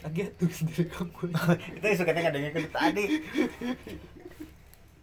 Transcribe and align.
kaget 0.00 0.32
tuh 0.40 0.48
sendiri 0.48 0.84
kamu 0.88 1.28
itu 1.76 1.84
yang 1.84 1.98
suka 2.00 2.12
dengar 2.16 2.32
ke 2.32 2.60
tadi 2.72 3.04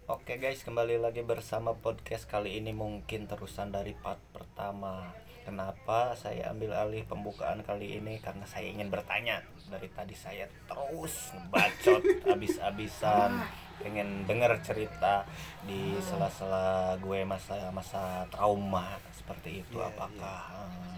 Oke 0.08 0.40
guys, 0.40 0.64
kembali 0.64 1.04
lagi 1.04 1.20
bersama 1.20 1.76
podcast 1.76 2.32
kali 2.32 2.64
ini 2.64 2.72
mungkin 2.72 3.28
terusan 3.28 3.76
dari 3.76 3.92
part 3.92 4.24
pertama. 4.32 5.12
Kenapa 5.44 6.16
saya 6.16 6.48
ambil 6.56 6.80
alih 6.80 7.04
pembukaan 7.04 7.60
kali 7.60 8.00
ini? 8.00 8.16
Karena 8.24 8.48
saya 8.48 8.72
ingin 8.72 8.88
bertanya. 8.88 9.44
Dari 9.68 9.92
tadi 9.92 10.16
saya 10.16 10.48
terus 10.64 11.36
ngebacot 11.36 12.04
abis-abisan, 12.40 13.52
pengen 13.84 14.24
denger 14.24 14.56
cerita 14.64 15.28
di 15.68 16.00
sela-sela 16.00 16.96
gue 17.04 17.28
masa-masa 17.28 18.24
trauma 18.32 18.96
seperti 19.12 19.60
itu. 19.60 19.76
Iya, 19.76 19.92
Apakah 19.92 20.40
eh, 20.56 20.96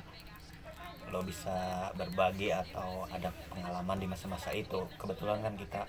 lo 1.10 1.22
bisa 1.22 1.52
berbagi 1.94 2.50
atau 2.50 3.06
ada 3.08 3.30
pengalaman 3.48 3.98
di 3.98 4.08
masa-masa 4.08 4.50
itu? 4.52 4.86
Kebetulan 4.96 5.40
kan 5.40 5.54
kita 5.54 5.82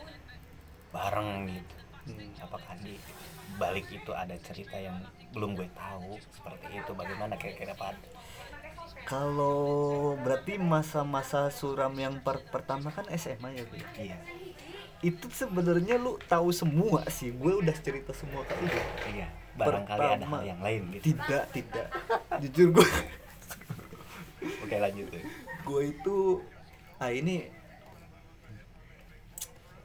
bareng 0.91 1.49
gitu 1.49 1.75
Hmm. 2.01 2.33
apakah 2.41 2.81
di 2.81 2.97
balik 3.55 3.85
itu 3.87 4.09
ada 4.11 4.33
cerita 4.41 4.73
yang 4.73 4.97
belum 5.31 5.53
gue 5.53 5.69
tahu 5.71 6.17
seperti 6.33 6.81
itu 6.81 6.97
bagaimana 6.97 7.37
kira-kira 7.37 7.77
Pak 7.77 7.93
kalau 9.05 9.61
berarti 10.17 10.57
masa-masa 10.57 11.49
suram 11.51 11.93
yang 11.95 12.19
per- 12.19 12.41
pertama 12.47 12.89
kan 12.89 13.05
SMA 13.13 13.53
ya 13.53 13.65
Bu? 13.65 13.77
iya 13.97 14.17
itu 15.01 15.29
sebenarnya 15.29 15.97
lu 15.97 16.17
tahu 16.23 16.53
semua 16.53 17.05
sih 17.09 17.31
gue 17.31 17.53
udah 17.55 17.77
cerita 17.77 18.13
semua 18.13 18.45
ke 18.45 18.53
lu 18.55 18.69
iya 19.11 19.29
barangkali 19.53 20.01
ada 20.01 20.17
Pertama. 20.19 20.37
hal 20.37 20.45
yang 20.47 20.61
lain 20.61 20.83
gitu 20.91 21.05
tidak 21.13 21.45
tidak 21.53 21.87
jujur 22.41 22.69
gue 22.77 22.89
oke 24.41 24.75
lanjut 24.75 25.07
deh. 25.09 25.25
gue 25.61 25.81
itu 25.87 26.17
ah 26.97 27.11
ini 27.11 27.49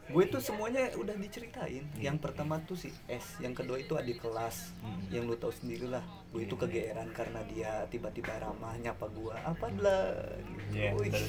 gue 0.05 0.21
itu 0.21 0.37
semuanya 0.37 0.93
udah 0.93 1.17
diceritain 1.17 1.81
Iya. 1.91 2.03
yang 2.03 2.17
pertama 2.17 2.61
tuh 2.61 2.77
si 2.77 2.93
S 3.07 3.39
yang 3.39 3.51
kedua 3.51 3.75
itu 3.75 3.95
adik 3.95 4.21
kelas 4.21 4.69
Hmm. 4.77 5.01
yang 5.09 5.25
lu 5.25 5.33
tahu 5.33 5.49
sendiri 5.49 5.89
lah 5.89 6.05
gue 6.29 6.45
itu 6.45 6.53
Iya. 6.53 6.61
kegeeran 6.61 7.09
karena 7.09 7.41
dia 7.43 7.71
tiba-tiba 7.87 8.37
ramah 8.37 8.77
nyapa 8.77 9.09
gue 9.09 9.33
apa 9.33 9.65
lah 9.75 10.05
Iya, 10.69 10.93
Wih. 10.93 11.09
betul. 11.09 11.25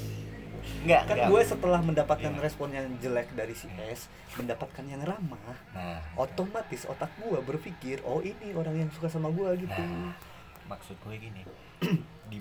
enggak 0.83 1.03
kan 1.07 1.17
gue 1.27 1.41
setelah 1.43 1.81
mendapatkan 1.81 2.29
Iya. 2.31 2.43
respon 2.43 2.69
yang 2.71 2.85
jelek 2.99 3.33
dari 3.33 3.55
si 3.55 3.65
S 3.81 4.13
mendapatkan 4.37 4.85
yang 4.85 5.01
ramah 5.01 5.57
nah 5.73 5.97
otomatis 6.15 6.85
otak 6.85 7.09
gue 7.17 7.39
berpikir 7.41 8.05
oh 8.05 8.21
ini 8.21 8.53
orang 8.53 8.77
yang 8.77 8.91
suka 8.93 9.09
sama 9.09 9.33
gue 9.33 9.57
gitu 9.57 9.73
Nah, 9.73 10.13
maksud 10.69 11.01
gue 11.01 11.17
gini 11.17 11.43
di 12.29 12.39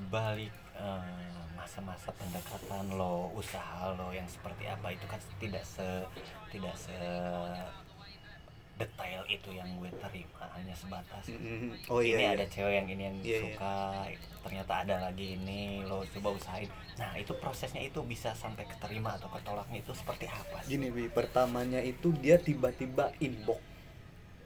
eh, 0.76 1.04
masa-masa 1.56 2.14
pendekatan 2.14 2.86
lo 2.94 3.32
usaha 3.34 3.90
lo 3.96 4.14
yang 4.14 4.28
seperti 4.30 4.70
apa 4.70 4.92
itu 4.92 5.06
kan 5.08 5.18
tidak 5.40 5.66
se 5.66 6.06
tidak 6.52 6.76
se 6.78 6.94
detail 8.76 9.24
itu 9.32 9.56
yang 9.56 9.72
gue 9.80 9.88
terima 10.04 10.44
hanya 10.52 10.76
sebatas 10.76 11.24
Mm, 11.32 11.72
oh 11.88 12.04
ini 12.04 12.20
iya, 12.20 12.36
ada 12.36 12.44
iya. 12.44 12.52
cewek 12.52 12.74
yang 12.76 12.88
ini 12.92 13.04
yang 13.08 13.18
Iya, 13.18 13.24
iya. 13.24 13.40
suka 13.56 13.76
ternyata 14.44 14.74
ada 14.84 14.96
lagi 15.08 15.40
ini 15.40 15.80
lo 15.88 16.04
coba 16.12 16.36
usahain 16.36 16.68
nah 17.00 17.16
itu 17.16 17.32
prosesnya 17.40 17.80
itu 17.80 18.04
bisa 18.04 18.36
sampai 18.36 18.68
keterima 18.68 19.16
atau 19.16 19.32
ketolaknya 19.32 19.80
itu 19.80 19.96
seperti 19.96 20.28
apa 20.28 20.60
sih 20.68 20.76
Gini 20.76 20.92
Wi, 20.92 21.08
pertamanya 21.08 21.80
itu 21.80 22.12
dia 22.20 22.36
tiba-tiba 22.36 23.16
inbox. 23.24 23.64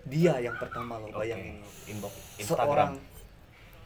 Dia 0.06 0.38
yang 0.40 0.56
pertama 0.58 0.98
lo 0.98 1.10
bayangin 1.12 1.60
lo. 1.60 1.70
inbox 1.90 2.14
Seorang 2.40 3.02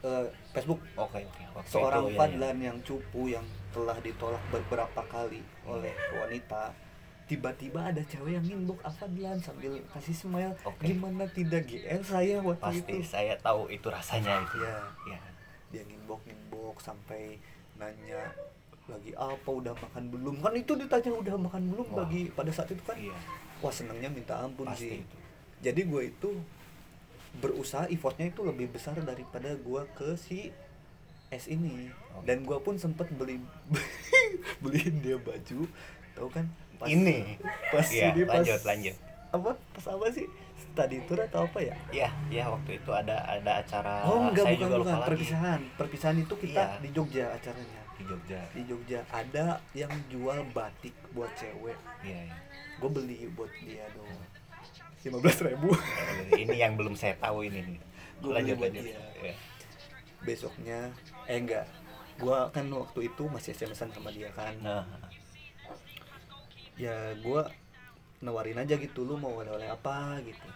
Eh, 0.04 0.28
Facebook, 0.52 0.84
oke 1.00 1.16
oke 1.16 1.44
Waktu 1.56 1.72
seorang 1.72 2.04
itu, 2.04 2.08
iya, 2.08 2.12
iya. 2.12 2.20
Fadlan 2.20 2.58
yang 2.59 2.78
cupu 2.84 3.22
yang 3.32 3.46
telah 3.72 3.98
ditolak 4.04 4.44
beberapa 4.52 5.02
kali 5.08 5.40
oleh 5.64 5.95
wanita. 6.12 6.76
Tiba-tiba 7.23 7.88
ada 7.88 8.04
cewek 8.04 8.36
yang 8.36 8.45
inbox 8.52 8.84
Fadlan 9.00 9.40
sambil 9.40 9.80
kasih 9.95 10.12
smile. 10.12 10.54
Oke. 10.68 10.92
Gimana 10.92 11.23
tidak 11.32 11.72
GL 11.72 12.04
saya 12.04 12.44
waktu 12.44 12.60
pasti 12.60 13.00
itu. 13.00 13.08
saya 13.08 13.33
tahu 13.39 13.72
itu 13.72 13.88
rasanya 13.88 14.44
itu 14.44 14.60
Ya, 14.60 14.76
ya 15.08 15.20
dia 15.73 15.83
inbox 15.89 16.22
inbox 16.30 16.86
sampai 16.86 17.42
nanya 17.82 18.30
lagi 18.86 19.10
apa 19.17 19.50
udah 19.50 19.73
makan 19.73 20.04
belum 20.14 20.36
kan 20.44 20.54
itu 20.54 20.77
ditanya 20.77 21.11
udah 21.17 21.36
makan 21.50 21.61
belum 21.73 21.88
Wah. 21.89 22.06
bagi 22.06 22.30
pada 22.30 22.52
saat 22.54 22.70
itu 22.70 22.83
kan 22.86 22.94
iya 22.94 23.16
wah 23.58 23.73
senangnya 23.73 24.11
minta 24.11 24.38
ampun 24.38 24.70
pasti 24.70 24.86
sih 24.86 25.00
itu 25.02 25.17
jadi 25.66 25.82
gue 25.82 26.02
itu 26.14 26.30
berusaha 27.36 27.86
effortnya 27.88 28.30
itu 28.30 28.42
lebih 28.42 28.70
besar 28.70 28.98
daripada 28.98 29.54
gue 29.54 29.82
ke 29.94 30.14
si 30.16 30.54
S 31.30 31.48
ini. 31.48 31.89
Oh, 32.14 32.21
dan 32.21 32.42
gue 32.42 32.58
pun 32.58 32.77
sempet 32.77 33.10
beli 33.11 33.42
beliin 34.64 35.02
dia 35.02 35.17
baju 35.17 35.66
tahu 36.14 36.30
kan 36.30 36.45
pas 36.77 36.86
ini. 36.86 37.38
pas 37.71 37.88
iya 37.89 38.14
ini 38.14 38.21
pas 38.23 38.38
lanjut 38.38 38.61
lanjut. 38.64 38.95
apa 39.32 39.52
pas 39.73 39.86
apa 39.89 40.05
sih? 40.10 40.27
Study 40.54 41.02
tour 41.05 41.17
atau 41.20 41.45
apa 41.45 41.60
ya? 41.60 41.73
Iya, 41.89 42.10
iya 42.30 42.45
waktu 42.45 42.77
itu 42.77 42.89
ada 42.89 43.17
ada 43.23 43.61
acara 43.61 44.05
oh 44.05 44.30
enggak 44.30 44.45
saya 44.45 44.54
bukan 44.54 44.61
juga 44.64 44.76
bukan 44.76 44.86
lupa 44.86 44.94
lagi. 44.95 45.10
perpisahan. 45.10 45.60
Perpisahan 45.73 46.17
itu 46.20 46.33
kita 46.38 46.61
Iya. 46.64 46.82
di 46.82 46.89
Jogja 46.94 47.26
acaranya. 47.30 47.82
Di 47.94 48.04
Jogja. 48.05 48.39
di 48.54 48.61
Jogja. 48.64 49.00
Ada 49.10 49.45
yang 49.73 49.94
jual 50.08 50.38
batik 50.50 50.94
buat 51.11 51.30
cewek. 51.33 51.77
Iya, 52.02 52.30
iya. 52.30 52.38
gue 52.73 52.89
beli 52.89 53.26
buat 53.32 53.50
dia 53.60 53.86
dong 53.92 54.10
lima 55.03 55.17
belas 55.19 55.37
ribu. 55.43 55.69
Ini 56.33 56.55
yang 56.55 56.80
belum 56.80 56.95
saya 56.95 57.19
tahu 57.19 57.47
ini 57.47 57.59
nih. 57.59 57.80
Lanjut 58.23 58.58
lanjut. 58.59 58.83
Iya. 59.23 59.36
besoknya 60.23 60.95
eh 61.27 61.36
enggak. 61.36 61.67
Gua 62.15 62.47
kan 62.55 62.71
waktu 62.71 63.11
itu 63.11 63.27
masih 63.27 63.52
SMS-an 63.52 63.91
sama 63.91 64.08
dia 64.15 64.31
kan. 64.31 64.55
Nah, 64.64 64.87
ya 66.80 67.11
gua 67.19 67.52
nawarin 68.23 68.55
aja 68.55 68.80
gitu 68.80 69.03
lu 69.03 69.19
mau 69.19 69.36
oleh-oleh 69.43 69.67
apa? 69.67 70.23
gitu. 70.23 70.47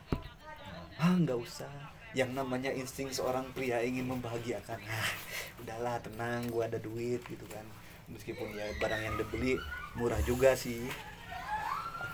Ah 0.95 1.19
nggak 1.19 1.35
usah. 1.35 1.91
Yang 2.15 2.31
namanya 2.39 2.71
insting 2.71 3.11
seorang 3.11 3.51
pria 3.51 3.83
ingin 3.83 4.07
membahagiakan. 4.07 4.79
Ah 4.87 5.11
udahlah 5.59 5.99
tenang 5.99 6.47
gua 6.47 6.71
ada 6.71 6.79
duit 6.79 7.19
gitu 7.27 7.43
kan. 7.51 7.67
Meskipun 8.07 8.55
ya 8.55 8.71
barang 8.79 9.01
yang 9.03 9.15
dibeli 9.19 9.59
murah 9.99 10.23
juga 10.23 10.55
sih 10.55 10.87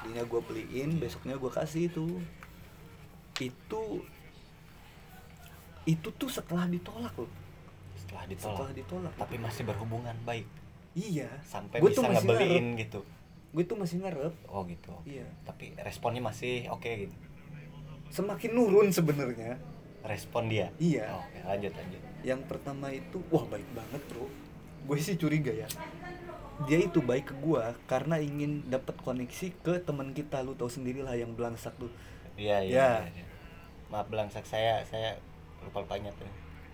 akhirnya 0.04 0.24
gua 0.26 0.44
beliin 0.44 1.00
besoknya 1.00 1.40
gua 1.40 1.48
kasih 1.50 1.88
itu 1.88 2.20
itu 3.40 3.84
itu 5.84 6.08
tuh 6.14 6.30
setelah 6.30 6.66
ditolak 6.66 7.12
loh 7.14 7.32
setelah 7.96 8.24
setelah 8.26 8.70
ditolak, 8.70 8.72
ditolak 8.76 9.14
tapi 9.16 9.36
masih 9.38 9.64
berhubungan 9.64 10.16
baik 10.22 10.48
iya 10.94 11.28
sampai 11.42 11.80
Gua 11.80 11.90
bisa 11.90 12.00
tuh 12.00 12.04
ngebeliin 12.06 12.66
ngarep. 12.70 12.82
gitu. 12.82 13.00
gue 13.54 13.64
tuh 13.64 13.78
masih 13.78 13.96
ngarep 14.00 14.34
Oh 14.48 14.66
gitu. 14.66 14.94
iya 15.04 15.26
Tapi 15.44 15.78
responnya 15.80 16.22
masih 16.22 16.66
oke 16.68 16.90
gitu. 16.90 17.16
semakin 18.10 18.50
nurun 18.52 18.90
sebenarnya 18.90 19.58
Respon 20.04 20.52
dia. 20.52 20.68
Iya. 20.78 21.08
Oh, 21.10 21.24
Oke, 21.24 21.40
lanjut 21.48 21.72
lanjut. 21.72 22.02
yang 22.22 22.44
pertama 22.44 22.92
itu 22.92 23.24
wah 23.32 23.48
baik 23.48 23.64
banget 23.72 24.04
bro 24.06 24.28
gue 24.84 24.98
sih 25.00 25.16
curiga 25.16 25.48
ya 25.50 25.64
dia 26.64 26.80
itu 26.80 27.00
baik 27.00 27.26
ke 27.26 27.36
gua 27.36 27.74
karena 27.84 28.18
ingin 28.18 28.62
dapat 28.66 28.94
koneksi 28.98 29.48
ke 29.58 29.74
teman 29.80 30.12
kita 30.12 30.40
lu 30.40 30.54
tahu 30.54 30.70
sendirilah 30.70 31.14
yang 31.14 31.34
belangsak 31.34 31.74
tuh 31.76 31.90
Iya, 32.34 32.62
iya. 32.62 32.74
Ya. 32.74 32.90
iya, 33.06 33.14
iya. 33.14 33.26
Maaf 33.88 34.08
belangsak 34.08 34.42
saya 34.44 34.82
saya 34.84 35.18
lupa 35.60 35.82
lupa 35.82 35.96
ingat 35.96 36.14
tuh. 36.16 36.30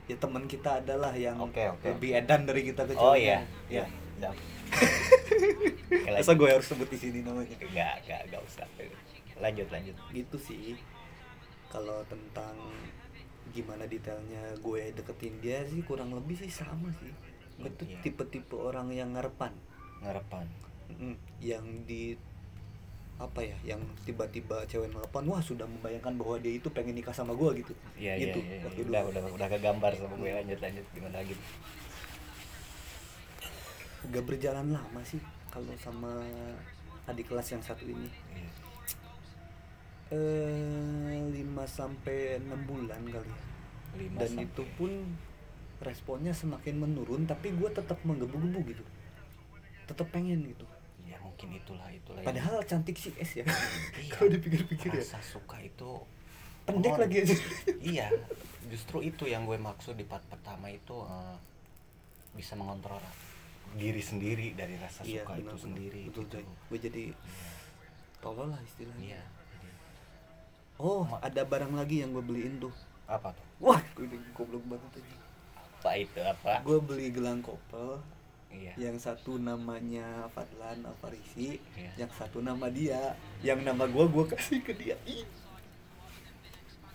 ya 0.06 0.16
teman 0.16 0.44
kita 0.46 0.80
adalah 0.80 1.12
yang 1.14 1.38
Oke, 1.38 1.62
oke. 1.66 1.86
lebih 1.86 2.16
edan 2.16 2.44
dari 2.44 2.64
kita 2.64 2.84
ke 2.84 2.96
Oh 2.96 3.14
iya. 3.14 3.44
ya 3.68 3.86
Iya. 4.20 4.32
Oke, 5.96 6.12
masa 6.16 6.34
gue 6.34 6.50
harus 6.50 6.66
sebut 6.66 6.88
di 6.88 6.98
sini 6.98 7.20
namanya 7.22 7.56
Enggak, 7.56 8.04
enggak, 8.04 8.22
enggak 8.26 8.42
usah. 8.44 8.68
Lanjut, 9.38 9.68
lanjut. 9.70 9.96
gitu 10.12 10.38
sih 10.38 10.76
kalau 11.68 12.02
tentang 12.06 12.58
gimana 13.50 13.86
detailnya 13.86 14.42
gue 14.58 14.92
deketin 14.92 15.38
dia 15.40 15.62
sih 15.64 15.82
kurang 15.82 16.12
lebih 16.12 16.36
sih 16.36 16.50
sama 16.50 16.90
sih 16.96 17.14
gue 17.56 17.70
tuh 17.72 17.86
Iya. 17.86 18.00
tipe-tipe 18.02 18.56
orang 18.56 18.90
yang 18.90 19.14
ngarepan 19.14 19.54
Ngarepan. 20.04 20.46
Mm, 21.00 21.16
yang 21.40 21.66
di 21.86 22.18
apa 23.20 23.44
ya 23.44 23.76
yang 23.76 23.84
tiba-tiba 24.08 24.64
cewek 24.64 24.96
nelpon 24.96 25.28
wah 25.28 25.44
sudah 25.44 25.68
membayangkan 25.68 26.16
bahwa 26.16 26.40
dia 26.40 26.56
itu 26.56 26.72
pengen 26.72 26.96
nikah 26.96 27.12
sama 27.12 27.36
gue 27.36 27.64
gitu. 27.64 27.74
Iya, 28.00 28.16
iya, 28.16 28.24
gitu. 28.32 28.40
iya. 28.40 28.64
waktu 28.64 28.82
Udah, 28.88 29.04
udah, 29.12 29.22
udah 29.36 29.48
kegambar 29.52 29.92
sama 30.00 30.16
gue 30.16 30.30
lanjut, 30.32 30.60
lanjut. 30.64 30.86
Gimana 30.96 31.20
lagi? 31.20 31.36
agak 34.00 34.24
berjalan 34.24 34.72
lama 34.72 35.02
sih 35.04 35.20
kalau 35.52 35.76
sama 35.76 36.24
adik 37.04 37.28
kelas 37.28 37.52
yang 37.52 37.64
satu 37.64 37.84
ini. 37.84 38.08
Iya. 38.32 38.50
eh 40.10 41.22
5 41.30 41.46
sampai 41.70 42.42
6 42.42 42.50
bulan 42.66 43.02
kali 43.06 43.30
ya. 43.30 43.40
Lima 44.00 44.18
dan 44.24 44.30
sampai- 44.34 44.48
itu 44.50 44.64
pun 44.80 44.92
responnya 45.84 46.34
semakin 46.34 46.76
menurun 46.82 47.24
tapi 47.30 47.54
gue 47.54 47.70
tetap 47.70 48.00
menggebu-gebu 48.04 48.60
gitu 48.74 48.84
tetap 49.90 50.08
pengen 50.14 50.46
gitu. 50.46 50.66
Ya 51.10 51.18
mungkin 51.26 51.58
itulah 51.58 51.90
itulah 51.90 52.22
yang- 52.22 52.30
padahal 52.30 52.62
cantik 52.70 52.94
sih 52.94 53.10
S 53.18 53.42
ya. 53.42 53.46
Iya. 53.98 54.10
kalau 54.14 54.30
dipikir-pikir 54.30 54.90
ya. 54.94 55.02
Rasa 55.02 55.18
suka 55.26 55.58
itu 55.58 55.90
pendek 56.70 56.94
lagi 57.02 57.16
aja. 57.26 57.36
Iya 57.98 58.08
justru 58.70 59.02
itu 59.02 59.26
yang 59.26 59.50
gue 59.50 59.58
maksud 59.58 59.98
di 59.98 60.06
part 60.06 60.22
pertama 60.30 60.70
itu 60.70 60.94
eh, 60.94 61.36
bisa 62.38 62.54
mengontrol 62.54 63.02
diri 63.74 64.02
sendiri 64.02 64.54
dari 64.54 64.78
rasa 64.78 65.02
iya 65.06 65.26
suka 65.26 65.38
benar, 65.38 65.46
itu 65.46 65.56
sendiri 65.62 66.02
betul 66.10 66.26
gitu. 66.26 66.38
gue 66.70 66.80
jadi 66.80 67.04
tolol 68.22 68.54
lah 68.54 68.62
istilahnya. 68.62 69.18
Iya 69.18 69.24
jadi, 69.26 69.70
oh 70.78 71.06
ada 71.22 71.42
barang 71.46 71.74
lagi 71.74 72.06
yang 72.06 72.14
gue 72.14 72.22
beliin 72.22 72.62
tuh. 72.62 72.74
Apa 73.10 73.34
tuh? 73.34 73.46
Wah 73.58 73.82
gue 73.98 74.06
goblok 74.38 74.62
banget 74.70 75.02
ini. 75.02 75.16
Apa 75.58 75.92
itu 75.98 76.20
apa? 76.22 76.62
Gue 76.62 76.78
beli 76.78 77.10
gelang 77.10 77.42
kopel 77.42 77.98
iya. 78.50 78.74
Yang 78.76 78.98
satu 79.02 79.38
namanya 79.38 80.06
Fadlan 80.30 80.82
Alfarisi 80.82 81.58
Iya. 81.74 81.92
yang 82.00 82.12
satu 82.12 82.40
nama 82.40 82.68
dia 82.68 83.14
yang 83.40 83.62
nama 83.62 83.86
gue 83.86 84.06
gue 84.06 84.26
kasih 84.28 84.60
ke 84.60 84.74
dia. 84.74 84.96
Ih, 85.04 85.24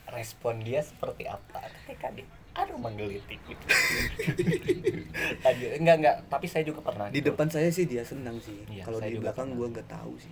respon 0.07 0.61
dia 0.61 0.81
seperti 0.81 1.25
apa 1.25 1.65
ketika 1.85 2.13
dia 2.13 2.27
aduh 2.55 2.79
menggelitik 2.79 3.41
gitu? 3.43 3.67
Lanjut. 5.45 5.71
enggak 5.75 5.97
enggak 5.99 6.17
tapi 6.29 6.47
saya 6.47 6.63
juga 6.63 6.81
pernah 6.83 7.11
di 7.11 7.19
gitu. 7.19 7.35
depan 7.35 7.51
saya 7.51 7.67
sih 7.69 7.83
dia 7.83 8.07
senang 8.07 8.39
sih. 8.39 8.55
Iya, 8.71 8.87
kalau 8.87 9.03
di 9.03 9.19
belakang 9.19 9.49
gue 9.53 9.67
nggak 9.67 9.91
tahu 9.91 10.15
sih. 10.17 10.31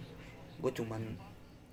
Gue 0.63 0.71
cuman 0.71 1.03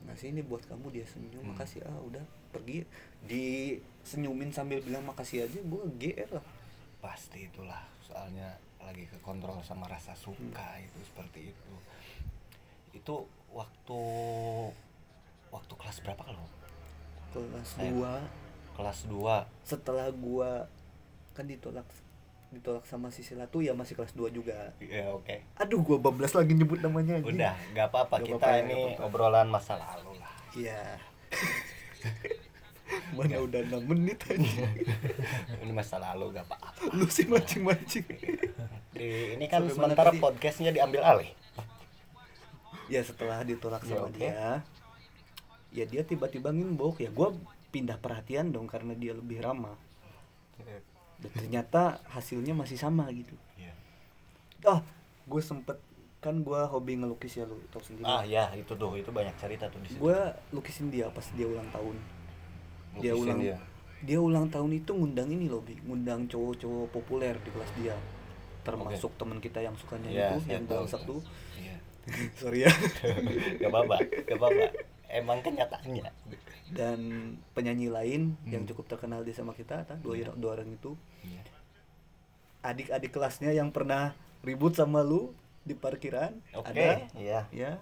ngasih 0.09 0.33
ini 0.33 0.41
buat 0.41 0.65
kamu 0.65 0.89
dia 0.89 1.05
senyum 1.05 1.43
Hmm. 1.43 1.53
makasih. 1.53 1.85
Ah 1.85 2.01
udah 2.01 2.23
pergi. 2.49 2.81
Di 3.21 3.77
senyumin 4.01 4.49
sambil 4.49 4.81
bilang 4.81 5.05
makasih 5.05 5.45
aja 5.45 5.59
gue 5.61 5.83
gr 6.01 6.29
lah. 6.33 6.45
Pasti 6.97 7.45
itulah 7.45 7.85
soalnya 8.01 8.57
lagi 8.81 9.05
ke 9.05 9.17
kontrol 9.19 9.59
sama 9.61 9.85
rasa 9.85 10.13
suka 10.13 10.39
Hmm. 10.71 10.83
itu 10.83 10.99
seperti 11.03 11.39
itu. 11.49 11.73
Itu 12.91 13.15
waktu 13.49 14.01
waktu 15.49 15.73
kelas 15.75 15.97
berapa 16.01 16.21
kalau? 16.23 16.45
Kelas 17.29 17.69
Saya- 17.69 17.89
2 17.89 18.13
kelas 18.73 18.99
2 19.05 19.43
setelah 19.61 20.07
gua 20.09 20.65
kan 21.33 21.45
ditolak 21.45 21.85
ditolak 22.49 22.81
sama 22.83 23.07
si 23.07 23.21
Sila 23.21 23.45
tuh 23.45 23.61
ya 23.61 23.73
masih 23.73 23.93
kelas 23.93 24.13
2 24.13 24.29
juga. 24.29 24.73
Ya 24.79 25.11
oke. 25.11 25.45
Aduh 25.55 25.79
gua 25.79 25.99
bablas 25.99 26.33
lagi 26.33 26.53
nyebut 26.53 26.79
namanya 26.79 27.17
anjing. 27.17 27.37
udah 27.37 27.53
nggak 27.71 27.87
apa-apa. 27.87 28.15
Kita 28.19 28.35
apa-apa 28.35 28.49
ya, 28.49 28.63
ini 28.63 28.73
nggak 28.73 28.95
apa-apa. 28.95 29.05
obrolan 29.05 29.47
masa 29.47 29.73
lalu 29.75 30.17
lah. 30.17 30.33
Iya 30.51 30.81
mana 33.13 33.37
udah 33.39 33.61
6 33.63 33.85
menit 33.85 34.19
aja. 34.25 34.65
Ini 35.61 35.71
masa 35.71 35.97
lalu 35.97 36.33
gak 36.33 36.45
apa-apa. 36.45 36.89
Lu 36.91 37.05
sih 37.05 37.25
mancing-mancing. 37.25 38.05
Di- 38.91 39.37
ini 39.37 39.45
kan 39.45 39.63
Sampai 39.63 39.75
sementara 39.75 40.11
podcastnya 40.13 40.69
diambil 40.69 41.01
alih. 41.03 41.31
Ya 42.89 42.99
setelah 42.99 43.41
ditolak 43.41 43.83
Ya, 43.83 43.89
sama 43.95 44.09
oke. 44.09 44.17
dia 44.17 44.65
ya 45.69 45.85
dia 45.85 46.01
tiba-tiba 46.01 46.49
ngimbok. 46.49 46.97
Ya 46.99 47.09
gua 47.09 47.31
pindah 47.69 47.95
perhatian 47.95 48.49
dong 48.49 48.65
karena 48.65 48.93
dia 48.93 49.13
lebih 49.13 49.39
ramah. 49.39 49.77
Dan 51.19 51.31
ternyata 51.31 52.01
hasilnya 52.09 52.51
masih 52.53 52.75
sama 52.75 53.05
gitu. 53.11 53.35
Iya. 53.55 53.73
ah 54.65 54.81
gue 55.23 55.39
sempet 55.39 55.77
kan 56.19 56.35
gua 56.41 56.65
hobi 56.65 56.97
ngelukis 56.97 57.37
ya 57.37 57.45
lu 57.45 57.55
tau 57.69 57.79
sendiri. 57.79 58.03
Ah 58.03 58.25
ya 58.25 58.49
itu 58.51 58.73
tuh 58.73 58.91
itu 58.95 59.07
banyak 59.07 59.35
cerita 59.37 59.69
tuh 59.69 59.79
di 59.79 59.93
situ. 59.93 60.01
Gue 60.01 60.17
lukisin 60.49 60.89
dia 60.89 61.07
pas 61.07 61.23
dia 61.31 61.45
ulang 61.45 61.69
tahun 61.69 61.95
dia 62.97 63.13
ulang 63.13 63.39
dia. 63.39 63.57
dia. 64.01 64.17
ulang 64.17 64.49
tahun 64.49 64.71
itu 64.75 64.91
ngundang 64.91 65.29
ini 65.29 65.45
loh 65.45 65.61
bi 65.61 65.77
ngundang 65.79 66.25
cowok-cowok 66.25 66.87
populer 66.89 67.37
di 67.37 67.49
kelas 67.49 67.71
dia 67.75 67.95
termasuk 68.59 69.11
teman 69.15 69.37
kita 69.37 69.59
yang 69.59 69.75
sukanya 69.75 70.09
Iya, 70.09 70.27
itu 70.35 70.51
yang 70.51 70.65
tahu 70.65 70.83
tuh 70.85 71.21
Iya. 71.55 71.75
sorry 72.39 72.59
ya 72.65 72.71
gak 73.61 73.69
apa-apa 73.69 73.97
gak 74.25 74.37
apa-apa 74.37 74.65
emang 75.09 75.39
kenyataannya 75.41 76.05
dan 76.69 76.99
penyanyi 77.51 77.89
lain 77.89 78.21
yang 78.45 78.61
Hmm. 78.61 78.69
cukup 78.69 78.85
terkenal 78.87 79.25
di 79.25 79.33
sama 79.33 79.53
kita 79.53 79.81
ta, 79.83 79.97
dua, 79.97 80.13
Iya. 80.15 80.33
dua 80.33 80.53
orang 80.53 80.69
itu 80.69 80.93
Iya. 81.25 81.41
adik-adik 82.61 83.09
kelasnya 83.09 83.51
yang 83.51 83.71
pernah 83.71 84.13
ribut 84.41 84.75
sama 84.75 84.99
lu 84.99 85.31
di 85.63 85.73
parkiran 85.73 86.35
oke 86.51 86.67
ada 86.67 87.07
iya 87.15 87.45
ya 87.51 87.79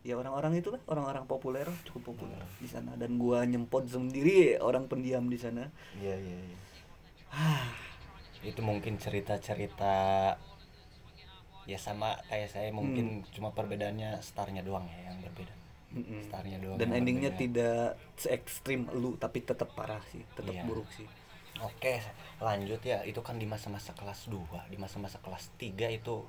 ya 0.00 0.16
orang-orang 0.16 0.56
itu 0.56 0.68
lah 0.68 0.80
orang-orang 0.86 1.24
populer 1.24 1.68
cukup 1.84 2.02
populer 2.10 2.36
Hmm. 2.36 2.56
di 2.56 2.66
sana 2.66 2.92
dan 2.94 3.16
gua 3.16 3.44
nyempot 3.44 3.84
sendiri 3.84 4.56
orang 4.58 4.86
pendiam 4.86 5.26
di 5.26 5.36
sana 5.36 5.68
iya 5.94 6.16
iya 6.16 6.38
iya. 6.40 6.58
itu 8.50 8.60
mungkin 8.60 8.96
cerita-cerita 8.96 9.92
ya 11.64 11.76
sama 11.76 12.16
kayak 12.26 12.48
saya 12.48 12.68
mungkin 12.70 13.22
cuma 13.30 13.52
perbedaannya 13.52 14.18
starnya 14.20 14.64
doang 14.64 14.88
ya 14.88 15.12
yang 15.12 15.20
berbeda 15.20 15.54
Mm-mm. 15.90 16.22
starnya 16.24 16.56
doang 16.56 16.78
dan 16.78 16.90
endingnya 16.90 17.30
berbeda. 17.30 17.42
tidak 17.42 17.84
se 18.16 18.28
ekstrim 18.30 18.88
lu 18.90 19.14
tapi 19.14 19.42
tetap 19.42 19.74
parah 19.74 20.00
sih 20.08 20.24
tetap 20.32 20.50
Iya. 20.50 20.64
buruk 20.64 20.88
sih 20.90 21.06
Oke, 21.60 22.00
lanjut 22.40 22.80
ya. 22.80 23.04
Itu 23.04 23.20
kan 23.20 23.36
di 23.36 23.44
masa-masa 23.44 23.92
kelas 23.92 24.32
2, 24.32 24.72
di 24.72 24.80
masa-masa 24.80 25.20
kelas 25.20 25.52
3 25.60 25.92
itu 25.92 26.24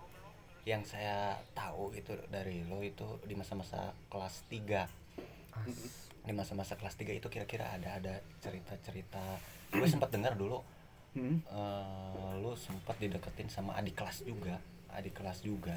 yang 0.66 0.86
saya 0.86 1.42
tahu 1.58 1.90
itu 1.98 2.14
dari 2.30 2.62
lo 2.70 2.86
itu 2.86 3.18
di 3.26 3.34
masa-masa 3.34 3.94
kelas 4.14 4.46
3. 4.50 4.86
Di 6.22 6.34
masa-masa 6.38 6.78
kelas 6.78 6.96
3 7.02 7.18
itu 7.18 7.28
kira-kira 7.34 7.66
ada 7.74 7.98
ada 7.98 8.14
cerita-cerita. 8.46 9.42
Gue 9.74 9.88
sempat 9.90 10.14
dengar 10.14 10.38
dulu 10.38 10.62
Mm. 11.12 11.44
eh 11.44 12.32
lo 12.40 12.56
sempat 12.56 12.96
dideketin 12.96 13.52
sama 13.52 13.76
adik 13.76 14.00
kelas 14.00 14.24
juga, 14.24 14.56
adik 14.96 15.12
kelas 15.20 15.44
juga. 15.44 15.76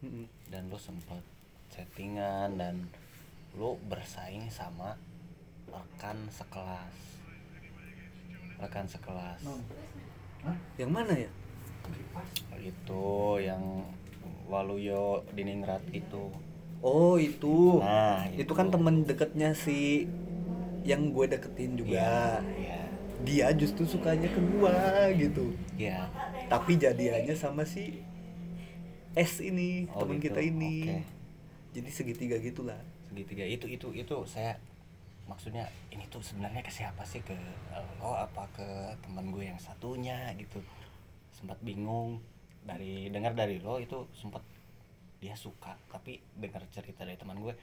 Mm-mm. 0.00 0.24
Dan 0.48 0.72
lo 0.72 0.80
sempat 0.80 1.20
chattingan 1.68 2.56
dan 2.56 2.88
lo 3.60 3.76
bersaing 3.92 4.48
sama 4.48 4.96
rekan 5.68 6.32
sekelas. 6.32 6.96
Rekan 8.56 8.88
sekelas. 8.88 9.44
yang 10.80 10.96
mana 10.96 11.12
ya 11.12 11.28
itu 12.58 13.04
yang 13.40 13.84
Waluyo 14.48 15.22
Diningrat 15.36 15.84
itu. 15.92 16.32
Oh 16.80 17.20
itu. 17.20 17.82
Nah, 17.82 18.24
itu 18.32 18.48
itu. 18.48 18.52
kan 18.54 18.72
temen 18.72 19.04
deketnya 19.04 19.52
si 19.52 20.08
yang 20.86 21.12
gue 21.12 21.26
deketin 21.28 21.76
juga. 21.76 21.96
Ya 21.96 22.88
dia 23.18 23.50
justru 23.50 23.82
sukanya 23.82 24.30
ke 24.30 24.38
gua 24.54 25.10
gitu. 25.10 25.52
Ya 25.74 26.06
tapi 26.46 26.78
jadiannya 26.78 27.34
sama 27.34 27.66
si 27.66 28.00
S 29.18 29.42
ini 29.42 29.90
Oh, 29.90 30.06
temen 30.06 30.22
gitu. 30.22 30.30
kita 30.32 30.40
ini. 30.40 30.86
Oke. 30.86 31.02
jadi 31.74 31.90
segitiga 31.92 32.36
gitulah. 32.40 32.78
Segitiga. 33.10 33.44
Itu 33.44 33.66
itu 33.68 33.90
itu 33.92 34.16
saya 34.24 34.54
maksudnya 35.28 35.68
ini 35.92 36.06
tuh 36.08 36.22
sebenarnya 36.22 36.62
ke 36.62 36.70
siapa 36.72 37.02
sih? 37.04 37.20
Ke 37.20 37.34
lo 38.00 38.14
apa 38.14 38.46
ke 38.54 38.64
teman 39.04 39.28
gue 39.34 39.44
yang 39.50 39.58
satunya 39.58 40.30
gitu 40.38 40.62
sempat 41.38 41.58
bingung 41.62 42.18
dari 42.60 43.06
dengar 43.08 43.32
dari 43.32 43.62
lo 43.62 43.78
itu 43.78 44.10
sempat 44.12 44.42
dia 45.18 45.34
suka 45.34 45.78
tapi 45.88 46.18
dengar 46.34 46.66
cerita 46.68 47.06
dari 47.06 47.14
teman 47.14 47.38
gue 47.38 47.54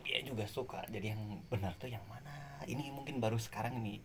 dia 0.00 0.24
juga 0.24 0.48
suka 0.48 0.80
jadi 0.88 1.12
yang 1.12 1.20
benar 1.52 1.76
tuh 1.76 1.92
yang 1.92 2.02
mana 2.08 2.32
ini 2.64 2.88
mungkin 2.88 3.20
baru 3.20 3.36
sekarang 3.36 3.84
nih 3.84 4.00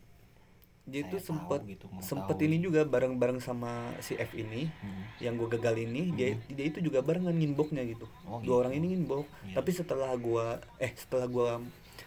dia 0.87 1.03
tuh 1.11 1.19
tahu 1.19 1.27
sempet 1.35 1.59
gitu, 1.67 1.85
tahu 1.91 2.39
ini 2.39 2.63
gitu. 2.63 2.71
juga 2.71 2.87
bareng-bareng 2.87 3.43
sama 3.43 3.91
si 3.99 4.15
F 4.15 4.31
ini 4.33 4.71
Hmm. 4.79 5.03
yang 5.19 5.35
gue 5.35 5.47
gagal 5.51 5.83
ini 5.83 6.15
dia 6.15 6.39
dia 6.47 6.65
itu 6.67 6.79
juga 6.79 7.03
barengan 7.03 7.35
nginboknya 7.35 7.83
gitu 7.83 8.07
Oh, 8.23 8.39
dua 8.39 8.43
gitu. 8.43 8.55
orang 8.63 8.73
ini 8.75 8.95
nginbok 8.95 9.27
Iya. 9.43 9.55
tapi 9.59 9.69
setelah 9.75 10.11
gua 10.15 10.63
eh 10.79 10.95
setelah 10.95 11.27
gua 11.27 11.59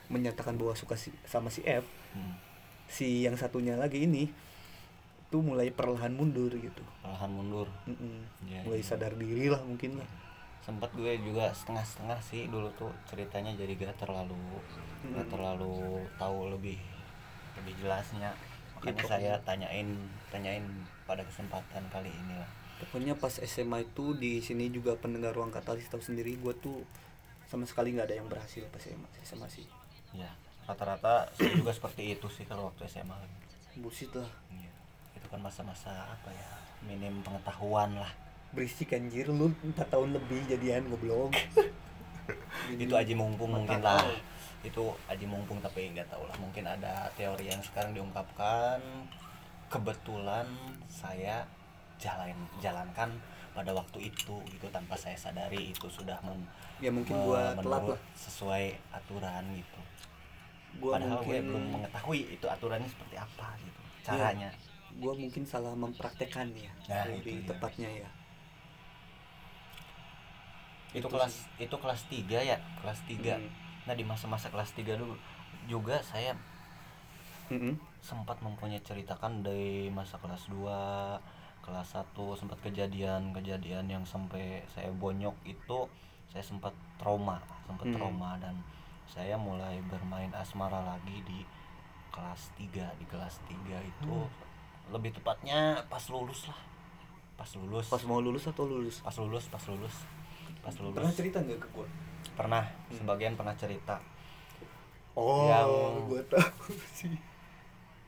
menyatakan 0.08 0.56
bahwa 0.56 0.72
suka 0.72 0.96
si, 0.96 1.12
sama 1.28 1.52
si 1.52 1.60
F 1.64 1.84
Hmm. 2.16 2.34
si 2.88 3.22
yang 3.22 3.36
satunya 3.36 3.76
lagi 3.76 4.02
ini 4.02 4.32
tuh 5.30 5.40
mulai 5.40 5.70
perlahan 5.70 6.10
mundur 6.10 6.50
gitu 6.52 6.82
perlahan 7.00 7.30
mundur 7.30 7.66
Mm-mm. 7.86 8.26
Iya, 8.44 8.66
mulai 8.66 8.82
iya. 8.82 8.86
sadar 8.86 9.14
diri 9.14 9.46
lah 9.46 9.62
mungkin 9.62 9.96
lah 9.96 10.08
sempat 10.60 10.90
gue 10.92 11.16
juga 11.18 11.50
setengah-setengah 11.50 12.20
sih 12.20 12.46
dulu 12.46 12.68
tuh 12.74 12.90
ceritanya 13.06 13.54
jadi 13.54 13.72
gak 13.72 13.96
terlalu 13.98 14.36
gak 15.08 15.24
Hmm. 15.24 15.32
terlalu 15.32 15.74
tahu 16.14 16.52
lebih 16.52 16.76
lebih 17.56 17.74
jelasnya 17.78 18.36
makanya 18.76 19.00
Gitu. 19.00 19.08
saya 19.08 19.32
tanyain 19.40 19.88
tanyain 20.28 20.64
pada 21.04 21.22
kesempatan 21.22 21.84
kali 21.88 22.08
ini 22.08 22.34
lah 22.36 22.50
pokoknya 22.78 23.12
pas 23.14 23.32
SMA 23.32 23.82
itu 23.82 24.12
di 24.14 24.40
sini 24.40 24.68
juga 24.68 24.92
pendengar 24.94 25.32
ruang 25.32 25.48
katalis 25.48 25.84
tahu 25.86 26.00
sendiri 26.00 26.36
gua 26.36 26.52
tuh 26.54 26.84
sama 27.44 27.64
sekali 27.64 27.92
nggak 27.92 28.06
ada 28.06 28.16
yang 28.16 28.26
berhasil 28.26 28.64
pas 28.68 28.80
SMA 28.80 29.08
SMA 29.20 29.48
sih 29.48 29.66
ya 30.12 30.28
rata-rata 30.64 31.28
juga 31.36 31.72
seperti 31.72 32.14
itu 32.14 32.28
sih 32.28 32.44
kalau 32.44 32.68
waktu 32.68 32.84
SMA 32.86 33.16
bullshit 33.76 34.12
lah 34.12 34.28
Iya. 34.50 34.69
Kan 35.30 35.38
masa-masa 35.38 35.90
apa 36.10 36.28
ya 36.34 36.50
minim 36.84 37.22
pengetahuan 37.22 37.94
lah. 37.94 38.10
Berisik 38.50 38.90
anjir. 38.90 39.30
Lu 39.30 39.54
4 39.62 39.78
tahun 39.86 40.18
lebih 40.18 40.42
jadian 40.50 40.90
goblok. 40.90 41.38
Itu 42.74 42.94
aji 42.94 43.14
mumpung 43.14 43.54
mungkin 43.54 43.78
lah. 43.78 44.02
Itu 44.66 44.94
aji 45.06 45.26
mumpung 45.30 45.62
tapi 45.62 45.94
nggak 45.94 46.10
tahu 46.10 46.26
lah. 46.26 46.36
Mungkin 46.42 46.66
ada 46.66 47.06
teori 47.14 47.46
yang 47.46 47.62
sekarang 47.62 47.94
diungkapkan. 47.94 48.82
Kebetulan 49.70 50.50
saya 50.90 51.46
jalan 52.02 52.34
jalankan 52.58 53.14
pada 53.54 53.70
waktu 53.70 54.10
itu 54.10 54.42
gitu. 54.50 54.66
Tanpa 54.74 54.98
saya 54.98 55.14
sadari 55.14 55.70
itu 55.70 55.86
sudah 55.86 56.18
mem, 56.26 56.42
ya 56.82 56.90
mungkin 56.90 57.14
me- 57.14 57.22
gua 57.22 57.54
telat 57.54 57.94
lah. 57.94 58.00
sesuai 58.18 58.74
aturan 58.90 59.46
gitu. 59.54 59.80
Gua 60.82 60.98
padahal 60.98 61.22
gue 61.22 61.38
mungkin 61.38 61.42
belum 61.50 61.64
mengetahui 61.78 62.20
itu 62.34 62.46
aturannya 62.50 62.90
seperti 62.90 63.14
apa 63.14 63.46
gitu. 63.62 63.80
Caranya 64.02 64.50
gua 64.98 65.14
mungkin 65.22 65.44
salah 65.46 65.74
mempraktekkan 65.78 66.48
ya 66.56 66.72
Nah, 66.88 67.04
lebih 67.06 67.46
itu 67.46 67.46
tepatnya 67.46 67.88
ya 68.02 68.08
itu 70.94 71.06
Itu 71.06 71.06
kelas 71.06 71.34
itu 71.62 71.76
kelas 71.82 72.00
3 72.10 72.40
ya 72.42 72.58
kelas 72.82 73.00
3 73.06 73.34
Hmm. 73.34 73.50
nah 73.86 73.94
di 73.98 74.04
masa-masa 74.04 74.50
kelas 74.50 74.70
3 74.74 74.98
dulu 74.98 75.14
juga 75.70 76.02
saya 76.02 76.34
Mm-mm. 77.50 77.80
sempat 78.00 78.38
mempunyai 78.46 78.80
ceritakan 78.88 79.44
dari 79.46 79.90
masa 79.92 80.16
kelas 80.22 80.48
2 80.48 81.20
kelas 81.64 81.88
1 81.96 82.34
sempat 82.40 82.58
kejadian-kejadian 82.64 83.86
yang 83.94 84.04
sampai 84.08 84.64
saya 84.72 84.90
bonyok 85.02 85.36
itu 85.44 85.78
saya 86.32 86.44
sempat 86.50 86.72
trauma 87.00 87.36
sempat 87.68 87.86
Hmm. 87.86 87.94
trauma 87.94 88.30
dan 88.40 88.56
saya 89.14 89.34
mulai 89.36 89.76
bermain 89.92 90.32
asmara 90.42 90.80
lagi 90.90 91.16
di 91.30 91.40
kelas 92.14 92.42
3 92.58 92.86
di 93.00 93.06
kelas 93.12 93.34
3 93.48 93.78
itu 93.92 94.14
lebih 94.90 95.14
tepatnya 95.14 95.86
pas 95.86 96.02
lulus 96.10 96.50
lah. 96.50 96.58
Pas 97.38 97.50
lulus. 97.56 97.86
Pas 97.88 98.02
mau 98.04 98.20
lulus 98.20 98.44
atau 98.44 98.66
lulus? 98.66 99.00
Pas 99.00 99.16
lulus 99.16 99.44
pas 99.48 99.64
lulus. 99.64 99.96
Pas 100.60 100.74
lulus. 100.76 100.94
Pernah 100.94 101.14
cerita 101.14 101.38
nggak 101.40 101.58
ke 101.58 101.68
gua? 101.72 101.86
Pernah. 102.36 102.64
Hmm. 102.68 102.96
sebagian 102.98 103.32
pernah 103.32 103.54
cerita. 103.56 103.96
Oh 105.14 105.48
Yang- 105.48 106.04
gua 106.06 106.22
tahu 106.28 106.70
sih. 106.98 107.14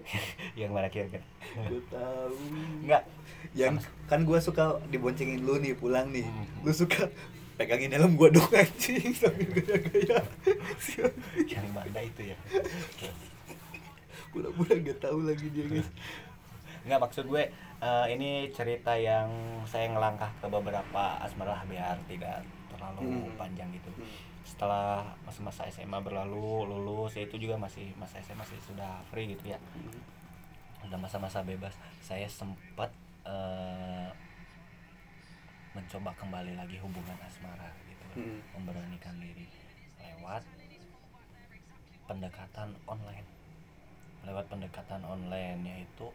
Yang 0.61 0.71
mana 0.75 0.91
kira-kira? 0.91 1.25
Gua 1.57 1.83
tahu. 1.89 2.35
Enggak 2.83 3.03
yang 3.55 3.75
kan 4.07 4.23
gua 4.23 4.39
suka 4.39 4.79
diboncengin 4.87 5.43
lu 5.43 5.57
nih 5.59 5.75
pulang 5.75 6.11
nih. 6.11 6.27
Hmm. 6.27 6.47
lu 6.67 6.73
suka 6.75 7.09
pegangin 7.57 7.95
helm 7.95 8.19
gua 8.19 8.29
dong 8.29 8.51
anjing. 8.53 9.15
Sambil 9.23 9.49
gaya-gaya. 9.55 10.19
Yang 11.47 11.67
mana 11.73 12.01
itu 12.03 12.35
ya? 12.35 12.37
Pura-pura 14.33 14.73
gak 14.81 14.99
tahu 14.99 15.29
lagi 15.29 15.45
dia 15.53 15.65
guys 15.69 15.89
Enggak 16.83 17.01
maksud 17.01 17.25
gue 17.27 17.45
eh, 17.79 18.07
ini 18.11 18.51
cerita 18.51 18.95
yang 18.95 19.31
saya 19.67 19.91
ngelangkah 19.91 20.31
ke 20.39 20.47
beberapa 20.47 21.19
asmara 21.19 21.63
biar 21.67 21.99
tidak 22.07 22.43
terlalu 22.71 23.23
Hmm. 23.27 23.39
panjang 23.39 23.71
gitu. 23.71 23.91
Hmm. 23.95 24.07
Setelah 24.43 25.07
masa-masa 25.23 25.67
SMA 25.71 25.99
berlalu, 26.03 26.67
lulus 26.67 27.15
ya 27.15 27.23
itu 27.23 27.39
juga 27.39 27.55
masih 27.55 27.95
masa 27.95 28.19
SMA 28.19 28.43
masih 28.43 28.59
sudah 28.63 28.99
free 29.11 29.31
gitu 29.31 29.55
ya. 29.55 29.59
Udah 30.83 30.99
masa-masa 30.99 31.43
bebas. 31.43 31.75
Saya 32.03 32.27
sempat 32.27 32.91
eh, 33.23 34.11
mencoba 35.73 36.11
kembali 36.19 36.59
lagi 36.59 36.77
hubungan 36.83 37.17
asmara 37.23 37.71
gitu. 37.87 38.07
Hmm. 38.19 38.39
Memberanikan 38.59 39.15
diri 39.23 39.47
lewat 40.03 40.43
pendekatan 42.05 42.75
online. 42.85 43.27
Lewat 44.23 44.47
pendekatan 44.51 45.03
online 45.03 45.63
yaitu 45.65 46.07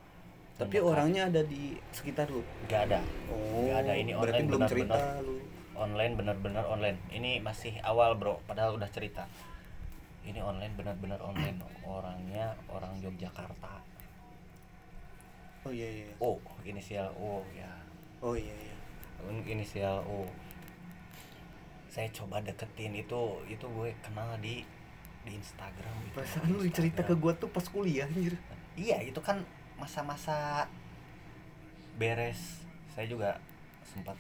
tapi 0.58 0.82
orangnya 0.82 1.30
ada 1.30 1.42
di 1.46 1.78
sekitar 1.94 2.34
lu? 2.34 2.42
Nggak 2.66 2.82
ada. 2.90 3.00
Oh 3.30 3.62
Nggak 3.62 3.78
ada, 3.86 3.94
ini 3.94 4.12
berarti 4.18 4.42
online 4.42 4.48
belum 4.50 4.62
benar-benar. 4.66 4.70
cerita 4.74 4.98
lu. 5.22 5.36
online 5.78 6.14
benar-benar 6.18 6.66
online. 6.66 6.98
Ini 7.14 7.32
masih 7.46 7.78
awal 7.86 8.18
bro. 8.18 8.42
Padahal 8.50 8.82
udah 8.82 8.90
cerita. 8.90 9.30
Ini 10.26 10.42
online 10.42 10.74
benar-benar 10.74 11.22
online. 11.22 11.62
Orangnya 11.86 12.58
orang 12.74 12.98
Yogyakarta. 12.98 13.86
Oh 15.68 15.72
iya 15.76 15.86
iya 15.86 16.10
O 16.18 16.42
inisial 16.66 17.14
O 17.22 17.46
ya. 17.54 17.70
Oh 18.26 18.34
iya 18.34 18.56
iya. 18.58 18.76
Inisial 19.46 20.02
O. 20.10 20.26
Saya 21.94 22.10
coba 22.10 22.42
deketin 22.42 22.98
itu 22.98 23.22
itu 23.46 23.66
gue 23.66 23.90
kenal 24.02 24.34
di 24.42 24.66
di 25.28 25.32
Instagram. 25.36 25.94
Perasaan 26.16 26.50
lu 26.56 26.64
cerita 26.72 27.04
ke 27.04 27.14
gua 27.20 27.36
tuh 27.36 27.52
pas 27.52 27.66
kuliah 27.68 28.08
anjir. 28.08 28.40
Iya 28.80 29.04
itu 29.04 29.20
kan 29.20 29.44
masa-masa 29.78 30.66
beres 31.98 32.66
saya 32.94 33.06
juga 33.10 33.38
sempat 33.86 34.18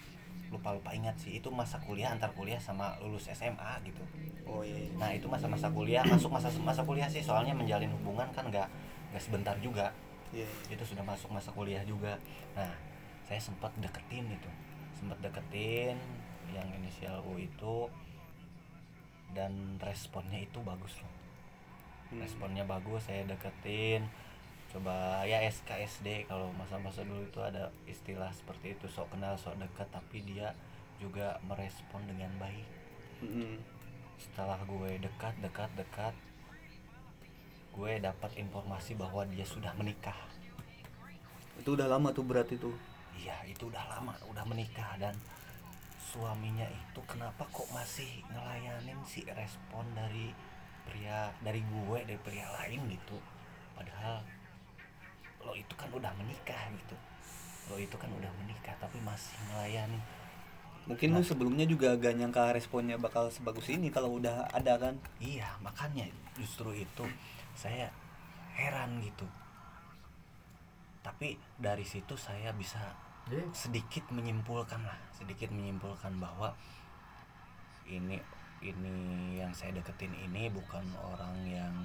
lupa-lupa 0.47 0.95
ingat 0.95 1.17
sih 1.19 1.37
itu 1.37 1.51
masa 1.51 1.75
kuliah 1.83 2.13
antar 2.13 2.31
kuliah 2.31 2.57
sama 2.57 2.95
lulus 3.03 3.27
SMA 3.27 3.83
gitu 3.83 3.99
oh 4.47 4.63
iya, 4.63 4.87
iya. 4.87 4.91
nah 4.95 5.09
itu 5.11 5.27
masa-masa 5.27 5.67
kuliah 5.69 6.01
masuk 6.07 6.31
masa 6.31 6.47
masa 6.63 6.81
kuliah 6.87 7.09
sih 7.11 7.19
soalnya 7.19 7.51
menjalin 7.51 7.91
hubungan 7.91 8.31
kan 8.31 8.47
nggak 8.47 8.69
nggak 9.11 9.23
sebentar 9.23 9.53
juga 9.59 9.91
iya 10.31 10.47
iya. 10.47 10.79
itu 10.79 10.83
sudah 10.87 11.03
masuk 11.03 11.29
masa 11.35 11.51
kuliah 11.51 11.83
juga 11.83 12.15
nah 12.55 12.71
saya 13.27 13.43
sempat 13.43 13.75
deketin 13.75 14.23
itu 14.31 14.49
sempat 14.95 15.19
deketin 15.19 15.99
yang 16.55 16.67
inisial 16.79 17.19
U 17.27 17.35
itu 17.35 17.91
dan 19.35 19.75
responnya 19.83 20.39
itu 20.39 20.63
bagus 20.63 21.03
loh 21.03 21.17
Hmm. 22.07 22.23
responnya 22.23 22.63
bagus 22.63 23.03
saya 23.03 23.27
deketin 23.27 24.07
coba 24.77 25.25
ya 25.25 25.41
SKSD 25.41 26.29
kalau 26.29 26.53
masa-masa 26.53 27.01
dulu 27.01 27.25
itu 27.25 27.41
ada 27.41 27.73
istilah 27.89 28.29
seperti 28.29 28.77
itu. 28.77 28.85
Sok 28.85 29.09
kenal 29.09 29.33
sok 29.33 29.57
dekat 29.57 29.89
tapi 29.89 30.21
dia 30.21 30.53
juga 31.01 31.41
merespon 31.49 32.05
dengan 32.05 32.29
baik. 32.37 32.69
Mm-mm. 33.17 33.57
setelah 34.21 34.61
gue 34.61 35.01
dekat 35.01 35.33
dekat 35.41 35.73
dekat 35.73 36.13
gue 37.73 37.91
dapat 37.97 38.29
informasi 38.37 38.93
bahwa 38.93 39.25
dia 39.25 39.41
sudah 39.41 39.73
menikah. 39.73 40.13
Itu 41.57 41.73
udah 41.73 41.89
lama 41.89 42.13
tuh 42.13 42.21
berarti 42.21 42.61
tuh 42.61 42.77
iya 43.17 43.33
itu 43.49 43.73
udah 43.73 43.81
lama 43.97 44.13
udah 44.29 44.45
menikah. 44.45 44.93
Dan 45.01 45.17
suaminya 45.97 46.69
itu 46.69 47.01
kenapa 47.09 47.49
kok 47.49 47.65
masih 47.73 48.21
ngelayanin 48.29 49.01
si 49.09 49.25
respon 49.25 49.89
dari 49.97 50.29
pria 50.85 51.33
dari 51.41 51.65
gue 51.65 51.97
dari 52.05 52.21
pria 52.21 52.45
lain 52.61 52.85
gitu? 52.93 53.17
Padahal 53.73 54.21
lo 55.43 55.53
itu 55.53 55.73
kan 55.77 55.89
udah 55.93 56.11
menikah 56.17 56.57
gitu. 56.73 56.95
Lo 57.69 57.75
itu 57.77 57.95
kan 57.97 58.09
udah 58.09 58.31
menikah 58.41 58.75
tapi 58.79 58.97
masih 59.03 59.37
melayani. 59.51 59.99
Mungkin 60.87 61.11
lu 61.11 61.19
sebelumnya 61.19 61.67
juga 61.67 61.99
gak 61.99 62.15
nyangka 62.15 62.55
responnya 62.55 62.95
bakal 62.95 63.27
sebagus 63.27 63.67
ini 63.67 63.91
kalau 63.91 64.15
udah 64.15 64.47
ada 64.55 64.79
kan? 64.79 64.95
Iya 65.19 65.51
makanya 65.59 66.07
justru 66.39 66.71
itu 66.71 67.03
saya 67.53 67.91
heran 68.55 69.03
gitu. 69.03 69.27
Tapi 71.03 71.35
dari 71.59 71.83
situ 71.83 72.15
saya 72.15 72.55
bisa 72.55 72.79
sedikit 73.51 74.07
menyimpulkan 74.15 74.79
lah 74.87 74.95
sedikit 75.11 75.51
menyimpulkan 75.51 76.15
bahwa 76.15 76.55
ini 77.83 78.15
ini 78.63 78.95
yang 79.37 79.51
saya 79.51 79.75
deketin 79.75 80.15
ini 80.15 80.47
bukan 80.47 80.83
orang 80.95 81.35
yang 81.43 81.75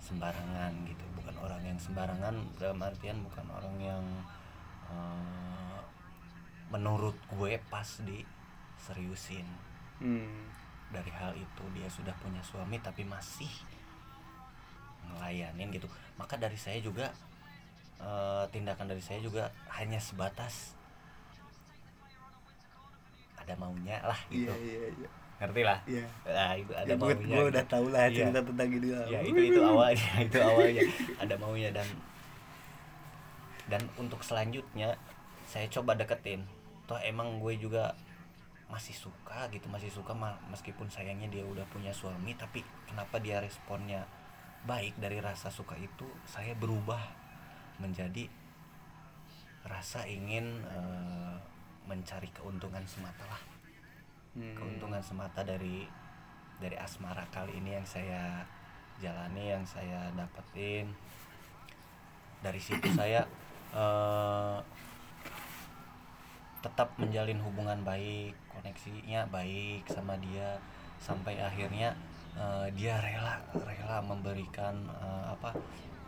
sembarangan 0.00 0.72
gitu. 0.88 1.04
Bukan 1.20 1.36
orang 1.38 1.62
yang 1.62 1.78
sembarangan 1.78 2.34
dalam 2.56 2.80
artian 2.80 3.20
bukan 3.22 3.46
orang 3.52 3.76
yang 3.78 4.04
eh, 4.88 5.80
menurut 6.72 7.16
gue 7.36 7.60
pas 7.68 7.86
di 8.02 8.24
seriusin 8.80 9.44
hmm. 10.00 10.40
dari 10.90 11.12
hal 11.12 11.36
itu 11.36 11.64
dia 11.76 11.88
sudah 11.92 12.14
punya 12.18 12.40
suami 12.40 12.80
tapi 12.80 13.04
masih 13.04 13.50
ngelayanin 15.12 15.70
gitu. 15.76 15.86
Maka 16.16 16.40
dari 16.40 16.56
saya 16.56 16.80
juga 16.80 17.12
eh, 18.00 18.44
tindakan 18.50 18.88
dari 18.88 19.04
saya 19.04 19.20
juga 19.20 19.52
hanya 19.76 20.00
sebatas 20.00 20.74
ada 23.40 23.54
maunya 23.56 24.00
lah 24.04 24.20
gitu. 24.28 24.52
Iya 24.52 24.56
iya 24.56 24.88
iya 24.96 25.19
ngerti 25.40 25.62
lah 25.64 25.78
iya 25.88 26.04
nah, 26.22 26.52
itu 26.52 26.72
ada 26.76 26.84
ya, 26.84 26.94
gue, 26.94 27.12
maunya 27.16 27.26
gue 27.32 27.44
udah 27.48 27.64
gitu. 27.64 27.72
tahu 27.72 27.86
lah 27.88 28.04
Iya. 28.04 28.16
cerita 28.20 28.40
tentang 28.44 28.68
lah. 28.70 29.06
ya 29.08 29.18
itu 29.24 29.40
itu 29.40 29.60
awalnya 29.72 30.10
itu 30.20 30.38
awalnya 30.38 30.82
ada 31.16 31.34
maunya 31.40 31.70
dan 31.72 31.88
dan 33.66 33.82
untuk 33.96 34.20
selanjutnya 34.20 34.98
saya 35.46 35.66
coba 35.70 35.96
deketin 35.96 36.44
toh 36.84 36.98
emang 37.00 37.38
gue 37.38 37.54
juga 37.56 37.94
masih 38.68 38.94
suka 38.94 39.50
gitu 39.50 39.66
masih 39.66 39.90
suka 39.90 40.14
ma- 40.14 40.38
meskipun 40.46 40.86
sayangnya 40.86 41.26
dia 41.26 41.42
udah 41.42 41.66
punya 41.70 41.90
suami 41.90 42.36
tapi 42.36 42.62
kenapa 42.86 43.18
dia 43.18 43.42
responnya 43.42 44.06
baik 44.62 44.94
dari 45.00 45.18
rasa 45.18 45.48
suka 45.50 45.74
itu 45.74 46.06
saya 46.22 46.54
berubah 46.54 47.00
menjadi 47.80 48.28
rasa 49.64 50.06
ingin 50.06 50.62
eh, 50.66 51.34
mencari 51.84 52.30
keuntungan 52.30 52.84
semata 52.86 53.24
lah 53.26 53.40
Hmm. 54.40 54.56
keuntungan 54.56 55.04
semata 55.04 55.44
dari 55.44 55.84
dari 56.56 56.76
asmara 56.80 57.28
kali 57.28 57.60
ini 57.60 57.76
yang 57.76 57.84
saya 57.84 58.40
jalani 58.96 59.52
yang 59.52 59.64
saya 59.68 60.08
dapetin 60.16 60.88
dari 62.40 62.56
situ 62.56 62.88
saya 63.00 63.20
eh, 63.76 64.58
tetap 66.64 66.96
menjalin 66.96 67.36
hubungan 67.44 67.84
baik 67.84 68.32
koneksinya 68.48 69.28
baik 69.28 69.84
sama 69.92 70.16
dia 70.24 70.56
sampai 70.96 71.36
akhirnya 71.36 71.92
eh, 72.32 72.72
dia 72.72 72.96
rela 72.96 73.44
rela 73.52 74.00
memberikan 74.00 74.88
eh, 74.88 75.24
apa 75.36 75.52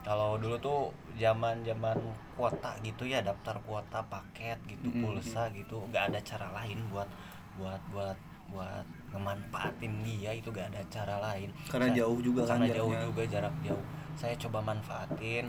kalau 0.02 0.40
dulu 0.40 0.56
tuh 0.56 0.80
zaman 1.20 1.62
zaman 1.68 2.00
kuota 2.34 2.74
gitu 2.80 3.04
ya 3.04 3.20
daftar 3.20 3.60
kuota 3.62 4.00
paket 4.08 4.56
gitu 4.66 4.88
Mm-mm. 4.88 5.04
pulsa 5.04 5.52
gitu 5.52 5.84
nggak 5.92 6.10
ada 6.10 6.20
cara 6.24 6.48
lain 6.56 6.80
buat 6.88 7.06
buat 7.56 7.80
buat 7.92 8.16
buat 8.52 8.84
ngemanfaatin 9.12 9.92
dia 10.04 10.32
itu 10.32 10.48
gak 10.52 10.72
ada 10.72 10.82
cara 10.88 11.16
lain. 11.20 11.48
Karena 11.68 11.88
Saya- 11.88 11.98
jauh 12.04 12.18
juga 12.20 12.42
kan 12.44 12.60
karena 12.60 12.66
jauh 12.76 12.92
jaraknya. 12.92 13.06
juga 13.08 13.22
jarak 13.28 13.54
jauh. 13.64 13.84
Saya 14.12 14.34
coba 14.36 14.58
manfaatin 14.60 15.46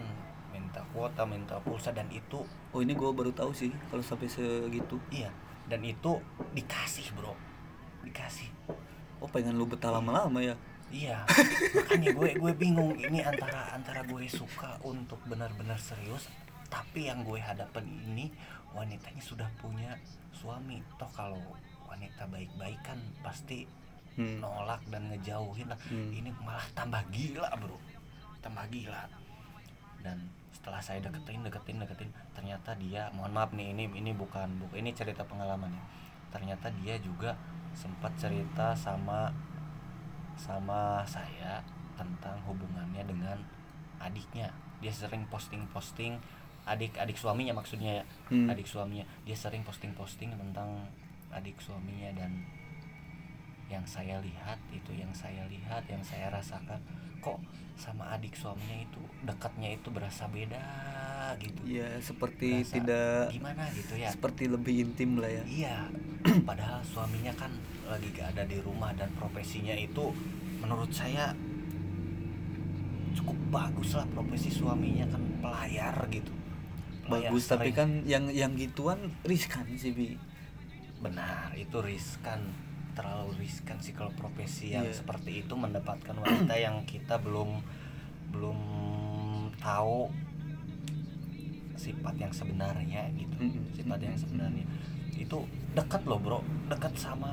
minta 0.53 0.79
kuota 0.93 1.25
minta 1.25 1.57
pulsa 1.59 1.89
dan 1.89 2.05
itu 2.13 2.45
oh 2.45 2.79
ini 2.79 2.93
gue 2.93 3.09
baru 3.09 3.33
tahu 3.33 3.51
sih 3.51 3.71
kalau 3.89 4.01
sampai 4.01 4.27
segitu. 4.27 4.95
Iya 5.09 5.31
dan 5.67 5.83
itu 5.83 6.19
dikasih 6.53 7.11
bro. 7.15 7.35
Dikasih. 8.03 8.47
Oh 9.19 9.27
pengen 9.27 9.55
lu 9.55 9.63
betah 9.63 9.91
lama-lama 9.91 10.39
ya? 10.39 10.55
Iya. 10.91 11.23
Makanya 11.75 12.11
gue 12.13 12.29
gue 12.37 12.53
bingung 12.53 12.93
ini 12.93 13.19
antara 13.19 13.71
antara 13.71 14.03
gue 14.03 14.27
suka 14.27 14.79
untuk 14.83 15.19
benar-benar 15.25 15.79
serius 15.79 16.27
tapi 16.67 17.05
yang 17.05 17.21
gue 17.21 17.37
hadapin 17.37 17.85
ini 17.85 18.31
wanitanya 18.71 19.21
sudah 19.21 19.49
punya 19.57 19.93
suami. 20.31 20.81
Toh 20.97 21.09
kalau 21.09 21.37
wanita 21.93 22.25
baik-baik 22.27 22.81
kan 22.81 22.97
pasti 23.21 23.69
Hmm. 24.13 24.37
nolak 24.37 24.77
dan 24.93 25.09
ngejauhin 25.09 25.65
lah. 25.65 25.79
Hmm. 25.89 26.13
ini 26.13 26.29
malah 26.45 26.61
tambah 26.77 27.01
gila 27.09 27.49
bro. 27.57 27.73
Tambah 28.45 28.65
gila. 28.69 29.09
Dan 30.05 30.29
setelah 30.53 30.77
saya 30.77 31.01
deketin 31.01 31.41
deketin 31.41 31.81
deketin 31.81 32.13
ternyata 32.37 32.77
dia 32.77 33.09
mohon 33.17 33.33
maaf 33.33 33.49
nih 33.57 33.73
ini 33.73 33.89
ini 33.89 34.13
bukan 34.13 34.61
bukan 34.61 34.77
ini 34.77 34.93
cerita 34.93 35.25
pengalaman 35.25 35.73
ya 35.73 35.83
ternyata 36.29 36.69
dia 36.77 36.93
juga 37.01 37.33
sempat 37.73 38.13
cerita 38.21 38.77
sama 38.77 39.33
sama 40.37 41.01
saya 41.05 41.61
tentang 41.97 42.37
hubungannya 42.45 43.05
dengan 43.05 43.37
adiknya. 43.97 44.49
Dia 44.81 44.93
sering 44.93 45.25
posting 45.29 45.65
posting 45.73 46.17
adik 46.69 46.95
adik 47.01 47.17
suaminya 47.17 47.57
maksudnya 47.57 48.01
ya. 48.01 48.05
Hmm. 48.29 48.45
adik 48.45 48.69
suaminya. 48.69 49.05
Dia 49.25 49.33
sering 49.33 49.65
posting 49.65 49.97
posting 49.97 50.33
tentang 50.37 50.85
adik 51.33 51.57
suaminya 51.59 52.13
dan 52.15 52.31
yang 53.67 53.85
saya 53.85 54.21
lihat 54.21 54.59
itu 54.69 54.91
yang 54.93 55.09
saya 55.11 55.43
lihat 55.49 55.81
yang 55.89 56.03
saya 56.05 56.29
rasakan 56.29 56.77
kok 57.19 57.39
sama 57.73 58.05
adik 58.13 58.37
suaminya 58.37 58.85
itu 58.85 59.01
dekatnya 59.25 59.73
itu 59.73 59.89
berasa 59.89 60.29
beda 60.29 60.61
gitu. 61.41 61.57
Ya 61.65 61.89
seperti 61.97 62.61
Berasa 62.61 62.73
tidak 62.77 63.15
gimana 63.33 63.63
gitu 63.73 63.93
ya? 63.97 64.09
seperti 64.13 64.43
lebih 64.45 64.75
intim 64.85 65.17
lah 65.17 65.31
ya. 65.31 65.43
Iya 65.47 65.77
padahal 66.49 66.85
suaminya 66.85 67.33
kan 67.33 67.49
lagi 67.89 68.07
gak 68.13 68.37
ada 68.37 68.43
di 68.45 68.61
rumah 68.61 68.93
dan 68.93 69.09
profesinya 69.17 69.73
itu 69.73 70.13
menurut 70.61 70.91
saya 70.93 71.33
cukup 73.13 73.37
bagus 73.49 73.93
lah 73.93 74.05
profesi 74.11 74.49
suaminya 74.49 75.05
kan 75.09 75.21
pelayar 75.41 75.95
gitu. 76.13 76.33
Pelayar 77.09 77.31
bagus 77.31 77.43
tapi 77.49 77.73
sering- 77.73 77.77
kan 77.77 77.89
yang 78.05 78.25
yang 78.29 78.51
gituan 78.53 78.99
riskan 79.25 79.65
sih 79.73 79.95
bi 79.95 80.13
benar 81.03 81.51
itu 81.53 81.77
riskan 81.83 82.39
terlalu 82.93 83.43
riskan 83.43 83.77
sih 83.77 83.91
kalau 83.91 84.13
profesi 84.13 84.71
yang 84.71 84.85
Iya. 84.85 84.95
seperti 84.95 85.43
itu 85.43 85.53
mendapatkan 85.53 86.15
wanita 86.15 86.55
yang 86.55 86.85
kita 86.85 87.19
belum 87.19 87.59
belum 88.31 88.59
tahu 89.59 90.09
sifat 91.75 92.15
yang 92.15 92.31
sebenarnya 92.31 93.09
gitu 93.13 93.35
Mm-mm. 93.41 93.73
sifat 93.75 93.99
yang 93.99 94.15
sebenarnya 94.15 94.65
itu 95.13 95.37
dekat 95.73 96.01
loh 96.05 96.19
bro 96.21 96.39
dekat 96.69 96.93
sama 96.95 97.29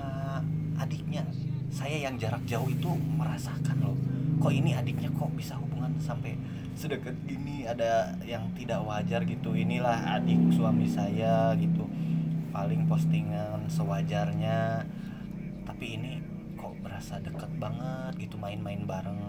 adiknya 0.76 1.22
saya 1.70 2.08
yang 2.08 2.18
jarak 2.18 2.42
jauh 2.44 2.66
itu 2.66 2.90
merasakan 3.14 3.78
loh 3.78 3.96
kok 4.40 4.50
ini 4.50 4.74
adiknya 4.74 5.12
kok 5.12 5.30
bisa 5.36 5.54
hubungan 5.54 5.92
sampai 6.00 6.34
sedekat 6.74 7.12
gini 7.28 7.68
ada 7.68 8.16
yang 8.24 8.48
tidak 8.56 8.80
wajar 8.80 9.20
gitu 9.22 9.52
inilah 9.52 10.16
adik 10.16 10.40
suami 10.50 10.88
saya 10.88 11.52
gitu 11.54 11.84
paling 12.50 12.86
postingan 12.86 13.66
sewajarnya. 13.66 14.84
Tapi 15.64 15.86
ini 15.96 16.12
kok 16.54 16.76
berasa 16.84 17.16
deket 17.18 17.48
banget 17.56 18.12
gitu 18.20 18.36
main-main 18.36 18.84
bareng 18.84 19.22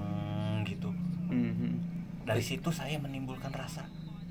gitu. 0.67 0.91
Mhm. 1.31 1.89
dari 2.21 2.43
situ 2.43 2.69
saya 2.69 3.01
menimbulkan 3.01 3.49
rasa 3.49 3.81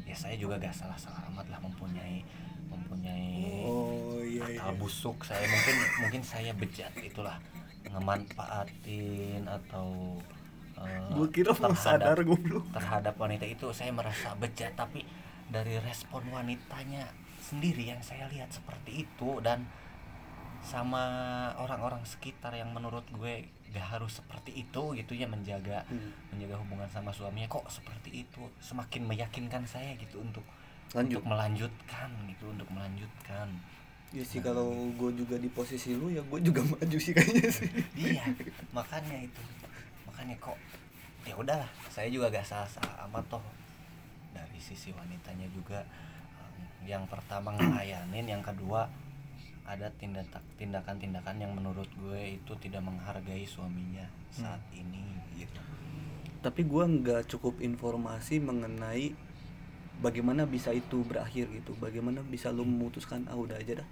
ya 0.06 0.14
saya 0.14 0.38
juga 0.38 0.62
gak 0.62 0.70
salah-salah 0.70 1.26
amat 1.34 1.50
lah 1.50 1.58
mempunyai 1.58 2.22
mempunyai 2.70 3.66
oh 3.66 4.22
iya 4.22 4.46
iya. 4.46 4.60
akal 4.62 4.78
busuk. 4.78 5.26
Saya 5.26 5.42
mungkin 5.42 5.76
mungkin 6.06 6.22
saya 6.22 6.52
bejat 6.54 6.94
itulah 7.02 7.40
ngemanfaatin 7.90 9.42
atau 9.48 10.18
gue 11.12 11.28
kira 11.34 11.52
terhadap- 11.52 11.76
sadar 11.76 12.16
terhadap 12.72 13.14
wanita 13.18 13.44
itu. 13.44 13.68
Saya 13.74 13.90
merasa 13.90 14.32
bejat 14.38 14.76
tapi 14.78 15.02
dari 15.50 15.76
respon 15.82 16.22
wanitanya 16.30 17.10
sendiri 17.50 17.90
yang 17.90 18.00
saya 18.00 18.30
lihat 18.30 18.48
seperti 18.48 19.02
itu 19.02 19.30
dan 19.42 19.66
sama 20.60 21.02
orang-orang 21.56 22.04
sekitar 22.04 22.52
yang 22.52 22.68
menurut 22.70 23.02
gue 23.10 23.48
gak 23.70 23.96
harus 23.96 24.20
seperti 24.20 24.60
itu 24.60 24.82
gitu 24.92 25.12
ya 25.14 25.24
menjaga 25.24 25.82
Hmm. 25.88 26.12
menjaga 26.28 26.60
hubungan 26.60 26.86
sama 26.86 27.10
suaminya 27.10 27.48
kok 27.48 27.64
seperti 27.66 28.22
itu? 28.22 28.42
Semakin 28.60 29.08
meyakinkan 29.08 29.64
saya 29.64 29.96
gitu 29.96 30.20
untuk 30.20 30.44
lanjut. 30.92 31.18
untuk 31.18 31.24
melanjutkan 31.26 32.10
gitu 32.28 32.44
untuk 32.46 32.68
melanjutkan. 32.68 33.48
Ya 34.10 34.26
sih 34.26 34.42
kalau 34.42 34.68
gue 34.90 35.10
juga 35.14 35.38
di 35.38 35.46
posisi 35.48 35.94
lu 35.94 36.10
ya 36.10 36.20
gue 36.20 36.38
juga 36.42 36.60
maju 36.72 36.98
sih 36.98 37.14
kayaknya 37.14 37.48
sih. 37.48 37.70
Iya 37.96 38.26
makanya 38.70 39.16
itu. 39.22 39.42
Makanya 40.04 40.36
kok 40.38 40.58
ya 41.24 41.34
udahlah 41.34 41.70
saya 41.88 42.10
juga 42.10 42.28
gak 42.28 42.44
salah 42.44 42.68
salah 42.68 43.08
amat 43.08 43.24
toh. 43.30 43.44
Dari 44.30 44.60
sisi 44.60 44.92
wanitanya 44.92 45.48
juga 45.50 45.80
yang 46.88 47.04
pertama 47.08 47.52
ngelayanin 47.56 48.26
yang 48.26 48.42
kedua 48.44 48.88
ada 49.70 49.86
tindakan 50.00 50.42
tindakan-tindakan 50.58 51.36
yang 51.38 51.52
menurut 51.54 51.86
gue 51.94 52.40
itu 52.40 52.52
tidak 52.58 52.82
menghargai 52.82 53.46
suaminya 53.46 54.02
saat 54.34 54.58
ini 54.74 55.04
gitu. 55.38 55.60
Tapi 56.40 56.66
gue 56.66 56.84
nggak 56.84 57.30
cukup 57.30 57.62
informasi 57.62 58.42
mengenai 58.42 59.14
bagaimana 60.02 60.48
bisa 60.48 60.74
itu 60.74 61.06
berakhir 61.06 61.46
gitu. 61.54 61.76
Bagaimana 61.78 62.24
bisa 62.26 62.50
lu 62.50 62.66
memutuskan 62.66 63.28
ah 63.30 63.38
udah 63.38 63.60
aja 63.60 63.84
dah. 63.84 63.88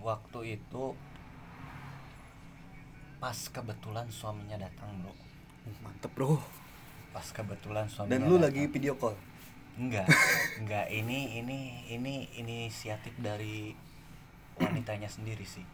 Waktu 0.00 0.56
itu 0.56 0.96
pas 3.20 3.36
kebetulan 3.36 4.08
suaminya 4.08 4.56
datang 4.56 5.04
bro. 5.04 5.12
Mantep 5.84 6.12
bro. 6.16 6.40
Pas 7.12 7.26
kebetulan 7.28 7.90
suaminya 7.92 8.16
dan 8.16 8.20
lu 8.24 8.40
datang. 8.40 8.48
lagi 8.48 8.62
video 8.72 8.96
call 8.96 9.33
Enggak, 9.74 10.06
enggak. 10.62 10.86
Ini 10.86 11.42
ini 11.42 11.58
ini 11.90 12.30
inisiatif 12.38 13.14
dari 13.18 13.74
wanitanya 14.54 15.10
sendiri 15.10 15.42
sih 15.42 15.66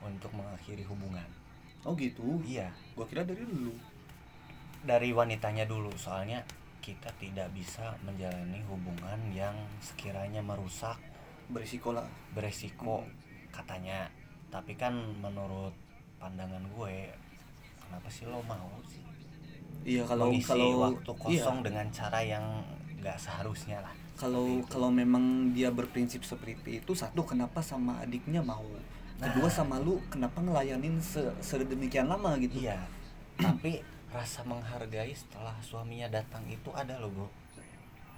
untuk 0.00 0.32
mengakhiri 0.32 0.84
hubungan. 0.88 1.28
oh 1.84 1.92
gitu 2.00 2.40
Iya, 2.48 2.72
gue 2.96 3.04
kira 3.04 3.28
dari 3.28 3.44
dulu 3.44 3.76
dari 4.84 5.12
wanitanya 5.12 5.68
dulu. 5.68 5.92
Soalnya 5.96 6.40
kita 6.80 7.12
tidak 7.20 7.52
bisa 7.56 7.96
menjalani 8.04 8.60
hubungan 8.68 9.20
yang 9.32 9.56
sekiranya 9.80 10.40
merusak, 10.40 10.96
berisiko 11.52 11.92
lah 11.92 12.08
beresiko 12.32 13.04
katanya. 13.52 14.08
Tapi 14.48 14.76
kan 14.80 14.96
menurut 15.20 15.76
pandangan 16.16 16.64
gue, 16.72 17.12
kenapa 17.84 18.08
sih 18.08 18.24
lo 18.24 18.40
mau 18.48 18.80
sih 18.88 19.04
iya 19.84 20.02
kalau 20.08 20.32
mengisi 20.32 20.48
kalau 20.48 20.68
waktu 20.88 21.12
iya, 21.12 21.20
kosong 21.20 21.58
dengan 21.60 21.86
cara 21.92 22.20
yang 22.24 22.46
nggak 23.04 23.20
seharusnya 23.20 23.78
lah. 23.78 23.92
kalau 24.14 24.58
itu. 24.58 24.66
kalau 24.66 24.88
memang 24.88 25.22
dia 25.50 25.68
berprinsip 25.68 26.24
seperti 26.24 26.80
itu 26.80 26.92
satu 26.92 27.20
kenapa 27.22 27.60
sama 27.60 28.00
adiknya 28.00 28.40
mau 28.40 28.64
kedua 29.14 29.46
Nah. 29.46 29.52
sama 29.52 29.76
lu 29.76 30.00
kenapa 30.08 30.40
ngelayanin 30.40 30.96
se- 30.98 31.36
sedemikian 31.38 32.06
lama 32.06 32.32
gitu 32.36 32.56
Iya, 32.58 32.80
tapi 33.36 33.84
rasa 34.08 34.40
menghargai 34.42 35.12
setelah 35.12 35.52
suaminya 35.60 36.08
datang 36.08 36.46
itu 36.46 36.70
ada 36.72 36.96
loh 36.96 37.10
bro. 37.10 37.28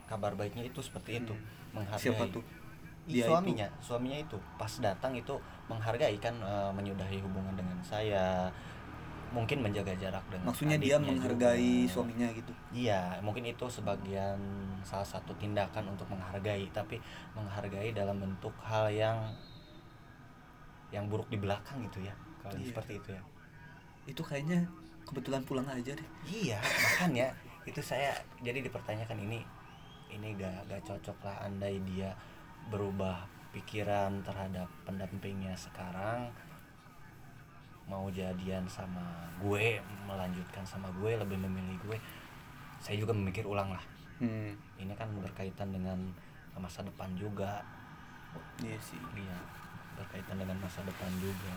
Kabar 0.06 0.32
baiknya 0.32 0.62
itu 0.62 0.78
seperti 0.78 1.18
itu, 1.18 1.32
Hmm. 1.32 1.44
menghargai. 1.74 2.04
siapa 2.06 2.24
tuh 2.28 2.44
Dia 3.06 3.22
suaminya, 3.24 3.66
suaminya 3.78 4.18
itu 4.18 4.34
pas 4.54 4.72
datang 4.76 5.14
itu 5.14 5.34
menghargai 5.66 6.18
kan 6.18 6.34
eh, 6.36 6.70
menyudahi 6.72 7.18
hubungan 7.20 7.54
dengan 7.54 7.78
saya, 7.80 8.50
mungkin 9.36 9.60
menjaga 9.60 9.92
jarak 9.94 10.24
dengan. 10.32 10.48
maksudnya 10.48 10.80
dia 10.80 10.96
menghargai 10.96 11.84
juga. 11.84 11.92
suaminya 11.92 12.28
gitu 12.32 12.52
Iya, 12.72 13.20
mungkin 13.20 13.44
itu 13.44 13.68
sebagian 13.68 14.40
salah 14.80 15.04
satu 15.04 15.36
tindakan 15.36 15.92
untuk 15.92 16.08
menghargai, 16.08 16.64
tapi 16.72 16.96
menghargai 17.32 17.92
dalam 17.92 18.16
bentuk 18.16 18.56
hal 18.64 18.88
yang 18.88 19.18
yang 20.88 21.04
buruk 21.06 21.28
di 21.28 21.36
belakang 21.36 21.82
gitu 21.84 22.00
ya. 22.02 22.14
Kalau 22.40 22.56
Iya. 22.56 22.68
seperti 22.70 22.92
itu 22.96 23.10
ya. 23.12 23.22
itu 24.06 24.22
kayaknya 24.22 24.62
kebetulan 25.02 25.42
pulang 25.42 25.66
aja 25.66 25.90
deh 25.90 26.08
Iya, 26.24 26.62
makanya 26.62 27.34
itu 27.62 27.82
saya 27.82 28.14
jadi 28.38 28.62
dipertanyakan 28.62 29.18
ini 29.20 29.42
ini 30.08 30.38
gak 30.38 30.70
gak 30.70 30.86
cocok 30.86 31.18
lah 31.26 31.42
andai 31.42 31.82
dia 31.82 32.14
berubah 32.70 33.26
pikiran 33.50 34.22
terhadap 34.22 34.70
pendampingnya 34.86 35.58
sekarang 35.58 36.30
mau 37.86 38.10
jadian 38.10 38.66
sama 38.66 39.02
gue 39.38 39.78
melanjutkan 40.10 40.66
sama 40.66 40.90
gue 40.98 41.14
lebih 41.14 41.38
memilih 41.38 41.78
gue 41.86 41.98
saya 42.82 42.98
juga 43.00 43.12
memikir 43.16 43.46
ulang 43.46 43.72
lah. 43.72 43.84
Hmm. 44.16 44.56
ini 44.80 44.96
kan 44.96 45.12
berkaitan 45.20 45.76
dengan 45.76 45.98
masa 46.56 46.80
depan 46.80 47.12
juga. 47.20 47.60
Iya 48.64 48.78
sih. 48.80 49.00
Iya 49.12 49.36
berkaitan 49.96 50.36
dengan 50.40 50.56
masa 50.60 50.84
depan 50.84 51.08
juga. 51.20 51.52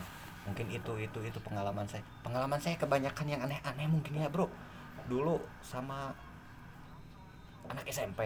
Mungkin 0.47 0.67
itu 0.71 0.91
itu 0.99 1.19
itu 1.23 1.39
pengalaman 1.43 1.87
saya. 1.87 2.03
Pengalaman 2.23 2.59
saya 2.59 2.75
kebanyakan 2.79 3.27
yang 3.27 3.41
aneh-aneh 3.43 3.87
mungkin 3.87 4.19
ya 4.19 4.31
bro. 4.31 4.47
Dulu 5.07 5.39
sama 5.63 6.11
anak 7.69 7.85
SMP 7.87 8.25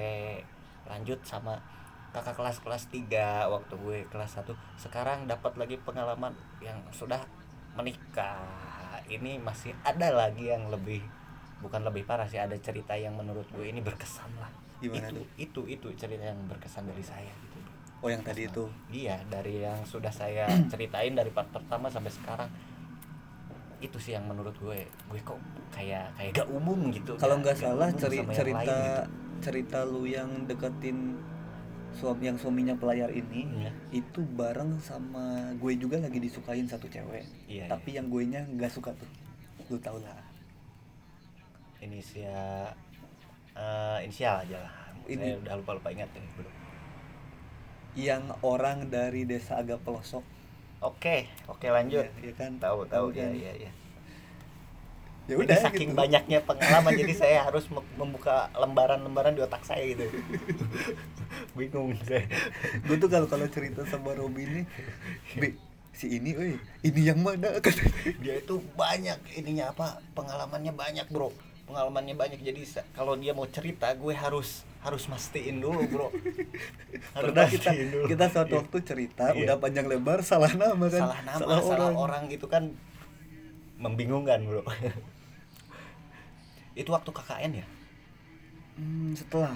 lanjut 0.88 1.20
sama 1.28 1.60
kakak 2.14 2.38
kelas 2.38 2.58
kelas 2.62 2.84
3 2.94 3.50
waktu 3.50 3.74
gue 3.74 4.00
kelas 4.08 4.38
1 4.38 4.54
sekarang 4.78 5.26
dapat 5.26 5.58
lagi 5.58 5.76
pengalaman 5.82 6.32
yang 6.62 6.78
sudah 6.94 7.20
menikah. 7.74 8.42
Ini 9.04 9.38
masih 9.38 9.76
ada 9.84 10.10
lagi 10.10 10.48
yang 10.48 10.70
lebih 10.70 11.04
bukan 11.60 11.84
lebih 11.84 12.04
parah 12.04 12.28
sih 12.28 12.38
ada 12.38 12.56
cerita 12.58 12.92
yang 12.92 13.16
menurut 13.16 13.48
gue 13.50 13.64
ini 13.64 13.80
berkesan 13.80 14.32
lah. 14.36 14.52
Gimana 14.80 15.08
itu 15.08 15.16
tuh? 15.16 15.28
itu 15.38 15.62
itu 15.70 15.88
cerita 15.96 16.24
yang 16.26 16.40
berkesan 16.46 16.84
dari 16.86 17.00
saya 17.00 17.32
gitu. 17.32 17.58
Oh 18.00 18.12
yang 18.12 18.20
tadi 18.20 18.48
itu? 18.48 18.68
Iya 18.90 19.16
dari 19.28 19.64
yang 19.64 19.80
sudah 19.84 20.12
saya 20.12 20.44
ceritain 20.72 21.16
dari 21.16 21.32
part 21.32 21.48
pertama 21.50 21.88
sampai 21.88 22.12
sekarang. 22.12 22.50
Itu 23.80 24.00
sih 24.00 24.12
yang 24.12 24.24
menurut 24.24 24.56
gue 24.58 24.84
gue 24.84 25.20
kok 25.22 25.40
kayak 25.72 26.12
kayak 26.16 26.32
gak 26.36 26.50
umum 26.52 26.92
gitu. 26.92 27.16
Kalau 27.16 27.40
nggak 27.40 27.56
Gak 27.56 27.64
salah 27.64 27.90
ceri- 27.92 28.28
cerita 28.28 28.64
gitu. 28.64 29.04
cerita 29.44 29.80
lu 29.84 30.04
yang 30.04 30.48
deketin 30.48 31.20
suami 31.94 32.26
yang 32.26 32.38
suaminya 32.38 32.74
pelayar 32.74 33.10
ini 33.10 33.46
Iya. 33.46 33.72
itu 33.94 34.26
bareng 34.34 34.82
sama 34.82 35.54
gue 35.56 35.74
juga 35.78 36.02
lagi 36.02 36.18
disukain 36.18 36.66
satu 36.66 36.90
cewek. 36.90 37.24
Iya, 37.46 37.70
tapi 37.70 37.94
yang 37.94 38.10
gue 38.10 38.24
nya 38.26 38.42
nggak 38.44 38.70
suka 38.70 38.92
tuh. 38.94 39.10
Lu 39.70 39.78
tau 39.78 40.02
lah. 40.02 40.18
Inisial 41.80 42.74
eh, 43.54 43.98
inisial 44.04 44.42
aja 44.42 44.58
lah. 44.58 44.74
Ini- 45.06 45.20
saya 45.22 45.38
udah 45.38 45.54
lupa 45.60 45.72
lupa 45.76 45.90
ingat 45.92 46.10
ini 46.16 46.28
belum 46.34 46.54
yang 47.94 48.26
orang 48.42 48.90
dari 48.90 49.22
desa 49.22 49.62
agak 49.62 49.86
pelosok. 49.86 50.26
Oke 50.82 51.30
oke 51.46 51.68
lanjut. 51.70 52.10
Iya, 52.20 52.26
iya 52.26 52.34
kan? 52.34 52.52
Tahu 52.58 52.90
tahu. 52.90 53.14
Ya 53.14 53.30
kan? 53.30 53.38
ya 53.38 53.54
ya 53.70 53.72
ya 55.24 55.36
udah 55.36 55.56
saking 55.58 55.92
gitu. 55.92 55.98
banyaknya 55.98 56.44
pengalaman 56.44 56.92
jadi 56.94 57.14
saya 57.14 57.38
harus 57.44 57.64
mem- 57.68 57.88
membuka 57.96 58.52
lembaran-lembaran 58.54 59.32
di 59.32 59.42
otak 59.42 59.64
saya 59.64 59.84
gitu 59.88 60.04
bingung 61.58 61.96
saya 62.02 62.28
gue 62.82 62.96
tuh 62.98 63.08
kalau 63.08 63.26
kalau 63.26 63.48
cerita 63.48 63.86
sama 63.86 64.12
Robi 64.12 64.44
ini 64.44 64.62
Bi, 65.34 65.56
si 65.92 66.12
ini 66.12 66.34
woi 66.34 66.54
ini 66.82 67.02
yang 67.02 67.20
mana 67.20 67.56
dia 68.20 68.34
itu 68.36 68.56
banyak 68.74 69.16
ininya 69.34 69.70
apa 69.70 70.02
pengalamannya 70.12 70.74
banyak 70.74 71.08
bro 71.08 71.32
pengalamannya 71.64 72.14
banyak 72.14 72.40
jadi 72.42 72.60
kalau 72.92 73.16
dia 73.16 73.32
mau 73.32 73.48
cerita 73.48 73.94
gue 73.94 74.12
harus 74.12 74.62
harus 74.82 75.08
mastiin 75.08 75.64
dulu 75.64 75.88
bro 75.88 76.08
harus 77.16 77.32
Pernah 77.32 77.48
kita 77.48 77.72
dulu. 77.72 78.06
kita 78.12 78.26
suatu 78.28 78.50
Iya. 78.50 78.60
waktu 78.60 78.78
cerita 78.84 79.26
Iya. 79.32 79.42
udah 79.46 79.56
panjang 79.58 79.88
lebar 79.88 80.20
salah 80.22 80.52
nama 80.52 80.86
kan 80.86 81.02
salah 81.08 81.20
nama 81.24 81.40
salah, 81.64 81.96
orang. 81.96 82.28
gitu 82.28 82.46
kan 82.46 82.76
membingungkan 83.80 84.44
bro 84.44 84.68
itu 86.74 86.90
waktu 86.90 87.10
KKN 87.10 87.52
ya? 87.62 87.66
Hmm, 88.78 89.14
setelah. 89.14 89.56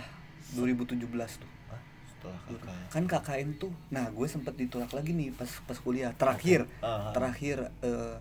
2017 0.55 1.03
tuh. 1.41 1.51
Hah? 1.67 1.81
setelah 2.17 2.39
KKN 2.49 2.87
kan 2.89 3.03
KKN 3.05 3.49
tuh 3.61 3.71
nah 3.93 4.09
gue 4.09 4.25
sempet 4.25 4.57
ditolak 4.57 4.89
lagi 4.89 5.13
nih 5.13 5.29
pas 5.35 5.49
pas 5.69 5.77
kuliah. 5.77 6.11
Terakhir 6.17 6.65
Ah, 6.81 7.09
ah. 7.09 7.13
terakhir 7.13 7.69
eh, 7.85 8.17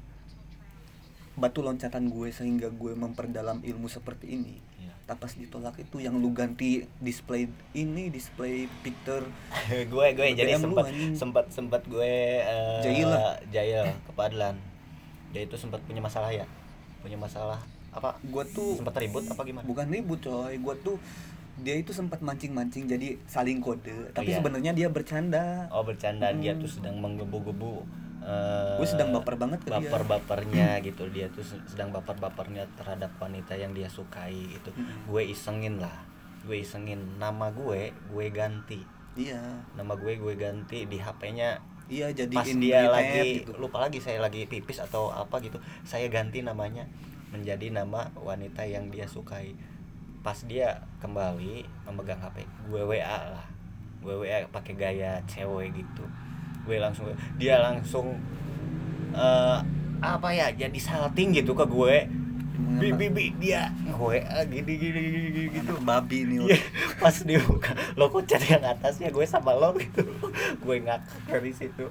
batu 1.37 1.61
loncatan 1.61 2.09
gue 2.09 2.29
sehingga 2.33 2.69
gue 2.73 2.93
memperdalam 2.97 3.61
ilmu 3.65 3.89
seperti 3.89 4.37
ini. 4.37 4.57
Iya. 4.77 4.93
tak 5.09 5.23
pas 5.23 5.33
ditolak 5.33 5.77
itu 5.81 6.03
yang 6.03 6.19
lu 6.21 6.35
ganti 6.35 6.85
display 7.01 7.49
ini 7.73 8.13
display 8.13 8.67
picture. 8.83 9.25
Gue 9.93 10.13
gue 10.13 10.35
jadi 10.35 10.59
sempat 10.59 10.91
sempat 11.15 11.45
sempat 11.55 11.83
gue 11.87 12.43
uh, 12.43 12.83
Jahil 12.83 13.09
jahil 13.49 13.87
ke 14.03 14.13
Padlan. 14.13 14.59
Dia 15.31 15.47
itu 15.47 15.55
sempat 15.55 15.79
punya 15.87 16.03
masalah 16.03 16.35
ya? 16.35 16.45
Punya 17.07 17.15
masalah 17.15 17.63
apa? 17.97 18.11
Gue 18.23 18.45
tuh 18.47 18.77
sempat 18.77 18.95
ribut 18.97 19.25
apa 19.25 19.43
gimana? 19.43 19.65
Bukan 19.65 19.87
ribut 19.89 20.21
coy. 20.21 20.55
Gue 20.57 20.75
tuh 20.79 20.97
dia 21.57 21.73
itu 21.73 21.89
sempat 21.91 22.21
mancing-mancing 22.21 22.85
jadi 22.85 23.17
saling 23.25 23.59
kode. 23.59 24.13
Tapi 24.13 24.29
Iya. 24.29 24.37
sebenarnya 24.39 24.73
dia 24.73 24.89
bercanda. 24.89 25.65
Oh 25.69 25.81
bercanda. 25.81 26.29
Dia 26.31 26.53
Hmm. 26.53 26.61
tuh 26.61 26.71
sedang 26.71 26.97
menggebu-gebu 26.97 28.05
eh, 28.19 28.75
Gue 28.77 28.85
sedang 28.85 29.11
baper 29.13 29.35
banget 29.37 29.63
ke 29.63 29.71
dia. 29.71 29.79
baper-bapernya 29.81 30.83
gitu. 30.83 31.07
Dia 31.09 31.31
tuh 31.31 31.41
se- 31.43 31.63
sedang 31.65 31.89
baper-bapernya 31.91 32.67
terhadap 32.75 33.15
wanita 33.17 33.55
yang 33.55 33.71
dia 33.71 33.87
sukai 33.87 34.35
gitu. 34.51 34.69
Mm-mm. 34.73 35.07
gue 35.07 35.23
isengin 35.27 35.79
lah. 35.79 35.95
Gue 36.43 36.61
isengin. 36.61 36.99
Nama 37.17 37.49
gue 37.51 37.81
gue 37.95 38.27
ganti. 38.29 38.83
Iya. 39.15 39.41
Nama 39.73 39.95
gue 39.95 40.13
gue 40.15 40.35
ganti 40.35 40.85
di 40.85 40.99
HP-nya 40.99 41.57
iya 41.87 42.11
jadi 42.11 42.35
pas 42.35 42.43
dia 42.45 42.91
lagi 42.91 43.47
gitu. 43.47 43.55
lupa 43.57 43.79
lagi 43.79 43.97
saya 43.97 44.19
lagi 44.19 44.43
pipis 44.45 44.83
atau 44.83 45.09
apa 45.09 45.39
gitu. 45.39 45.57
Saya 45.83 46.05
ganti 46.09 46.43
namanya 46.43 46.83
menjadi 47.33 47.75
nama 47.75 48.11
wanita 48.15 48.63
yang 48.67 48.91
dia 48.91 49.07
sukai. 49.09 49.57
Pas 50.23 50.39
dia 50.47 50.83
kembali 50.99 51.63
memegang 51.87 52.19
HP 52.19 52.43
gue 52.67 52.83
WA 52.83 53.19
lah. 53.31 53.47
Gue 54.03 54.15
WA 54.27 54.47
pakai 54.51 54.75
gaya 54.75 55.23
cewek 55.31 55.75
gitu. 55.75 56.05
Gue 56.67 56.83
langsung 56.83 57.11
dia 57.39 57.63
langsung 57.63 58.19
eh 59.15 59.59
apa 59.97 60.29
ya 60.29 60.53
jadi 60.53 60.79
salting 60.79 61.35
gitu 61.35 61.55
ke 61.55 61.67
gue. 61.67 61.97
Bi 62.57 62.91
bi 62.93 63.07
bi 63.13 63.31
dia 63.39 63.71
WA 63.97 64.43
gini 64.49 64.75
gini 64.81 64.99
gini, 64.99 65.29
gini 65.31 65.49
gitu. 65.63 65.79
Babi 65.85 66.27
nih. 66.27 66.39
Iya, 66.51 66.59
pas 66.99 67.17
dibuka 67.23 67.77
lo 67.95 68.11
kok 68.11 68.27
chat 68.27 68.43
yang 68.49 68.65
atasnya? 68.65 69.15
Gue 69.15 69.29
sama 69.29 69.55
lo 69.55 69.77
gitu. 69.79 70.03
Gue 70.65 70.83
ngakak 70.83 71.31
dari 71.31 71.53
situ 71.55 71.87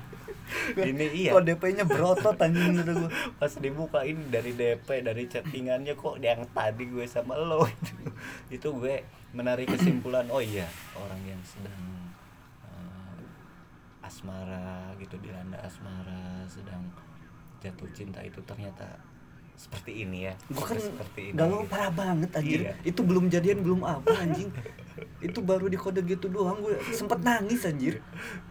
ini 0.89 1.05
iya. 1.11 1.31
Kok 1.33 1.43
DP-nya 1.43 1.85
berotot 1.85 2.37
anjing 2.37 2.77
gitu 2.77 2.91
gue 3.05 3.11
pas 3.35 3.51
dibuka 3.57 3.99
ini 4.05 4.23
dari 4.29 4.51
DP 4.53 4.87
dari 5.01 5.23
chattingannya 5.25 5.93
kok 5.93 6.21
yang 6.21 6.45
tadi 6.53 6.85
gue 6.85 7.05
sama 7.05 7.35
lo 7.35 7.65
itu. 7.65 7.93
Itu 8.49 8.67
gue 8.77 9.01
menarik 9.35 9.67
kesimpulan 9.67 10.29
oh 10.31 10.39
iya 10.39 10.65
orang 10.95 11.21
yang 11.27 11.41
sedang 11.43 11.83
eh, 12.63 14.05
asmara 14.05 14.93
gitu 14.97 15.19
dilanda 15.19 15.59
asmara 15.59 16.45
sedang 16.47 16.81
jatuh 17.59 17.89
cinta 17.91 18.21
itu 18.21 18.39
ternyata 18.45 18.85
seperti 19.55 20.03
ini 20.03 20.27
ya. 20.27 20.33
Gue 20.51 20.63
kan 20.67 20.75
seperti 20.77 21.31
ini 21.31 21.39
galau 21.39 21.63
gitu. 21.63 21.71
parah 21.71 21.91
banget 21.91 22.29
anjir 22.35 22.59
Iya. 22.67 22.73
itu 22.83 23.01
belum 23.01 23.31
jadian 23.31 23.59
belum 23.63 23.81
apa 23.87 24.11
anjing. 24.19 24.51
Itu 25.23 25.39
baru 25.43 25.71
di 25.71 25.79
kode 25.79 26.03
gitu 26.03 26.27
doang 26.27 26.59
gue 26.59 26.75
sempet 26.91 27.23
nangis 27.23 27.63
anjir. 27.63 28.03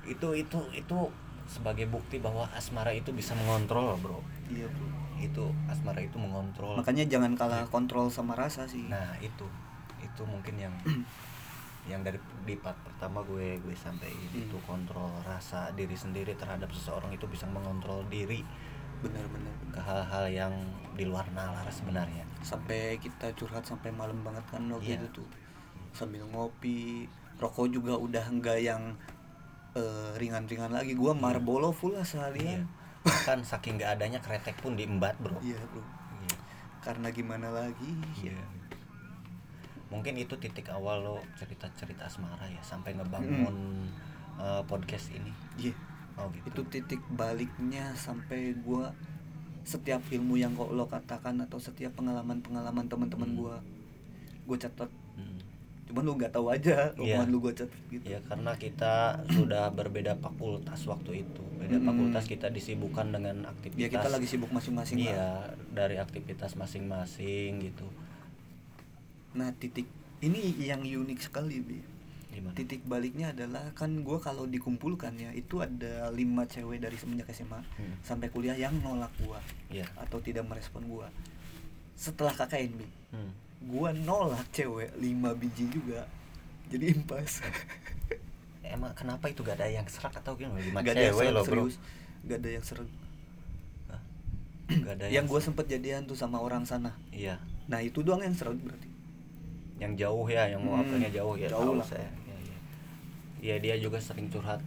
Itu 0.08 0.32
itu 0.32 0.58
itu 0.72 0.98
sebagai 1.46 1.86
bukti 1.86 2.18
bahwa 2.18 2.48
asmara 2.50 2.90
itu 2.90 3.10
bisa 3.10 3.32
mengontrol 3.34 3.94
bro. 3.96 4.20
Iya 4.48 4.66
bro. 4.66 4.88
Itu 5.16 5.44
asmara 5.66 6.00
itu 6.00 6.16
mengontrol. 6.16 6.76
Makanya 6.76 7.04
jangan 7.04 7.32
kalah 7.34 7.64
kontrol 7.66 8.08
sama 8.08 8.34
rasa 8.34 8.64
sih. 8.64 8.84
Nah 8.84 9.16
itu. 9.18 9.46
Itu 10.00 10.22
mungkin 10.24 10.56
yang 10.58 10.74
yang 11.90 12.00
dari 12.00 12.16
di 12.42 12.56
part 12.56 12.76
pertama 12.80 13.20
gue 13.22 13.60
gue 13.60 13.74
sampaikan 13.74 14.16
Hmm. 14.32 14.40
itu 14.42 14.56
kontrol 14.64 15.12
rasa 15.20 15.68
diri 15.72 15.92
sendiri 15.92 16.32
terhadap 16.32 16.72
seseorang 16.72 17.12
itu 17.12 17.28
bisa 17.28 17.44
mengontrol 17.46 18.00
diri 18.08 18.40
bener-bener 18.98 19.52
ke 19.68 19.78
hal-hal 19.78 20.24
yang 20.26 20.54
di 20.92 21.04
luar 21.04 21.28
nalar 21.30 21.68
sebenarnya. 21.68 22.24
Sampai 22.40 22.96
kita 22.96 23.32
curhat 23.34 23.62
sampai 23.62 23.92
malam 23.92 24.16
banget 24.22 24.44
kan 24.48 24.64
waktu 24.66 24.96
Iya. 24.96 25.04
itu 25.04 25.20
tuh. 25.20 25.28
Sambil 25.92 26.24
ngopi. 26.26 27.04
Rokok 27.34 27.66
juga 27.68 27.94
udah 27.94 28.24
enggak 28.26 28.62
yang 28.62 28.94
eh, 29.74 30.10
ringan-ringan 30.16 30.70
lagi 30.70 30.94
gua 30.94 31.12
Marlboro 31.12 31.70
full 31.70 31.92
lah 31.92 32.00
iya 32.00 32.08
seharian 32.08 32.62
bahkan 33.00 33.42
saking 33.42 33.76
gak 33.76 33.94
adanya 33.94 34.18
kretek 34.18 34.56
pun 34.56 34.74
diembat 34.74 35.14
bro 35.18 35.36
iya 35.40 35.58
bro 35.68 35.82
Iya. 36.16 36.36
karena 36.80 37.08
gimana 37.10 37.48
lagi 37.50 37.90
Iya. 38.18 38.38
Mungkin 39.86 40.16
itu 40.16 40.34
titik 40.34 40.66
awal 40.68 41.02
lo 41.02 41.16
cerita-cerita 41.34 42.02
asmara 42.04 42.46
ya 42.46 42.58
sampai 42.60 42.94
ngebangun 42.94 43.86
eh, 44.36 44.62
podcast 44.64 45.12
ini. 45.12 45.30
iya 45.54 45.74
Oh 46.14 46.30
gitu. 46.30 46.46
itu 46.48 46.62
titik 46.72 47.02
baliknya 47.10 47.90
sampai 47.94 48.54
gua 48.56 48.90
setiap 49.62 50.02
ilmu 50.08 50.34
yang 50.34 50.54
kok 50.54 50.70
lo 50.70 50.86
katakan 50.86 51.38
atau 51.40 51.58
setiap 51.58 51.90
pengalaman-pengalaman 51.94 52.86
teman-teman 52.86 53.30
Hmm. 53.30 53.38
gua 53.38 53.54
gue 54.44 54.56
catat. 54.56 54.90
Cuman 55.94 56.02
lu 56.02 56.12
nggak 56.16 56.32
tahu 56.32 56.50
aja 56.50 56.90
Iya. 56.92 57.22
omongan 57.22 57.28
lu 57.28 57.38
gue 57.40 57.52
catat 57.54 57.82
gitu 57.88 58.02
Ya 58.04 58.18
karena 58.20 58.50
kita 58.54 58.94
sudah 59.28 59.70
berbeda 59.70 60.18
fakultas 60.18 60.82
waktu 60.84 61.22
itu. 61.22 61.42
Beda 61.54 61.76
Mm-mm. 61.76 61.86
fakultas 61.86 62.24
kita 62.26 62.50
disibukkan 62.50 63.08
dengan 63.08 63.46
aktivitas. 63.46 63.78
ya 63.78 63.88
kita 63.88 64.08
lagi 64.08 64.26
sibuk 64.26 64.50
masing-masing. 64.50 64.98
Iya, 65.00 65.46
dari 65.70 65.96
aktivitas 65.96 66.54
masing-masing 66.54 67.62
gitu. 67.62 67.86
nah 69.32 69.50
titik 69.52 69.86
ini 70.20 70.38
yang 70.60 70.80
unik 70.80 71.18
sekali 71.20 71.58
bi 71.58 71.78
Gimana? 72.28 72.50
titik 72.52 72.82
baliknya 72.84 73.30
adalah 73.30 73.70
kan 73.72 73.90
gue 74.00 74.18
kalau 74.18 74.42
dikumpulkan 74.44 75.14
ya 75.16 75.30
itu 75.32 75.58
ada 75.58 76.10
lima 76.10 76.42
cewek 76.44 76.78
dari 76.78 76.94
semenjak 76.94 77.30
SMA 77.30 77.58
Hmm. 77.72 77.94
sampai 78.00 78.26
kuliah 78.28 78.54
yang 78.54 78.74
nolak 78.80 79.10
gue 79.16 79.38
Iya. 79.72 79.86
atau 79.96 80.18
tidak 80.18 80.42
merespon 80.44 80.82
gue 80.84 81.06
setelah 81.94 82.30
KKN 82.32 82.72
bi 82.74 82.86
Hmm. 83.10 83.30
Gue 83.64 83.88
nolak 84.00 84.44
cewek 84.50 84.92
lima 84.96 85.32
biji 85.32 85.68
juga 85.68 86.04
jadi 86.68 86.92
impas 86.92 87.40
Emang 88.64 88.90
kenapa 88.92 89.28
itu 89.28 89.40
gak 89.40 89.60
ada 89.60 89.68
yang 89.68 89.86
serak 89.86 90.16
atau 90.16 90.34
gimana? 90.34 90.58
Lima 90.58 90.80
gak 90.80 90.96
ada 90.96 91.04
yang 91.04 91.14
cewek 91.14 91.22
sereg, 91.22 91.34
lo, 91.34 91.40
bro. 91.40 91.46
serius 91.46 91.74
gak 92.24 92.38
ada 92.40 92.50
yang 92.50 92.64
sereg 92.64 92.90
Hah? 93.86 94.00
Gak 94.84 94.92
ada 94.96 95.04
yang 95.08 95.24
gue 95.24 95.40
sempet 95.40 95.64
jadian 95.66 96.02
tuh 96.04 96.16
sama 96.16 96.38
orang 96.38 96.64
sana 96.64 96.92
Iya. 97.08 97.38
nah 97.64 97.78
itu 97.78 98.00
doang 98.00 98.20
yang 98.20 98.32
sereg 98.32 98.58
berarti 98.58 98.88
yang 99.74 99.92
jauh 99.94 100.26
ya 100.26 100.48
yang 100.48 100.60
mau 100.60 100.76
Hmm, 100.76 101.02
jauh 101.02 101.34
ya 101.34 101.48
jauh 101.48 101.74
lah. 101.74 101.86
saya 101.86 102.06
ya, 102.24 102.36
ya. 102.40 102.56
Iya 103.42 103.54
dia 103.60 103.74
juga 103.76 103.98
sering 103.98 104.28
curhat 104.28 104.58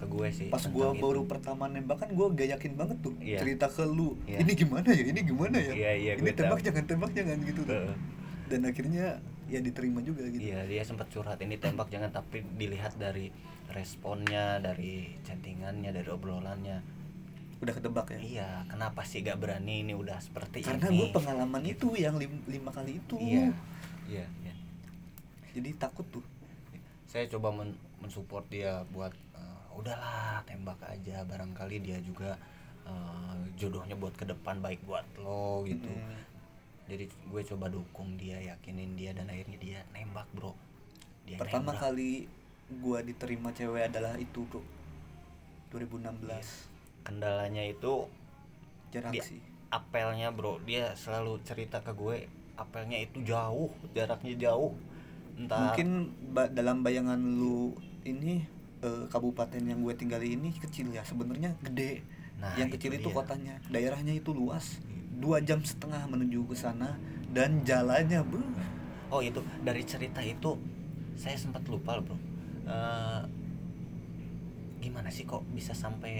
ke 0.00 0.06
gue 0.06 0.28
sih. 0.30 0.48
pas 0.48 0.58
itu. 0.58 0.72
baru 0.72 1.22
pertama 1.24 1.64
nembak 1.66 1.96
kan 1.98 2.08
gua 2.10 2.26
gak 2.30 2.48
yakin 2.50 2.72
banget 2.74 2.96
tuh 2.98 3.12
Iya. 3.16 3.38
cerita 3.38 3.66
ke 3.66 3.84
lu 3.84 4.16
Iya. 4.24 4.40
ini 4.40 4.52
gimana 4.54 4.88
ya 4.88 5.04
ini 5.04 5.20
gimana 5.22 5.56
ya 5.56 5.72
Iya, 5.72 5.92
iya, 5.94 6.12
ini 6.14 6.22
gue 6.22 6.32
tembak 6.32 6.58
tahu. 6.58 6.66
jangan 6.66 6.84
tembak 6.84 7.10
jangan 7.12 7.38
gitu 7.40 7.60
tuh. 7.62 7.92
Dan 8.46 8.60
akhirnya 8.64 9.06
ya 9.46 9.58
diterima 9.58 10.00
juga 10.00 10.24
gitu 10.24 10.42
Iya 10.42 10.64
dia 10.64 10.82
sempat 10.82 11.06
curhat 11.08 11.38
ini 11.38 11.54
tembak 11.54 11.86
jangan 11.86 12.10
tapi 12.10 12.40
dilihat 12.54 12.96
dari 12.96 13.28
responnya, 13.70 14.58
dari 14.58 14.92
chattingannya, 15.20 15.90
dari 15.90 16.08
obrolannya. 16.08 16.80
udah 17.58 17.70
ketebak 17.70 18.08
ya 18.10 18.18
Iya, 18.18 18.48
kenapa 18.66 19.04
sih 19.04 19.20
gak 19.20 19.36
berani 19.36 19.82
ini 19.82 19.92
udah 19.92 20.16
seperti 20.18 20.64
karena 20.64 20.80
ini? 20.86 20.96
gue 20.98 21.08
pengalaman 21.12 21.60
itu 21.62 21.92
yang 21.92 22.16
lim- 22.16 22.40
lima 22.46 22.70
kali 22.70 22.96
itu 22.96 23.20
Iya, 23.20 23.52
iya, 24.08 24.24
iya. 24.40 24.54
jadi 25.52 25.76
takut 25.76 26.08
tuh 26.08 26.24
Saya 27.04 27.28
coba 27.28 27.52
men 27.52 27.70
mensupport 27.98 28.46
dia 28.46 28.80
buat 28.88 29.12
udahlah 29.80 30.44
tembak 30.44 30.80
aja 30.86 31.24
barangkali 31.24 31.76
dia 31.82 31.98
juga 32.04 32.36
eh, 32.84 33.38
jodohnya 33.56 33.96
buat 33.96 34.14
ke 34.14 34.28
depan 34.28 34.60
baik 34.60 34.84
buat 34.84 35.04
lo 35.20 35.64
gitu. 35.64 35.88
Mm. 35.88 36.18
Jadi 36.90 37.04
gue 37.06 37.42
coba 37.54 37.70
dukung 37.70 38.18
dia, 38.18 38.42
yakinin 38.42 38.98
dia 38.98 39.14
dan 39.14 39.30
akhirnya 39.30 39.58
dia 39.62 39.78
nembak, 39.94 40.26
Bro. 40.34 40.58
Dia 41.24 41.38
pertama 41.38 41.70
nembak. 41.70 41.82
kali 41.86 42.10
gua 42.82 43.02
diterima 43.02 43.50
cewek 43.50 43.90
adalah 43.90 44.14
itu 44.14 44.46
bro 44.46 44.62
2016 45.74 47.02
kendalanya 47.02 47.66
itu 47.66 48.06
jarak 48.94 49.14
Dia- 49.14 49.26
sih 49.26 49.42
apelnya, 49.70 50.34
Bro. 50.34 50.58
Dia 50.66 50.98
selalu 50.98 51.38
cerita 51.46 51.78
ke 51.80 51.94
gue 51.94 52.26
apelnya 52.58 52.98
itu 52.98 53.22
jauh, 53.22 53.70
jaraknya 53.94 54.34
jauh. 54.36 54.74
Entah 55.38 55.72
mungkin 55.72 56.10
ba- 56.34 56.50
dalam 56.50 56.82
bayangan 56.82 57.16
lu 57.16 57.72
ini 58.02 58.44
eh, 58.82 59.04
kabupaten 59.08 59.62
yang 59.62 59.80
gue 59.84 59.94
tinggali 59.96 60.36
ini 60.36 60.50
kecil 60.56 60.90
ya 60.92 61.02
sebenarnya 61.04 61.56
gede 61.64 62.02
Nah, 62.40 62.56
yang 62.56 62.72
itu 62.72 62.72
kecil 62.72 62.96
itu 62.96 63.08
dia. 63.12 63.16
kotanya 63.20 63.54
daerahnya 63.68 64.16
itu 64.16 64.32
luas 64.32 64.80
dua 65.20 65.44
jam 65.44 65.60
setengah 65.60 66.08
menuju 66.08 66.48
ke 66.48 66.56
sana 66.56 66.96
dan 67.36 67.60
jalannya 67.68 68.24
beuh, 68.24 68.40
Oh 69.12 69.20
itu 69.20 69.44
dari 69.60 69.84
cerita 69.84 70.24
itu 70.24 70.56
saya 71.20 71.36
sempat 71.36 71.62
lupa 71.68 72.00
loh 72.00 72.04
bro. 72.08 72.16
Eh, 72.64 73.22
gimana 74.80 75.12
sih 75.12 75.28
kok 75.28 75.44
bisa 75.52 75.76
sampai 75.76 76.14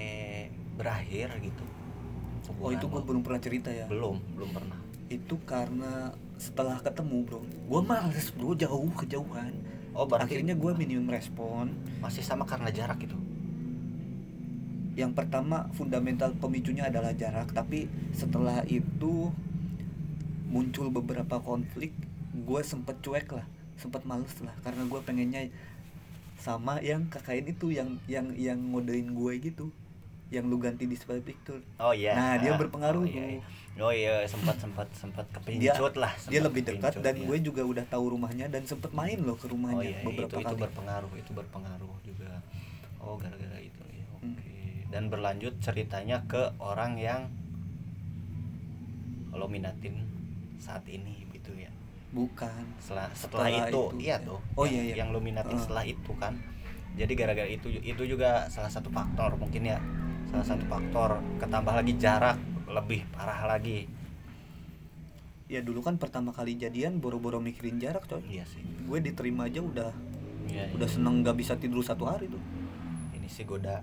berakhir 0.76 1.32
gitu? 1.40 1.64
oh 2.58 2.70
itu 2.74 2.84
gue 2.90 3.00
hubungan 3.00 3.06
belum 3.06 3.22
pernah 3.22 3.40
cerita 3.40 3.70
ya 3.70 3.86
belum 3.86 4.16
belum 4.34 4.50
pernah. 4.50 4.78
itu 5.06 5.36
karena 5.46 6.10
setelah 6.34 6.82
ketemu 6.82 7.16
bro 7.22 7.40
gue 7.46 7.80
males 7.86 8.26
bro 8.34 8.52
jauh 8.58 8.90
kejauhan 8.98 9.54
Oh 9.94 10.06
berarti 10.06 10.38
akhirnya 10.38 10.54
gue 10.54 10.72
minimum 10.78 11.10
respon 11.10 11.74
masih 11.98 12.22
sama 12.22 12.46
karena 12.46 12.70
jarak 12.70 13.02
itu. 13.02 13.16
yang 14.98 15.16
pertama 15.16 15.70
fundamental 15.72 16.34
pemicunya 16.36 16.84
adalah 16.90 17.14
jarak 17.16 17.48
tapi 17.56 17.88
setelah 18.12 18.60
itu 18.68 19.32
muncul 20.50 20.90
beberapa 20.92 21.40
konflik 21.40 21.94
gue 22.34 22.60
sempet 22.60 22.98
cuek 23.00 23.32
lah 23.32 23.46
sempet 23.80 24.04
males 24.04 24.34
lah 24.44 24.52
karena 24.60 24.84
gue 24.84 25.00
pengennya 25.00 25.48
sama 26.36 26.84
yang 26.84 27.08
KKN 27.08 27.46
itu 27.54 27.72
yang 27.72 27.96
yang 28.10 28.28
yang 28.36 28.58
ngodein 28.60 29.14
gue 29.14 29.32
gitu 29.40 29.72
yang 30.28 30.46
lu 30.46 30.58
ganti 30.62 30.86
di 30.86 30.94
profile 30.94 31.24
picture 31.26 31.62
Oh 31.82 31.90
iya. 31.90 32.14
Nah, 32.14 32.38
dia 32.38 32.54
berpengaruh 32.54 33.02
Oh 33.02 33.10
tuh. 33.10 33.42
Iya. 33.76 33.80
Oh 33.80 33.92
iya 33.92 34.14
sempat 34.26 34.56
sempat 34.58 34.88
sempat 34.92 35.24
dia 35.46 35.72
kepincut 35.72 35.94
lah. 35.96 36.12
dia 36.28 36.40
sempat 36.40 36.46
lebih 36.50 36.62
dekat 36.68 36.92
dan 37.00 37.14
iya. 37.16 37.24
gue 37.24 37.38
juga 37.40 37.62
udah 37.64 37.84
tahu 37.86 38.04
rumahnya 38.12 38.46
dan 38.50 38.62
sempet 38.66 38.90
main 38.92 39.18
loh 39.22 39.36
ke 39.38 39.46
rumahnya 39.48 39.80
Oh 39.80 39.94
iya, 39.96 40.04
beberapa 40.04 40.36
itu, 40.36 40.42
itu 40.42 40.46
kali 40.52 40.60
berpengaruh, 40.60 41.12
itu 41.16 41.30
berpengaruh 41.32 41.94
juga. 42.04 42.30
Oh 43.00 43.16
gara-gara 43.16 43.58
itu 43.58 43.82
ya. 43.88 44.04
Oke. 44.20 44.26
Hmm. 44.26 44.90
Dan 44.90 45.02
berlanjut 45.08 45.54
ceritanya 45.58 46.20
ke 46.26 46.52
orang 46.60 47.00
yang 47.00 47.30
lo 49.30 49.46
minatin 49.46 49.94
saat 50.58 50.82
ini 50.90 51.24
gitu 51.30 51.54
ya. 51.54 51.70
bukan 52.10 52.50
Setelah 52.82 53.06
setelah, 53.14 53.46
Setelah 53.46 53.70
itu, 53.70 53.82
itu, 53.94 54.02
iya 54.02 54.18
ya. 54.18 54.26
tuh. 54.26 54.40
Oh, 54.58 54.66
yang, 54.66 54.74
iya, 54.74 54.82
iya. 54.82 54.94
Yang 55.00 55.08
lo 55.14 55.20
minatin 55.22 55.54
Heeh. 55.54 55.62
setelah 55.62 55.84
itu 55.86 56.12
kan. 56.18 56.34
Jadi 56.98 57.12
gara-gara 57.14 57.46
itu 57.46 57.70
itu 57.70 58.02
juga 58.02 58.50
salah 58.50 58.68
satu 58.68 58.90
faktor 58.90 59.38
mungkin 59.38 59.62
ya. 59.62 59.78
Salah 60.28 60.42
satu 60.44 60.66
Hmm. 60.66 60.72
faktor 60.74 61.10
ketambah 61.38 61.74
lagi 61.78 61.94
jarak 61.96 62.36
lebih 62.70 63.02
parah 63.10 63.46
lagi. 63.48 63.90
ya 65.46 65.58
dulu 65.58 65.82
kan 65.82 65.98
pertama 65.98 66.30
kali 66.30 66.54
jadian 66.54 67.02
boro-boro 67.02 67.42
mikirin 67.42 67.76
jarak 67.76 68.06
coy 68.06 68.22
Iya 68.22 68.46
sih. 68.46 68.62
gue 68.62 68.98
diterima 69.00 69.44
aja 69.44 69.58
udah 69.58 69.90
Iya, 70.46 70.70
udah 70.72 70.86
iya. 70.86 70.94
seneng 70.94 71.20
gak 71.20 71.34
bisa 71.34 71.58
tidur 71.58 71.82
satu 71.82 72.06
hari 72.06 72.26
tuh 72.26 72.38
Ini 73.12 73.26
sih 73.26 73.42
godaan. 73.42 73.82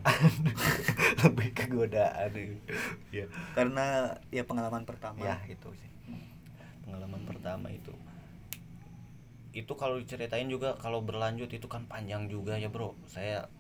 lebih 1.24 1.52
ke 1.52 1.68
godaan. 1.68 2.32
Iya. 3.12 3.28
karena 3.52 3.86
ya 4.30 4.44
pengalaman 4.44 4.84
pertama 4.84 5.20
ya 5.20 5.36
itu 5.46 5.68
sih 5.74 5.92
pengalaman 6.82 7.20
pertama 7.22 7.68
itu 7.68 7.92
itu 9.52 9.74
kalau 9.74 9.98
diceritain 9.98 10.48
juga 10.48 10.78
kalau 10.78 11.04
berlanjut 11.04 11.50
itu 11.50 11.68
kan 11.68 11.84
panjang 11.84 12.32
juga 12.32 12.56
ya 12.56 12.72
bro 12.72 12.96
saya 13.04 13.52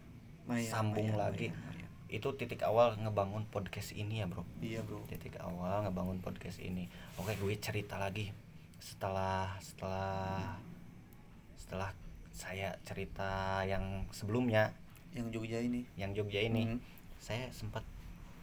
Lumayan, 0.45 0.63
sambung 0.63 1.11
lumayan, 1.11 1.19
lagi 1.19 1.47
lumayan, 1.49 1.59
lumayan. 1.59 1.76
Itu 2.07 2.31
titik 2.39 2.63
awal 2.63 2.95
ngebangun 2.95 3.43
podcast 3.51 3.91
ini 3.91 4.23
ya 4.23 4.25
bro. 4.31 4.47
Iya 4.63 4.79
bro. 4.83 5.03
Titik 5.11 5.35
awal 5.43 5.83
ngebangun 5.83 6.23
podcast 6.23 6.63
ini. 6.63 6.87
Oke 7.19 7.35
gue 7.35 7.53
cerita 7.59 7.99
lagi. 7.99 8.31
Setelah 8.79 9.59
setelah 9.59 10.55
setelah 11.59 11.91
saya 12.31 12.79
cerita 12.87 13.59
yang 13.67 14.07
sebelumnya. 14.15 14.71
Yang 15.11 15.27
Jogja 15.35 15.59
ini. 15.59 15.83
Yang 15.99 16.23
Jogja 16.23 16.41
ini. 16.43 16.63
Hmm. 16.63 16.79
saya 17.17 17.49
sempat 17.49 17.81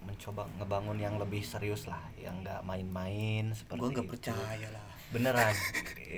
mencoba 0.04 0.44
ngebangun 0.60 1.00
yang 1.00 1.16
lebih 1.16 1.40
serius 1.40 1.88
lah. 1.88 2.04
Yang 2.20 2.44
nggak 2.44 2.60
main-main 2.68 3.56
seperti 3.56 3.80
gue 3.80 3.90
nggak 3.96 4.10
percaya 4.12 4.68
lah. 4.76 4.84
Beneran. 5.08 5.54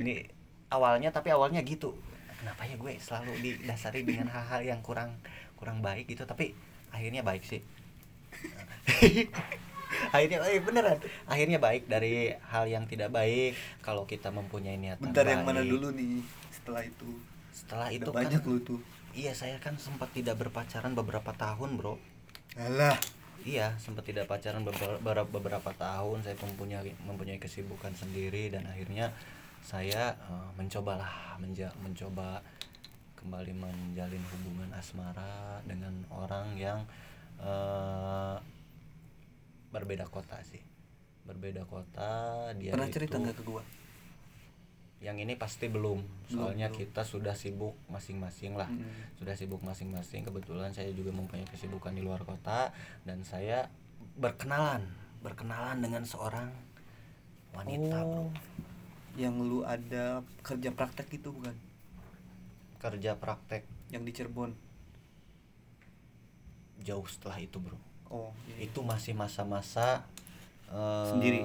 Ini 0.02 0.26
awalnya 0.74 1.14
tapi 1.14 1.30
awalnya 1.30 1.62
gitu. 1.62 1.94
Kenapa 2.42 2.66
ya 2.66 2.74
gue 2.74 2.92
selalu 2.98 3.32
didasari 3.38 4.02
dengan 4.02 4.34
hal-hal 4.34 4.66
yang 4.66 4.80
kurang 4.82 5.14
kurang 5.54 5.78
baik 5.78 6.10
gitu? 6.10 6.26
Tapi 6.26 6.58
akhirnya 6.96 7.20
baik 7.20 7.44
sih. 7.44 7.60
Akhirnya 10.14 10.38
eh, 10.48 10.60
beneran. 10.60 10.98
Akhirnya 11.28 11.58
baik 11.58 11.88
dari 11.88 12.34
hal 12.52 12.64
yang 12.68 12.84
tidak 12.88 13.12
baik. 13.12 13.56
Kalau 13.80 14.04
kita 14.04 14.32
mempunyai 14.32 14.76
niatan 14.76 15.12
bentar 15.12 15.24
yang 15.24 15.44
baik. 15.44 15.56
mana 15.56 15.62
dulu 15.64 15.88
nih 15.94 16.22
setelah 16.52 16.82
itu? 16.84 17.10
Setelah 17.52 17.88
itu 17.92 18.10
banyak 18.10 18.42
kan 18.42 18.50
lu 18.50 18.58
tuh. 18.60 18.80
Iya 19.16 19.32
saya 19.32 19.56
kan 19.56 19.80
sempat 19.80 20.12
tidak 20.12 20.36
berpacaran 20.36 20.92
beberapa 20.92 21.32
tahun 21.32 21.80
bro. 21.80 21.96
Alah. 22.56 22.96
Iya, 23.46 23.78
sempat 23.78 24.02
tidak 24.02 24.26
pacaran 24.26 24.66
beberapa, 24.66 25.22
beberapa 25.22 25.70
tahun. 25.70 26.26
Saya 26.26 26.34
mempunyai 26.34 26.90
mempunyai 27.06 27.38
kesibukan 27.38 27.94
sendiri 27.94 28.50
dan 28.50 28.66
akhirnya 28.66 29.14
saya 29.62 30.18
eh, 30.18 30.50
mencobalah 30.58 31.38
menja 31.38 31.70
mencoba 31.78 32.42
kembali 33.26 33.52
menjalin 33.58 34.22
hubungan 34.30 34.70
asmara 34.78 35.58
dengan 35.66 35.90
orang 36.14 36.54
yang 36.54 36.86
eh, 37.42 38.38
berbeda 39.74 40.06
kota 40.06 40.38
sih. 40.46 40.62
Berbeda 41.26 41.66
kota, 41.66 42.54
dia 42.54 42.70
pernah 42.70 42.86
itu 42.86 43.02
cerita 43.02 43.18
nggak 43.18 43.34
ke 43.34 43.44
gue 43.44 43.64
yang 44.96 45.20
ini 45.20 45.36
pasti 45.36 45.68
belum 45.68 46.00
soalnya 46.32 46.72
belum. 46.72 46.80
kita 46.80 47.04
sudah 47.04 47.36
sibuk 47.36 47.76
masing-masing 47.92 48.56
lah 48.56 48.64
Mm. 48.64 49.20
sudah 49.20 49.36
sibuk 49.36 49.60
masing-masing 49.60 50.24
kebetulan 50.24 50.72
saya 50.72 50.88
juga 50.96 51.12
mempunyai 51.12 51.44
kesibukan 51.52 51.92
di 51.92 52.00
luar 52.00 52.24
kota 52.24 52.72
dan 53.04 53.20
saya 53.20 53.68
berkenalan 54.16 54.88
berkenalan 55.20 55.84
dengan 55.84 56.00
seorang 56.08 56.48
wanita 57.52 57.98
bro 58.08 58.24
oh 58.24 58.30
yang 59.16 59.40
lu 59.40 59.64
ada 59.64 60.20
kerja 60.44 60.70
praktek 60.76 61.08
itu 61.16 61.32
bukan 61.32 61.56
kerja 62.78 63.16
praktek. 63.16 63.64
Yang 63.90 64.02
di 64.02 64.12
Cirebon. 64.14 64.52
Jauh 66.82 67.06
setelah 67.08 67.38
itu 67.42 67.58
bro. 67.58 67.78
Oh 68.06 68.30
iya, 68.46 68.62
iya. 68.62 68.70
itu 68.70 68.80
masih 68.86 69.18
masa-masa 69.18 70.06
eh, 70.70 71.10
Sendiri? 71.10 71.40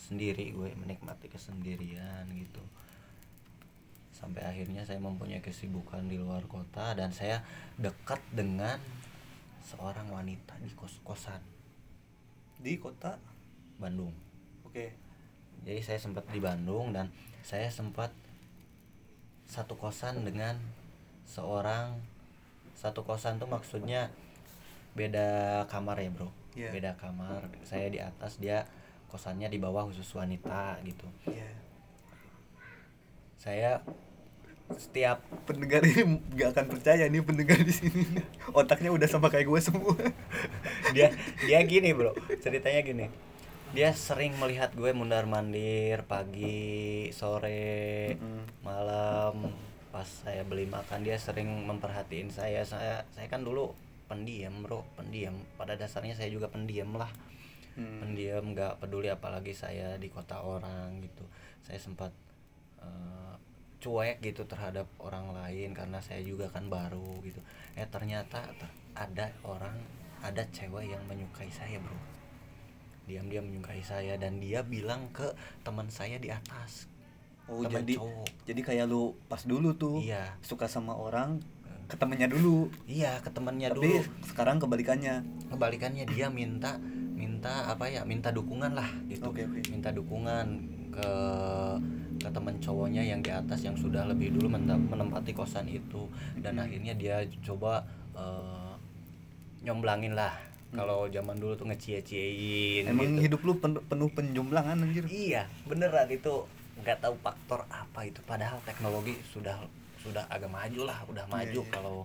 sendiri. 0.00 0.46
Gue 0.56 0.72
menikmati 0.78 1.28
kesendirian 1.28 2.24
gitu. 2.32 2.62
Sampai 4.16 4.44
akhirnya 4.44 4.84
saya 4.84 5.00
mempunyai 5.00 5.44
kesibukan 5.44 6.04
di 6.08 6.20
luar 6.20 6.44
kota 6.48 6.92
dan 6.96 7.12
saya 7.12 7.44
dekat 7.76 8.20
dengan 8.32 8.76
seorang 9.64 10.08
wanita 10.12 10.56
di 10.60 10.72
kos-kosan 10.72 11.40
di 12.60 12.76
kota? 12.76 13.16
Bandung. 13.80 14.12
Oke. 14.68 14.92
Jadi 15.64 15.80
saya 15.80 15.96
sempat 15.96 16.28
di 16.28 16.40
Bandung 16.40 16.92
dan 16.92 17.08
saya 17.40 17.72
sempat 17.72 18.12
satu 19.50 19.74
kosan 19.74 20.22
dengan 20.22 20.54
seorang 21.26 21.98
satu 22.78 23.02
kosan 23.02 23.42
tuh 23.42 23.50
maksudnya 23.50 24.14
beda 24.94 25.66
kamar 25.66 25.98
ya 25.98 26.10
bro? 26.14 26.30
Iya. 26.54 26.70
beda 26.70 26.94
kamar. 26.98 27.50
Saya 27.66 27.90
di 27.90 27.98
atas 27.98 28.38
dia 28.38 28.66
kosannya 29.10 29.50
di 29.50 29.58
bawah 29.58 29.90
khusus 29.90 30.06
wanita 30.14 30.78
gitu. 30.86 31.06
Iya. 31.26 31.50
Saya 33.38 33.70
setiap 34.78 35.18
pendengar 35.50 35.82
ini 35.82 36.22
nggak 36.30 36.54
akan 36.54 36.66
percaya 36.70 37.10
nih 37.10 37.22
pendengar 37.26 37.58
di 37.58 37.74
sini. 37.74 38.06
Otaknya 38.54 38.94
udah 38.94 39.10
sama 39.10 39.26
kayak 39.34 39.50
gue 39.50 39.60
semua. 39.62 39.98
Dia 40.94 41.10
dia 41.42 41.58
gini 41.66 41.90
bro. 41.90 42.14
Ceritanya 42.38 42.86
gini 42.86 43.29
dia 43.70 43.94
sering 43.94 44.34
melihat 44.42 44.74
gue 44.74 44.90
mundar 44.90 45.30
mandir 45.30 46.02
pagi 46.10 47.06
sore 47.14 48.14
Mm-mm. 48.18 48.66
malam. 48.66 49.54
Pas 49.94 50.06
saya 50.06 50.42
beli 50.42 50.66
makan 50.66 51.06
dia 51.06 51.18
sering 51.18 51.46
memperhatiin 51.66 52.30
saya. 52.34 52.66
Saya 52.66 53.06
saya 53.14 53.26
kan 53.30 53.46
dulu 53.46 53.70
pendiam 54.10 54.62
bro 54.66 54.82
pendiam. 54.98 55.38
Pada 55.54 55.78
dasarnya 55.78 56.18
saya 56.18 56.30
juga 56.30 56.50
pendiam 56.50 56.94
lah. 56.98 57.10
Hmm. 57.78 58.02
pendiam 58.02 58.50
nggak 58.50 58.82
peduli 58.82 59.06
apalagi 59.06 59.54
saya 59.54 59.94
di 59.94 60.10
kota 60.10 60.42
orang 60.42 60.98
gitu. 61.06 61.22
Saya 61.62 61.78
sempat 61.78 62.10
eh, 62.82 63.34
cuek 63.78 64.18
gitu 64.18 64.42
terhadap 64.50 64.90
orang 64.98 65.30
lain 65.30 65.70
karena 65.70 66.02
saya 66.02 66.18
juga 66.26 66.50
kan 66.50 66.66
baru 66.66 67.22
gitu. 67.22 67.38
Eh 67.78 67.86
ternyata 67.86 68.42
ter- 68.58 68.74
ada 68.98 69.30
orang 69.46 69.78
ada 70.20 70.42
cewek 70.50 70.90
yang 70.90 71.00
menyukai 71.06 71.48
saya 71.48 71.78
bro 71.78 72.19
diam-diam 73.10 73.42
menyukai 73.42 73.82
saya 73.82 74.14
dan 74.14 74.38
dia 74.38 74.62
bilang 74.62 75.10
ke 75.10 75.34
teman 75.66 75.90
saya 75.90 76.22
di 76.22 76.30
atas. 76.30 76.86
Oh 77.50 77.66
teman 77.66 77.82
jadi 77.82 77.94
cowok. 77.98 78.26
jadi 78.46 78.60
kayak 78.62 78.86
lu 78.86 79.18
pas 79.26 79.42
dulu 79.42 79.74
tuh 79.74 79.98
iya. 79.98 80.38
suka 80.38 80.70
sama 80.70 80.94
orang 80.94 81.42
ke 81.90 81.98
temennya 81.98 82.30
dulu. 82.30 82.70
Iya 82.86 83.18
ke 83.18 83.34
temannya 83.34 83.74
tapi 83.74 83.98
dulu. 83.98 84.22
sekarang 84.30 84.62
kebalikannya. 84.62 85.26
Kebalikannya 85.50 86.06
dia 86.06 86.30
minta 86.30 86.78
minta 87.18 87.66
apa 87.66 87.90
ya 87.90 88.06
minta 88.06 88.30
dukungan 88.30 88.78
lah 88.78 88.86
gitu. 89.10 89.26
Oke, 89.26 89.42
oke. 89.42 89.60
minta 89.74 89.90
dukungan 89.90 90.46
ke 90.94 91.10
ke 92.20 92.28
teman 92.30 92.54
cowoknya 92.62 93.02
yang 93.02 93.18
di 93.24 93.32
atas 93.34 93.66
yang 93.66 93.74
sudah 93.74 94.06
lebih 94.06 94.30
dulu 94.38 94.46
menempati 94.54 95.34
kosan 95.34 95.66
itu. 95.66 96.06
Dan 96.38 96.62
Hmm. 96.62 96.64
akhirnya 96.70 96.94
dia 96.94 97.16
coba 97.42 97.82
eh, 98.14 98.74
nyomblangin 99.66 100.14
lah 100.14 100.32
kalau 100.70 101.06
zaman 101.06 101.36
dulu 101.36 101.52
tuh 101.54 101.66
ngecie-ciein 101.66 102.86
Hmm. 102.86 102.92
emang 102.92 103.06
gitu. 103.12 103.22
hidup 103.26 103.40
lu 103.42 103.52
penuh, 103.56 103.82
penuh 103.82 104.08
penjomblangan 104.08 104.78
anjir 104.80 105.04
iya 105.06 105.50
beneran 105.66 106.06
itu 106.06 106.46
nggak 106.80 106.98
tahu 107.00 107.14
faktor 107.18 107.66
apa 107.68 108.00
itu 108.04 108.22
padahal 108.22 108.62
teknologi 108.62 109.18
sudah 109.26 109.58
sudah 110.00 110.24
agak 110.28 110.48
maju 110.48 110.88
lah 110.88 110.98
udah 111.06 111.26
Iya, 111.26 111.32
maju 111.34 111.60
iya. 111.60 111.70
kalau 111.70 111.98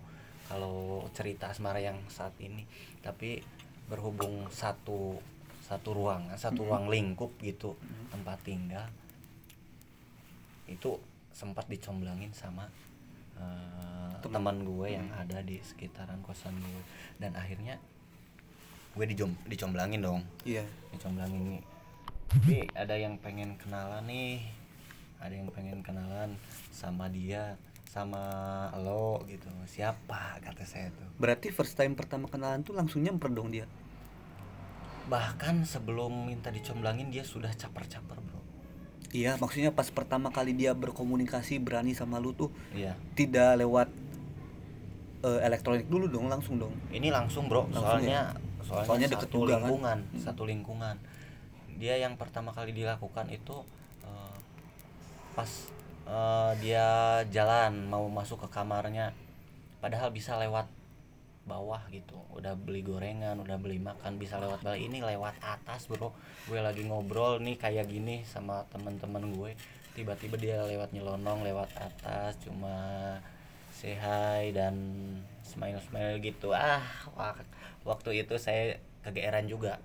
kalau 0.45 0.75
cerita 1.11 1.47
asmara 1.47 1.79
yang 1.79 1.97
saat 2.07 2.33
ini 2.37 2.65
tapi 2.99 3.39
berhubung 3.85 4.49
satu 4.49 5.21
satu 5.61 5.89
ruangan 5.93 6.35
satu 6.35 6.61
Mhm. 6.61 6.67
ruang 6.67 6.85
lingkup 6.89 7.31
gitu 7.39 7.73
Mhm. 7.75 8.05
tempat 8.11 8.37
tinggal 8.43 8.85
itu 10.65 10.97
sempat 11.31 11.65
dicomblangin 11.67 12.33
sama 12.33 12.65
eh, 13.35 14.13
Teman. 14.23 14.63
gue 14.63 14.87
yang 14.89 15.05
Mhm. 15.05 15.21
ada 15.21 15.39
di 15.41 15.59
sekitaran 15.59 16.23
kosan 16.23 16.55
gue 16.55 16.83
dan 17.19 17.35
akhirnya 17.35 17.77
gue 18.95 19.05
dijom 19.11 19.31
dicomblangin 19.45 19.99
dong. 19.99 20.23
Iya. 20.47 20.63
Dicomblangin 20.95 21.59
nih. 21.59 21.61
Tapi 22.31 22.55
ada 22.71 22.95
yang 22.95 23.19
pengen 23.19 23.59
kenalan 23.59 24.07
nih. 24.07 24.39
Ada 25.19 25.33
yang 25.35 25.51
pengen 25.51 25.83
kenalan 25.83 26.39
sama 26.71 27.11
dia 27.11 27.59
sama 27.91 28.23
lo 28.79 29.23
gitu. 29.27 29.47
Siapa? 29.67 30.39
Kata 30.39 30.63
saya 30.63 30.91
tuh. 30.95 31.07
Berarti 31.19 31.51
first 31.51 31.75
time 31.75 31.95
pertama 31.95 32.31
kenalan 32.31 32.63
tuh 32.63 32.75
langsung 32.75 33.03
nyemper 33.03 33.31
dong 33.31 33.51
dia? 33.51 33.67
Bahkan 35.11 35.67
sebelum 35.67 36.31
minta 36.31 36.49
dicomblangin 36.49 37.11
dia 37.11 37.27
sudah 37.27 37.51
caper-caper 37.51 38.19
bro. 38.19 38.41
Iya 39.15 39.39
maksudnya 39.39 39.71
pas 39.71 39.87
pertama 39.91 40.27
kali 40.31 40.51
dia 40.51 40.75
berkomunikasi 40.75 41.61
berani 41.63 41.95
sama 41.95 42.19
lu 42.19 42.35
tuh 42.35 42.51
iya. 42.75 42.99
tidak 43.15 43.63
lewat 43.63 43.87
eh, 45.23 45.39
elektronik 45.45 45.87
dulu 45.87 46.11
dong 46.11 46.27
langsung 46.27 46.59
dong? 46.59 46.75
Ini 46.91 47.15
langsung 47.15 47.47
bro. 47.47 47.63
Langsung 47.69 47.79
soalnya 47.79 48.35
soalnya, 48.65 48.87
Soalnya 48.89 49.09
deket 49.13 49.29
satu 49.29 49.37
juga 49.37 49.45
kan? 49.45 49.53
lingkungan 49.61 49.97
Hmm. 50.01 50.19
satu 50.19 50.43
lingkungan. 50.43 50.95
Dia 51.75 51.95
yang 51.99 52.15
pertama 52.15 52.49
kali 52.49 52.71
dilakukan 52.71 53.29
itu 53.29 53.61
eh, 54.01 54.37
pas 55.33 55.51
eh, 56.05 56.51
dia 56.59 56.87
jalan 57.29 57.85
mau 57.87 58.05
masuk 58.09 58.45
ke 58.45 58.49
kamarnya 58.49 59.13
padahal 59.79 60.09
bisa 60.09 60.35
lewat 60.35 60.65
bawah 61.45 61.77
gitu. 61.93 62.17
Udah 62.33 62.57
beli 62.57 62.81
gorengan 62.81 63.37
udah 63.37 63.61
beli 63.61 63.77
makan 63.77 64.17
bisa 64.17 64.41
lewat 64.41 64.65
bawah. 64.65 64.77
Ini 64.77 64.97
lewat 64.97 65.37
atas 65.45 65.85
bro. 65.85 66.09
Gue 66.49 66.57
lagi 66.57 66.81
ngobrol 66.89 67.37
nih 67.37 67.53
kayak 67.55 67.85
gini 67.85 68.25
sama 68.25 68.65
teman-teman 68.73 69.29
gue. 69.29 69.53
Tiba-tiba 69.93 70.35
dia 70.35 70.65
lewat 70.65 70.89
nyelonong 70.91 71.45
lewat 71.45 71.69
atas 71.77 72.35
cuma 72.41 72.75
say 73.71 73.93
hi 73.93 74.49
dan 74.51 74.73
smile 75.45 75.77
smile 75.79 76.17
gitu 76.19 76.49
ah 76.49 76.81
wak- 77.13 77.45
waktu 77.85 78.25
itu 78.25 78.33
saya 78.35 78.75
kegeeran 78.99 79.45
juga 79.45 79.77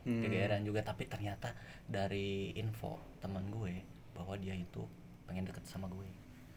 Hmm. 0.00 0.22
kegeeran 0.24 0.62
juga 0.62 0.80
tapi 0.80 1.04
ternyata 1.04 1.52
dari 1.84 2.54
info 2.54 2.96
teman 3.20 3.44
gue 3.50 3.84
bahwa 4.14 4.32
dia 4.34 4.54
itu 4.54 4.80
pengen 5.26 5.44
deket 5.44 5.66
sama 5.66 5.90
gue 5.90 6.08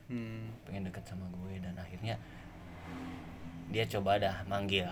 Hmm. 0.07 0.47
pengen 0.63 0.87
deket 0.87 1.03
sama 1.03 1.27
gue 1.27 1.59
dan 1.59 1.75
akhirnya 1.75 2.15
dia 3.67 3.83
coba 3.89 4.15
dah 4.15 4.45
manggil. 4.45 4.85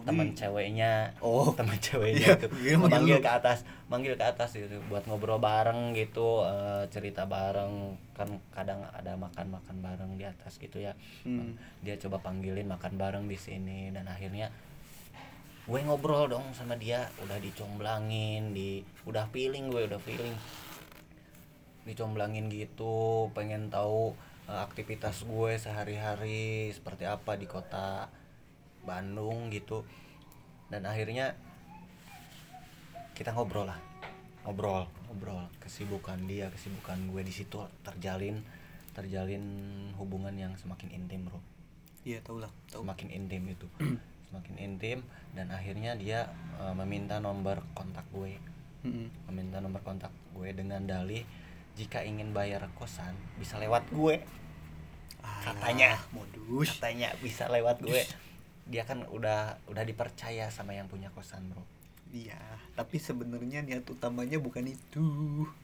Teman 0.00 0.32
ceweknya 0.32 1.12
Oh. 1.20 1.52
teman 1.52 1.76
ceweknya 1.76 2.32
Iya, 2.32 2.34
itu 2.34 2.46
iya, 2.62 2.74
manggil 2.74 2.96
manggil 2.96 3.16
lu. 3.18 3.20
ke 3.20 3.30
atas 3.30 3.58
manggil 3.86 4.14
ke 4.14 4.24
atas 4.24 4.50
gitu 4.50 4.80
buat 4.86 5.04
ngobrol 5.04 5.36
bareng 5.36 5.92
gitu 5.92 6.40
eh, 6.42 6.88
cerita 6.88 7.26
bareng 7.26 7.92
kan 8.12 8.24
kadang 8.50 8.80
ada 8.88 9.12
makan 9.14 9.52
makan 9.52 9.76
bareng 9.78 10.16
di 10.16 10.24
atas 10.24 10.56
gitu 10.56 10.78
ya 10.78 10.96
Hmm. 11.22 11.60
dia 11.80 11.98
coba 11.98 12.22
panggilin 12.22 12.64
makan 12.66 12.96
bareng 12.96 13.24
di 13.26 13.36
sini 13.36 13.88
dan 13.88 14.06
akhirnya 14.06 14.48
gue 15.62 15.78
ngobrol 15.78 16.26
dong 16.26 16.50
sama 16.50 16.74
dia 16.74 17.06
udah 17.18 17.36
dicomblangin 17.36 18.50
di 18.50 18.80
udah 19.04 19.28
feeling 19.28 19.68
gue 19.68 19.84
udah 19.84 20.00
feeling 20.00 20.34
dicomblangin 21.82 22.46
gitu 22.46 23.28
pengen 23.30 23.68
tahu 23.68 24.14
eh, 24.46 24.58
aktivitas 24.58 25.22
gue 25.22 25.52
sehari-hari 25.56 26.70
seperti 26.70 27.04
apa 27.04 27.34
di 27.34 27.44
kota 27.44 28.06
Bandung 28.82 29.50
gitu. 29.50 29.86
Dan 30.68 30.88
akhirnya 30.88 31.36
kita 33.12 33.34
ngobrol 33.36 33.68
lah. 33.68 33.78
Ngobrol 34.42 34.88
ngobrol. 35.12 35.44
Kesibukan 35.60 36.24
dia 36.24 36.48
kesibukan 36.48 36.96
gue 37.12 37.20
di 37.20 37.30
situ 37.30 37.60
terjalin 37.84 38.40
terjalin 38.96 39.44
hubungan 40.00 40.32
yang 40.32 40.56
semakin 40.56 40.88
intim 40.96 41.28
bro. 41.28 41.36
Iya 42.08 42.24
tau 42.24 42.40
lah 42.40 42.48
tahu 42.72 42.88
semakin 42.88 43.08
intim 43.12 43.44
itu. 43.52 43.68
Semakin 44.32 44.56
intim 44.64 44.98
dan 45.36 45.52
akhirnya 45.52 45.92
dia 45.92 46.32
eh, 46.56 46.72
meminta 46.72 47.20
nomor 47.20 47.60
kontak 47.76 48.08
gue. 48.16 48.40
Mm-mm. 48.82 49.30
meminta 49.30 49.62
nomor 49.62 49.78
kontak 49.86 50.10
gue 50.34 50.50
dengan 50.58 50.82
dalih 50.82 51.22
jika 51.78 52.02
ingin 52.02 52.34
bayar 52.34 52.66
kosan 52.74 53.14
bisa 53.38 53.60
lewat 53.60 53.86
gue. 53.94 54.18
Katanya. 55.22 55.94
Alah, 55.94 56.02
modus. 56.10 56.80
Katanya 56.80 57.14
bisa 57.22 57.46
lewat 57.46 57.78
gue 57.78 58.02
dia 58.72 58.88
kan 58.88 59.04
udah 59.12 59.60
udah 59.68 59.84
dipercaya 59.84 60.48
sama 60.48 60.72
yang 60.72 60.88
punya 60.88 61.12
kosan 61.12 61.44
bro. 61.52 61.60
Iya 62.12 62.40
tapi 62.72 62.96
sebenarnya 62.96 63.60
niat 63.60 63.84
utamanya 63.84 64.40
bukan 64.40 64.64
itu. 64.64 65.04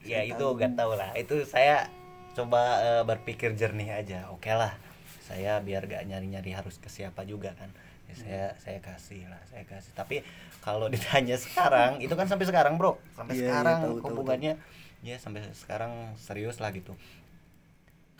Ya 0.05 0.21
Saya 0.21 0.29
itu 0.29 0.45
tahu. 0.45 0.59
gak 0.61 0.71
tau 0.77 0.93
lah. 0.93 1.11
Itu 1.17 1.41
saya 1.45 1.89
coba 2.37 2.61
eh, 2.85 3.03
berpikir 3.03 3.57
jernih 3.57 3.97
aja. 3.97 4.29
Oke 4.29 4.53
lah 4.53 4.77
saya 5.25 5.61
biar 5.61 5.85
gak 5.89 6.05
nyari-nyari 6.05 6.53
harus 6.53 6.77
ke 6.77 6.89
siapa 6.89 7.25
juga 7.25 7.53
kan. 7.57 7.69
Ya, 8.09 8.15
saya 8.17 8.45
saya 8.61 8.79
kasih 8.81 9.25
lah 9.25 9.41
saya 9.49 9.65
kasih. 9.65 9.91
Tapi 9.97 10.21
kalau 10.61 10.85
ditanya 10.93 11.37
sekarang 11.37 11.97
itu 12.01 12.13
kan 12.13 12.29
sampai 12.29 12.45
sekarang 12.45 12.77
bro. 12.77 13.01
Sampai 13.17 13.33
Iya, 13.33 13.41
iya, 13.41 13.49
sekarang 13.49 13.77
tahu, 13.81 13.93
tahu, 13.97 14.05
hubungannya 14.13 14.53
ya 14.99 15.15
sampai 15.17 15.41
sekarang 15.57 16.13
serius 16.21 16.61
lah 16.61 16.69
gitu. 16.77 16.93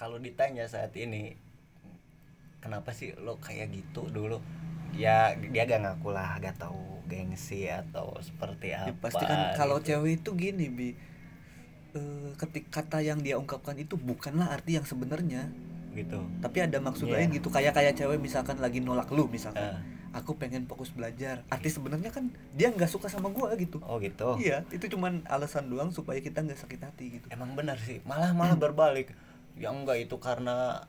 Kalau 0.01 0.17
ditanya 0.17 0.65
saat 0.65 0.95
ini 0.97 1.37
kenapa 2.59 2.89
sih 2.91 3.13
lo 3.21 3.37
kayak 3.37 3.69
gitu 3.71 4.09
dulu 4.09 4.41
ya 4.93 5.33
dia 5.35 5.63
gak 5.63 5.81
ngaku 5.81 6.09
lah 6.09 6.37
gak 6.37 6.57
tahu 6.57 6.77
gengsi 7.05 7.65
atau 7.65 8.13
seperti 8.21 8.69
Ya, 8.69 8.85
apa 8.85 9.09
pasti 9.09 9.25
kan 9.25 9.57
kalau 9.57 9.81
gitu. 9.81 9.97
cewek 9.97 10.21
itu 10.21 10.29
gini 10.33 10.65
bi. 10.69 10.89
Eh, 11.89 12.29
ketik 12.37 12.69
kata 12.69 13.01
yang 13.01 13.17
dia 13.19 13.33
ungkapkan 13.33 13.73
itu 13.73 13.97
bukanlah 13.97 14.53
arti 14.53 14.77
yang 14.77 14.85
sebenarnya. 14.85 15.49
Gitu. 15.89 16.21
Tapi 16.37 16.57
ada 16.61 16.77
maksud 16.77 17.09
Iya. 17.09 17.25
lain 17.25 17.29
gitu 17.33 17.49
kayak 17.49 17.73
kayak 17.73 17.97
cewek 17.97 18.21
misalkan 18.21 18.61
lagi 18.61 18.77
nolak 18.77 19.09
lu 19.09 19.25
misalkan. 19.25 19.73
Eh. 19.73 19.97
aku 20.09 20.41
pengen 20.41 20.65
fokus 20.65 20.89
belajar. 20.89 21.45
Arti 21.49 21.69
sebenarnya 21.69 22.09
kan 22.09 22.33
dia 22.57 22.73
nggak 22.73 22.89
suka 22.89 23.05
sama 23.05 23.29
gua 23.29 23.53
gitu. 23.53 23.77
Oh 23.85 24.01
gitu. 24.01 24.41
Iya 24.41 24.65
itu 24.69 24.89
cuman 24.89 25.21
alasan 25.29 25.69
doang 25.69 25.93
supaya 25.93 26.17
kita 26.17 26.41
nggak 26.41 26.57
sakit 26.57 26.81
hati 26.81 27.05
gitu. 27.21 27.25
Emang 27.29 27.53
benar 27.53 27.77
sih. 27.77 28.01
Malah 28.09 28.33
malah 28.33 28.57
berbalik. 28.57 29.13
Ya 29.53 29.69
enggak 29.69 30.01
itu 30.01 30.17
karena 30.17 30.81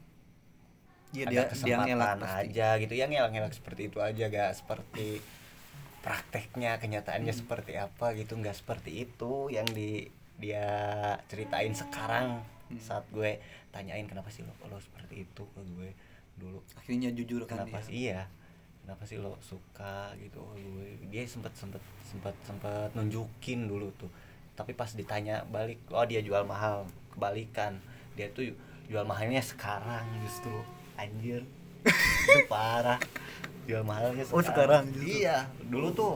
Iya 1.10 1.24
ada 1.26 1.32
dia 1.32 1.42
dia 1.42 1.50
kesempatan 1.50 2.18
pasti. 2.22 2.38
aja 2.46 2.68
gitu. 2.78 2.92
Ya 2.94 3.04
ngelak-ngelak 3.10 3.54
seperti 3.54 3.82
itu 3.90 3.98
aja. 3.98 4.24
Gak 4.30 4.50
seperti 4.54 5.08
prakteknya 6.00 6.80
kenyataannya 6.80 7.34
seperti 7.34 7.72
apa 7.76 8.14
gitu. 8.16 8.38
Nggak 8.38 8.56
seperti 8.56 9.04
itu 9.04 9.50
yang 9.52 9.66
di 9.68 10.06
dia 10.40 10.66
ceritain 11.28 11.74
sekarang. 11.74 12.40
Hmm. 12.70 12.78
saat 12.78 13.02
gue 13.10 13.42
tanyain 13.74 14.06
kenapa 14.06 14.30
sih 14.30 14.46
lo 14.46 14.54
lo 14.70 14.78
seperti 14.78 15.26
itu 15.26 15.42
ke 15.42 15.60
gue 15.74 15.90
dulu? 16.38 16.62
Akhirnya 16.78 17.10
jujur 17.10 17.42
kan 17.42 17.66
kenapa 17.66 17.82
dia. 17.82 17.86
sih? 17.86 17.92
Iya. 18.06 18.20
Kenapa 18.86 19.02
sih 19.10 19.18
lo 19.18 19.34
suka 19.42 20.14
gitu 20.14 20.38
ke 20.38 20.62
gue? 20.62 20.88
Dia 21.10 21.26
sempet 21.26 21.50
sempet 21.58 21.82
sempet 22.06 22.34
sempet 22.46 22.94
nunjukin 22.94 23.66
dulu 23.66 23.90
tuh. 23.98 24.06
Tapi 24.54 24.78
pas 24.78 24.86
ditanya 24.94 25.42
balik 25.50 25.82
oh 25.90 26.06
dia 26.06 26.22
jual 26.22 26.46
mahal. 26.46 26.86
Kebalikan. 27.10 27.82
Dia 28.14 28.30
tuh 28.30 28.54
jual 28.86 29.02
mahalnya 29.02 29.42
sekarang 29.42 30.06
justru 30.22 30.54
anjir. 31.00 31.42
Itu 31.84 32.40
parah. 32.46 33.00
Jual 33.64 33.84
mahalnya 33.86 34.24
Oh, 34.34 34.42
sekarang 34.42 34.90
justru. 34.92 35.22
iya 35.22 35.46
dulu 35.68 35.88
tuh 35.94 36.14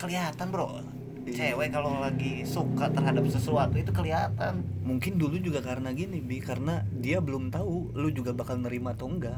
kelihatan 0.00 0.48
bro. 0.50 0.80
Iya. 1.20 1.52
cewek 1.52 1.68
kalau 1.68 2.00
lagi 2.00 2.48
suka 2.48 2.88
terhadap 2.88 3.28
sesuatu 3.28 3.76
itu 3.76 3.92
kelihatan. 3.92 4.64
Mungkin 4.82 5.20
dulu 5.20 5.36
juga 5.36 5.60
karena 5.60 5.92
gini 5.92 6.18
bi 6.18 6.40
karena 6.40 6.80
dia 6.96 7.20
belum 7.20 7.52
tahu 7.52 7.92
lu 7.92 8.08
juga 8.08 8.32
bakal 8.32 8.56
nerima 8.56 8.96
atau 8.96 9.12
enggak. 9.12 9.36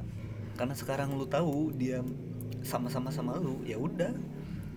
Karena 0.55 0.79
sekarang 0.79 1.19
lu 1.19 1.27
tahu 1.27 1.75
dia 1.75 2.01
sama-sama 2.63 3.11
sama 3.11 3.35
lu 3.37 3.61
ya 3.67 3.77
udah. 3.77 4.15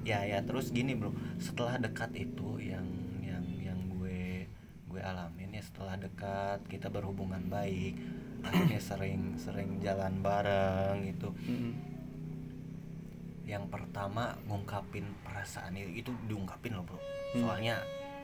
Ya 0.01 0.25
ya 0.25 0.41
terus 0.41 0.73
gini 0.73 0.97
bro. 0.97 1.13
Setelah 1.37 1.77
dekat 1.77 2.09
itu 2.17 2.57
yang 2.57 2.89
yang 3.21 3.45
yang 3.61 3.79
gue 4.01 4.49
gue 4.89 5.01
alamin 5.05 5.53
ya 5.53 5.61
setelah 5.61 6.01
dekat 6.01 6.65
kita 6.65 6.89
berhubungan 6.89 7.45
baik 7.45 8.01
akhirnya 8.45 8.79
sering 8.79 9.21
sering 9.35 9.79
jalan 9.79 10.21
bareng 10.21 11.05
gitu 11.05 11.29
yang 13.45 13.69
pertama 13.69 14.33
ngungkapin 14.45 15.05
perasaan 15.21 15.77
itu 15.77 16.01
itu 16.01 16.11
diungkapin 16.25 16.73
loh 16.73 16.85
bro 16.85 16.97
Hmm. 17.35 17.43
soalnya 17.43 17.75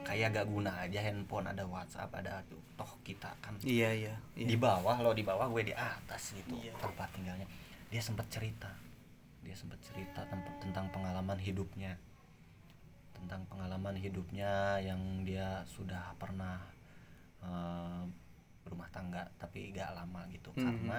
kayak 0.07 0.31
gak 0.31 0.47
guna 0.47 0.71
aja 0.79 1.03
handphone 1.03 1.43
ada 1.43 1.67
WhatsApp 1.67 2.07
ada 2.15 2.39
tuh 2.47 2.55
toh 2.73 2.87
kita 3.03 3.27
kan 3.43 3.51
iya 3.61 3.91
iya, 3.91 4.15
iya. 4.33 4.47
di 4.47 4.55
bawah 4.55 4.95
lo 4.97 5.11
di 5.11 5.19
bawah 5.21 5.51
gue 5.51 5.67
di 5.67 5.75
atas 5.75 6.31
gitu 6.31 6.55
Iya. 6.55 6.71
tempat 6.79 7.11
tinggalnya 7.11 7.43
dia 7.91 7.99
sempat 7.99 8.23
cerita 8.31 8.71
dia 9.43 9.51
sempat 9.51 9.83
cerita 9.83 10.23
tentang 10.25 10.55
tentang 10.63 10.85
pengalaman 10.89 11.35
hidupnya 11.35 11.99
tentang 13.11 13.43
pengalaman 13.51 13.99
hidupnya 13.99 14.79
yang 14.79 15.27
dia 15.27 15.59
sudah 15.67 16.15
pernah 16.15 16.55
eh, 17.43 18.01
berumah 18.61 18.89
tangga 18.89 19.25
tapi 19.37 19.71
gak 19.71 19.93
lama 19.93 20.21
gitu 20.29 20.53
Hmm. 20.53 20.65
karena 20.65 20.97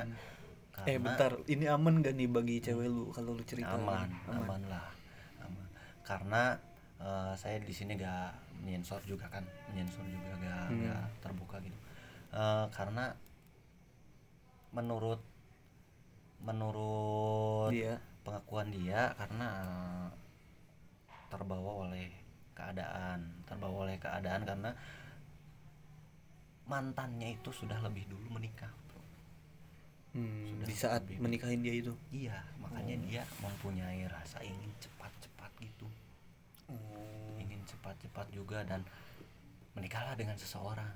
eh 0.83 0.97
karena 0.97 1.05
bentar 1.05 1.33
ini 1.47 1.65
aman 1.69 2.01
gak 2.01 2.15
nih 2.17 2.29
bagi 2.29 2.57
cewek 2.59 2.89
lu 2.89 3.13
kalau 3.13 3.37
lu 3.37 3.45
cerita 3.45 3.77
aman, 3.77 4.09
ini? 4.09 4.35
aman 4.35 4.63
lah 4.67 4.87
aman 5.41 5.67
karena 6.03 6.43
eh, 6.99 7.33
saya 7.37 7.57
di 7.63 7.71
sini 7.71 7.95
gak 7.95 8.33
menyensor 8.63 9.03
juga 9.03 9.27
kan 9.29 9.43
menyensor 9.71 10.03
juga 10.07 10.31
gak, 10.39 10.67
Hmm. 10.71 10.81
gak 10.87 11.03
terbuka 11.21 11.57
gitu 11.61 11.79
Eh, 12.33 12.67
karena 12.73 13.13
menurut 14.73 15.21
menurut 16.41 17.71
Iya. 17.71 18.01
pengakuan 18.25 18.73
dia 18.73 19.13
karena 19.15 19.49
eh, 19.63 20.09
terbawa 21.29 21.89
oleh 21.89 22.09
keadaan 22.57 23.45
terbawa 23.45 23.89
oleh 23.89 23.97
keadaan 23.97 24.43
karena 24.45 24.71
mantannya 26.73 27.29
itu 27.35 27.53
sudah 27.53 27.77
lebih 27.79 28.09
dulu 28.09 28.33
menikah 28.33 28.73
bro. 28.87 29.01
Hmm, 30.13 30.57
Sudah 30.57 30.67
di 30.67 30.75
saat 30.75 31.01
lebih- 31.05 31.21
menikahin 31.21 31.61
dia 31.61 31.75
itu 31.75 31.93
iya 32.11 32.41
makanya 32.57 32.97
Oh. 32.97 33.05
dia 33.05 33.23
mempunyai 33.39 34.03
rasa 34.07 34.41
ingin 34.43 34.73
cepat-cepat 34.79 35.53
gitu 35.59 35.85
oh. 36.67 37.37
ingin 37.37 37.61
cepat-cepat 37.63 38.27
juga 38.31 38.65
dan 38.65 38.81
menikahlah 39.73 40.13
dengan 40.15 40.35
seseorang 40.35 40.93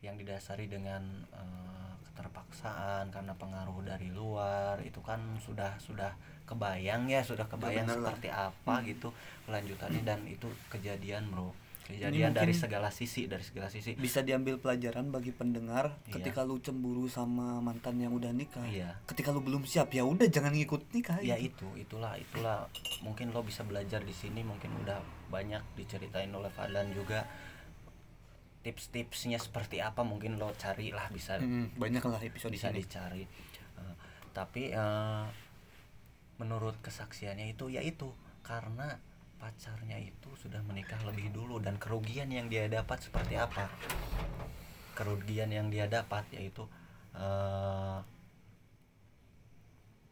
yang 0.00 0.14
didasari 0.14 0.66
dengan 0.66 1.02
eh, 1.32 1.92
keterpaksaan 2.06 3.10
karena 3.10 3.34
pengaruh 3.34 3.82
dari 3.82 4.08
luar 4.08 4.78
itu 4.80 5.00
kan 5.00 5.18
sudah 5.38 5.74
sudah 5.78 6.14
kebayang 6.44 7.06
ya 7.06 7.20
sudah 7.20 7.44
kebayang 7.44 7.84
bener 7.84 7.98
lah. 7.98 8.14
seperti 8.14 8.28
apa 8.30 8.74
Hmm. 8.76 8.86
gitu 8.86 9.08
kelanjutannya 9.44 10.02
dan 10.02 10.20
itu 10.24 10.46
kejadian 10.68 11.26
bro 11.28 11.50
kejadian 11.86 12.30
dari 12.30 12.50
segala 12.50 12.90
sisi 12.90 13.24
dari 13.24 13.40
segala 13.40 13.66
sisi. 13.66 13.94
bisa 13.94 14.20
diambil 14.20 14.58
pelajaran 14.58 15.08
bagi 15.08 15.30
pendengar 15.30 15.94
Iya. 16.02 16.12
ketika 16.12 16.42
lu 16.42 16.58
cemburu 16.58 17.06
sama 17.06 17.58
mantan 17.60 17.96
yang 17.96 18.10
udah 18.10 18.30
nikah. 18.30 18.66
Iya. 18.66 18.98
Ketika 19.04 19.30
lu 19.30 19.38
belum 19.38 19.62
siap 19.62 19.90
ya 19.90 20.02
udah 20.02 20.26
jangan 20.26 20.50
ngikut 20.50 20.90
nikah 20.90 21.18
ya 21.20 21.38
gitu. 21.38 21.62
itu 21.70 21.86
itulah 21.86 22.14
itulah. 22.16 22.66
Mungkin 23.00 23.30
lo 23.30 23.40
bisa 23.40 23.62
belajar 23.62 24.02
di 24.02 24.10
sini 24.10 24.42
mungkin 24.42 24.74
udah 24.78 24.98
banyak 25.28 25.62
diceritain 25.74 26.30
oleh 26.30 26.50
Fadlan 26.50 26.90
juga. 26.90 27.22
Tips-tipsnya 28.60 29.38
seperti 29.38 29.78
apa 29.78 30.02
mungkin 30.02 30.36
lo 30.36 30.50
carilah 30.52 31.06
bisa 31.08 31.38
Hmm, 31.38 31.70
banyak 31.72 32.02
lah 32.02 32.18
episode 32.18 32.50
bisa 32.50 32.74
dicari. 32.74 33.22
Eh, 33.78 33.94
tapi 34.34 34.74
eh, 34.74 35.24
menurut 36.36 36.74
kesaksiannya 36.82 37.46
itu 37.48 37.70
ya 37.70 37.78
itu 37.78 38.10
karena 38.42 38.98
pacarnya 39.36 40.00
itu 40.00 40.30
sudah 40.40 40.60
menikah 40.64 40.98
lebih 41.04 41.30
dulu 41.30 41.60
dan 41.60 41.76
kerugian 41.76 42.32
yang 42.32 42.48
dia 42.48 42.66
dapat 42.66 42.98
seperti 43.00 43.36
apa? 43.36 43.68
Kerugian 44.96 45.52
yang 45.52 45.68
dia 45.68 45.86
dapat 45.86 46.24
yaitu 46.32 46.64
eh, 47.16 47.98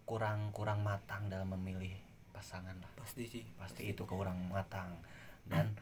kurang 0.04 0.52
kurang 0.52 0.84
matang 0.84 1.32
dalam 1.32 1.52
memilih 1.56 1.92
pasangan 2.30 2.76
lah. 2.76 2.90
Pasti 3.00 3.24
sih. 3.24 3.44
Pasti. 3.56 3.88
itu 3.90 4.04
kurang 4.04 4.52
matang. 4.52 5.00
Dan 5.44 5.72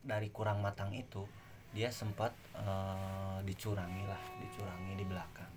dari 0.00 0.32
kurang 0.32 0.64
matang 0.64 0.92
itu 0.96 1.28
dia 1.76 1.92
sempat 1.92 2.32
eh, 2.56 3.38
dicurangi 3.44 4.04
lah 4.08 4.22
dicurangi 4.40 4.94
di 4.96 5.06
belakang. 5.06 5.52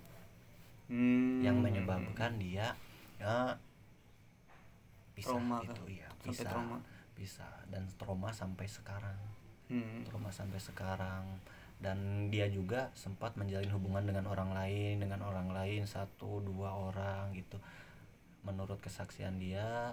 Hmm. 0.92 1.40
yang 1.40 1.56
menyebabkan 1.64 2.36
dia 2.36 2.76
ya 3.16 3.56
bisa 5.12 5.32
Trauma 5.36 5.60
gitu 5.60 5.82
iya 5.88 6.08
Sampai 6.22 6.30
bisa 6.32 6.44
trauma. 6.48 6.78
bisa. 7.18 7.46
Dan 7.68 7.82
trauma 7.98 8.30
sampai 8.30 8.66
sekarang. 8.70 9.18
Hmm. 9.72 10.04
trauma 10.06 10.30
sampai 10.30 10.60
sekarang. 10.62 11.24
Dan 11.82 12.30
dia 12.30 12.46
juga 12.46 12.94
sempat 12.94 13.34
menjalin 13.34 13.68
hubungan 13.74 14.06
dengan 14.06 14.30
orang 14.30 14.54
lain 14.54 15.02
dengan 15.02 15.26
orang 15.26 15.50
lain 15.50 15.82
satu 15.82 16.38
dua 16.40 16.70
orang 16.70 17.34
gitu. 17.34 17.58
Menurut 18.46 18.78
kesaksian 18.78 19.42
dia 19.42 19.92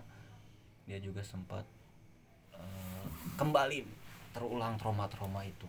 dia 0.85 0.97
juga 1.01 1.25
sempat 1.25 1.65
eh, 2.53 3.05
kembali 3.37 3.85
terulang 4.29 4.77
trauma-trauma 4.77 5.41
itu. 5.45 5.65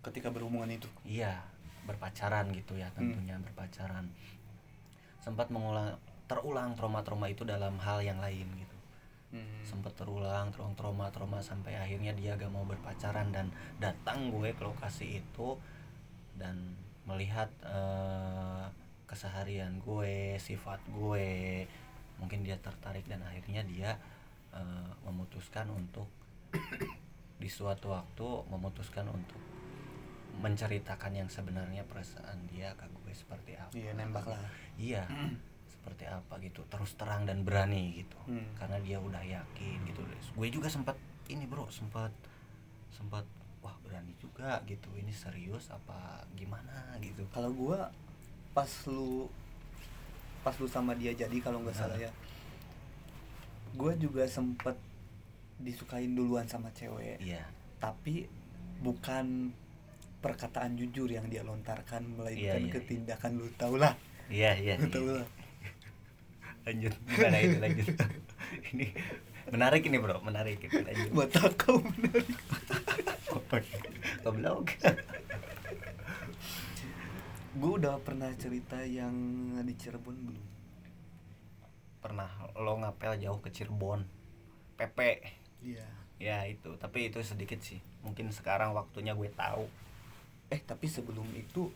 Ketika 0.00 0.32
berhubungan 0.32 0.72
itu? 0.72 0.88
Iya 1.04 1.44
berpacaran 1.84 2.52
gitu 2.52 2.76
ya 2.76 2.88
tentunya 2.92 3.36
berpacaran. 3.40 4.08
Sempat 5.20 5.48
mengulang 5.48 5.96
terulang 6.28 6.76
trauma-trauma 6.76 7.26
itu 7.32 7.42
dalam 7.42 7.80
hal 7.80 8.04
yang 8.04 8.20
lain 8.20 8.46
gitu. 8.54 8.76
Hmm. 9.28 9.60
sempat 9.60 9.92
terulang 9.92 10.48
terulang 10.48 10.72
trauma-trauma 10.72 11.44
sampai 11.44 11.76
akhirnya 11.76 12.16
dia 12.16 12.32
gak 12.40 12.48
mau 12.48 12.64
berpacaran 12.64 13.28
dan 13.28 13.52
datang 13.76 14.32
gue 14.32 14.56
ke 14.56 14.64
lokasi 14.64 15.20
itu 15.20 15.52
dan 16.40 16.56
melihat 17.04 17.52
eh, 17.60 18.64
keseharian 19.04 19.84
gue 19.84 20.40
sifat 20.40 20.80
gue 20.88 21.28
mungkin 22.16 22.40
dia 22.40 22.56
tertarik 22.56 23.04
dan 23.04 23.20
akhirnya 23.20 23.68
dia 23.68 24.00
eh, 24.56 24.90
memutuskan 25.04 25.68
untuk 25.76 26.08
di 27.42 27.52
suatu 27.52 27.92
waktu 27.92 28.48
memutuskan 28.48 29.12
untuk 29.12 29.40
menceritakan 30.40 31.20
yang 31.20 31.28
sebenarnya 31.28 31.84
perasaan 31.84 32.48
dia 32.48 32.72
ke 32.80 32.88
gue 32.88 33.12
seperti 33.12 33.60
apa. 33.60 33.76
Iya 33.76 33.92
nembak 33.92 34.24
lah. 34.24 34.40
Iya 34.80 35.04
seperti 35.88 36.04
apa 36.04 36.36
gitu 36.44 36.60
terus 36.68 36.92
terang 37.00 37.24
dan 37.24 37.48
berani 37.48 38.04
gitu. 38.04 38.20
Hmm. 38.28 38.44
karena 38.60 38.76
dia 38.84 39.00
udah 39.00 39.24
yakin 39.24 39.88
gitu. 39.88 40.04
Gue 40.36 40.52
juga 40.52 40.68
sempat 40.68 41.00
ini 41.32 41.48
bro 41.48 41.64
sempat 41.72 42.12
sempat 42.92 43.24
wah 43.64 43.72
berani 43.80 44.12
juga 44.20 44.60
gitu. 44.68 44.92
Ini 44.92 45.08
serius 45.16 45.72
apa 45.72 46.28
gimana? 46.36 46.92
gitu. 47.00 47.24
Kalau 47.32 47.48
gua 47.56 47.88
pas 48.52 48.68
lu 48.84 49.32
pas 50.44 50.52
lu 50.60 50.68
sama 50.68 50.92
dia 50.92 51.16
jadi 51.16 51.40
kalau 51.40 51.64
nggak 51.64 51.72
salah 51.72 51.96
ya 51.96 52.12
gua 53.72 53.96
juga 53.96 54.28
sempet 54.28 54.76
disukain 55.56 56.12
duluan 56.12 56.44
sama 56.44 56.68
cewek. 56.76 57.16
Iya. 57.24 57.48
Tapi 57.80 58.28
bukan 58.84 59.56
perkataan 60.20 60.76
jujur 60.76 61.08
yang 61.08 61.32
dia 61.32 61.40
lontarkan 61.40 62.04
melainkan 62.12 62.60
iya, 62.60 62.72
ke 62.76 62.84
iya. 62.84 62.88
tindakan 62.92 63.40
lu 63.40 63.48
tau 63.56 63.80
lah. 63.80 63.96
Iya 64.28 64.52
iya, 64.60 64.76
lu 64.76 64.84
iya. 64.84 64.92
tau 64.92 65.08
lah 65.16 65.37
lanjut. 66.68 66.94
Gimana 67.08 67.36
itu 67.40 67.56
lanjut. 67.56 67.88
Ini 68.72 68.86
menarik 69.48 69.82
ini 69.88 69.96
bro. 69.96 70.20
Menarik 70.20 70.60
itu 70.60 70.76
lanjut. 70.76 71.08
Mata 71.16 71.48
kau 71.56 71.80
menarik 71.80 72.28
goblok 74.20 74.76
gue 77.58 77.72
udah 77.74 77.98
pernah 78.06 78.30
cerita 78.38 78.78
yang 78.86 79.10
di 79.66 79.74
Cirebon 79.74 80.14
belum? 80.14 80.46
Pernah. 81.98 82.30
Lo 82.54 82.78
ngapel 82.78 83.18
jauh 83.18 83.42
ke 83.42 83.50
Cirebon. 83.50 84.06
PP 84.78 84.98
iya. 85.66 85.86
Ya 86.22 86.38
itu. 86.46 86.78
Tapi 86.78 87.10
itu 87.10 87.18
sedikit 87.26 87.58
sih. 87.58 87.82
Mungkin 88.06 88.30
sekarang 88.30 88.78
waktunya 88.78 89.10
gue 89.16 89.26
tahu. 89.34 89.66
Eh 90.54 90.62
tapi 90.62 90.86
sebelum 90.86 91.26
itu 91.34 91.66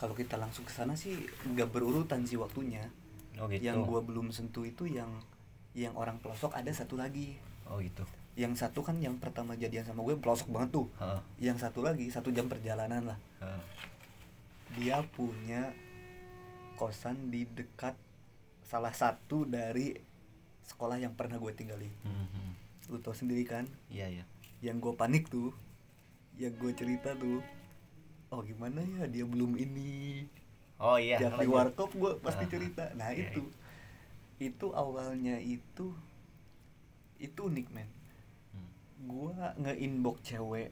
kalau 0.00 0.16
kita 0.16 0.40
langsung 0.40 0.64
ke 0.64 0.72
sana 0.72 0.96
sih 0.96 1.14
nggak 1.46 1.70
berurutan 1.70 2.24
sih 2.24 2.40
waktunya 2.40 2.90
oh 3.42 3.46
gitu. 3.50 3.66
Yang 3.66 3.78
gua 3.90 4.00
belum 4.06 4.30
sentuh 4.30 4.62
itu 4.62 4.86
yang 4.86 5.10
yang 5.74 5.98
orang 5.98 6.22
pelosok 6.22 6.54
ada 6.54 6.70
satu 6.70 6.94
lagi. 6.94 7.36
Oh 7.66 7.82
gitu. 7.82 8.06
Yang 8.38 8.64
satu 8.64 8.80
kan 8.86 8.96
yang 9.02 9.18
pertama 9.20 9.58
jadian 9.58 9.84
sama 9.84 10.00
gue 10.06 10.16
pelosok 10.16 10.48
banget 10.48 10.70
tuh. 10.72 10.86
Heeh, 10.96 11.50
yang 11.50 11.58
satu 11.60 11.84
lagi 11.84 12.08
satu 12.08 12.32
jam 12.32 12.48
perjalanan 12.48 13.12
lah. 13.12 13.18
Heeh. 13.42 13.62
dia 14.72 15.04
punya 15.04 15.68
kosan 16.80 17.28
di 17.28 17.44
dekat 17.44 17.92
salah 18.64 18.96
satu 18.96 19.44
dari 19.44 19.92
sekolah 20.64 20.96
yang 20.96 21.12
pernah 21.12 21.36
gue 21.36 21.52
tinggalin. 21.52 21.92
Hmm, 22.00 22.24
hmm. 22.24 22.50
lu 22.88 22.96
tau 23.04 23.12
sendiri 23.12 23.44
kan? 23.44 23.68
Iya 23.92 24.08
iya. 24.08 24.24
Yang 24.64 24.88
gue 24.88 24.92
panik 24.96 25.28
tuh 25.28 25.52
yang 26.40 26.56
gue 26.56 26.72
cerita 26.72 27.12
tuh 27.12 27.44
oh 28.32 28.40
gimana 28.40 28.80
ya 28.80 29.04
dia 29.04 29.28
belum 29.28 29.60
ini 29.60 30.24
oh 30.78 30.96
iya 30.96 31.18
Jafri. 31.18 31.44
Warkop 31.44 31.90
gue 31.92 32.12
pasti 32.18 32.44
Ah, 32.44 32.50
cerita 32.50 32.84
nah 32.94 33.10
iya, 33.10 33.28
itu 33.28 33.42
itu 34.38 34.66
awalnya 34.72 35.36
itu 35.36 35.92
itu 37.16 37.40
unik 37.40 37.68
men 37.70 37.88
Hmm. 38.50 38.68
gue 39.02 39.32
nge-inbox 39.58 40.16
cewek 40.22 40.70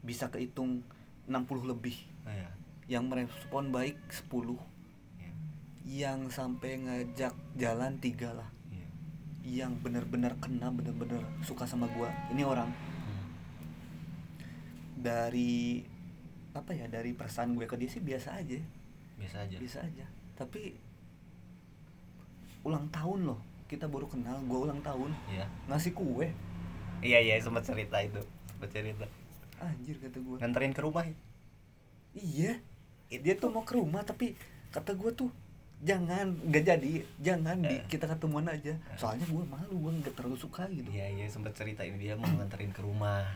bisa 0.00 0.28
kehitung 0.28 0.80
60 1.24 1.64
lebih 1.66 1.96
Oh, 2.22 2.30
iya. 2.30 2.48
yang 2.86 3.06
merespon 3.06 3.68
baik 3.68 3.96
10 4.08 4.56
Iya, 5.14 5.32
yang 5.84 6.20
sampai 6.28 6.78
ngajak 6.78 7.32
jalan 7.54 7.96
tiga 7.98 8.32
lah 8.32 8.48
iya. 8.70 8.88
yang 9.44 9.76
bener-bener 9.76 10.32
kena 10.38 10.68
bener-bener 10.68 11.20
suka 11.40 11.64
sama 11.64 11.84
gua 11.90 12.08
ini 12.30 12.40
orang 12.40 12.68
Hmm. 12.68 13.28
dari 14.96 15.84
apa 16.54 16.70
ya 16.70 16.86
dari 16.86 17.10
perasaan 17.12 17.58
gue 17.58 17.66
ke 17.66 17.74
dia 17.74 17.90
sih 17.90 17.98
biasa 18.00 18.38
aja. 18.38 18.58
Biasa 19.18 19.36
aja. 19.42 19.56
Biasa 19.58 19.78
aja. 19.82 20.06
Tapi 20.34 20.74
ulang 22.64 22.86
tahun 22.88 23.28
loh. 23.28 23.40
Kita 23.66 23.88
baru 23.88 24.06
kenal 24.06 24.38
gua 24.46 24.70
ulang 24.70 24.80
tahun. 24.80 25.10
Iya. 25.28 25.46
Ngasih 25.68 25.92
kue. 25.92 26.28
Iya 27.02 27.18
iya 27.20 27.34
sempat 27.40 27.64
cerita 27.66 27.98
itu. 28.00 28.20
Sempat 28.48 28.70
cerita. 28.70 29.06
Anjir 29.60 29.96
kata 30.00 30.18
gua. 30.22 30.36
Nganterin 30.40 30.72
ke 30.72 30.82
rumah. 30.82 31.04
Ya? 32.14 32.54
iya 33.10 33.18
dia 33.20 33.34
tuh 33.34 33.50
mau 33.50 33.66
ke 33.66 33.74
rumah 33.74 34.06
tapi 34.06 34.38
kata 34.70 34.94
gua 34.94 35.10
tuh 35.10 35.30
jangan 35.82 36.30
nggak 36.46 36.64
jadi. 36.64 36.92
Jangan 37.20 37.56
di 37.60 37.76
Eh. 37.76 37.84
kita 37.90 38.06
ketemuan 38.06 38.46
aja. 38.46 38.72
Soalnya 38.94 39.26
gua 39.26 39.42
malu 39.48 39.74
gua 39.80 39.92
nggak 39.92 40.14
terlalu 40.14 40.38
suka 40.38 40.68
gitu. 40.70 40.86
Iya 40.92 41.10
iya 41.10 41.26
sempat 41.26 41.56
cerita 41.58 41.82
ini 41.82 41.98
dia 41.98 42.14
mau 42.14 42.30
nganterin 42.30 42.70
ke 42.70 42.80
rumah. 42.80 43.26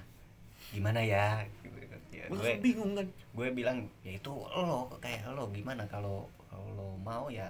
Gimana 0.70 1.00
ya? 1.02 1.42
gitu. 1.64 1.87
Ya, 2.10 2.24
gue 2.26 2.52
bingung 2.58 2.92
kan. 2.92 3.06
gue 3.08 3.48
bilang 3.52 3.78
ya 4.00 4.12
itu 4.14 4.32
lo 4.32 4.88
kayak 4.98 5.28
lo 5.30 5.48
gimana? 5.48 5.84
Kalau 5.86 6.24
kalau 6.46 6.66
lo 6.72 6.88
mau 6.98 7.28
ya 7.28 7.46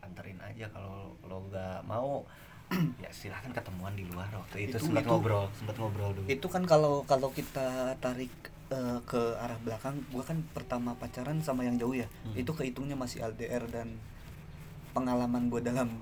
anterin 0.00 0.38
aja 0.38 0.66
kalau 0.70 1.14
lo 1.22 1.38
gak 1.48 1.82
mau 1.84 2.22
ya 3.04 3.10
silahkan 3.10 3.52
ketemuan 3.52 3.92
di 3.92 4.06
luar. 4.06 4.26
Waktu 4.32 4.66
itu, 4.66 4.76
Itu- 4.78 4.88
sempat 4.88 5.04
ngobrol 5.04 5.46
sempat 5.52 5.76
ngobrol 5.76 6.10
dulu. 6.12 6.26
itu 6.26 6.46
kan 6.48 6.64
kalau 6.64 7.04
kalau 7.04 7.28
kita 7.30 7.92
tarik 7.98 8.32
eh, 8.68 8.98
ke 9.04 9.36
arah 9.36 9.60
belakang 9.60 10.00
gua 10.08 10.24
kan 10.24 10.40
pertama 10.50 10.96
pacaran 10.96 11.38
sama 11.40 11.62
yang 11.62 11.76
jauh 11.76 11.92
ya. 11.92 12.08
Hmm. 12.24 12.32
itu 12.34 12.48
kehitungnya 12.50 12.96
masih 12.96 13.20
LDR 13.20 13.68
dan 13.68 14.00
pengalaman 14.92 15.48
gua 15.48 15.60
dalam 15.60 15.92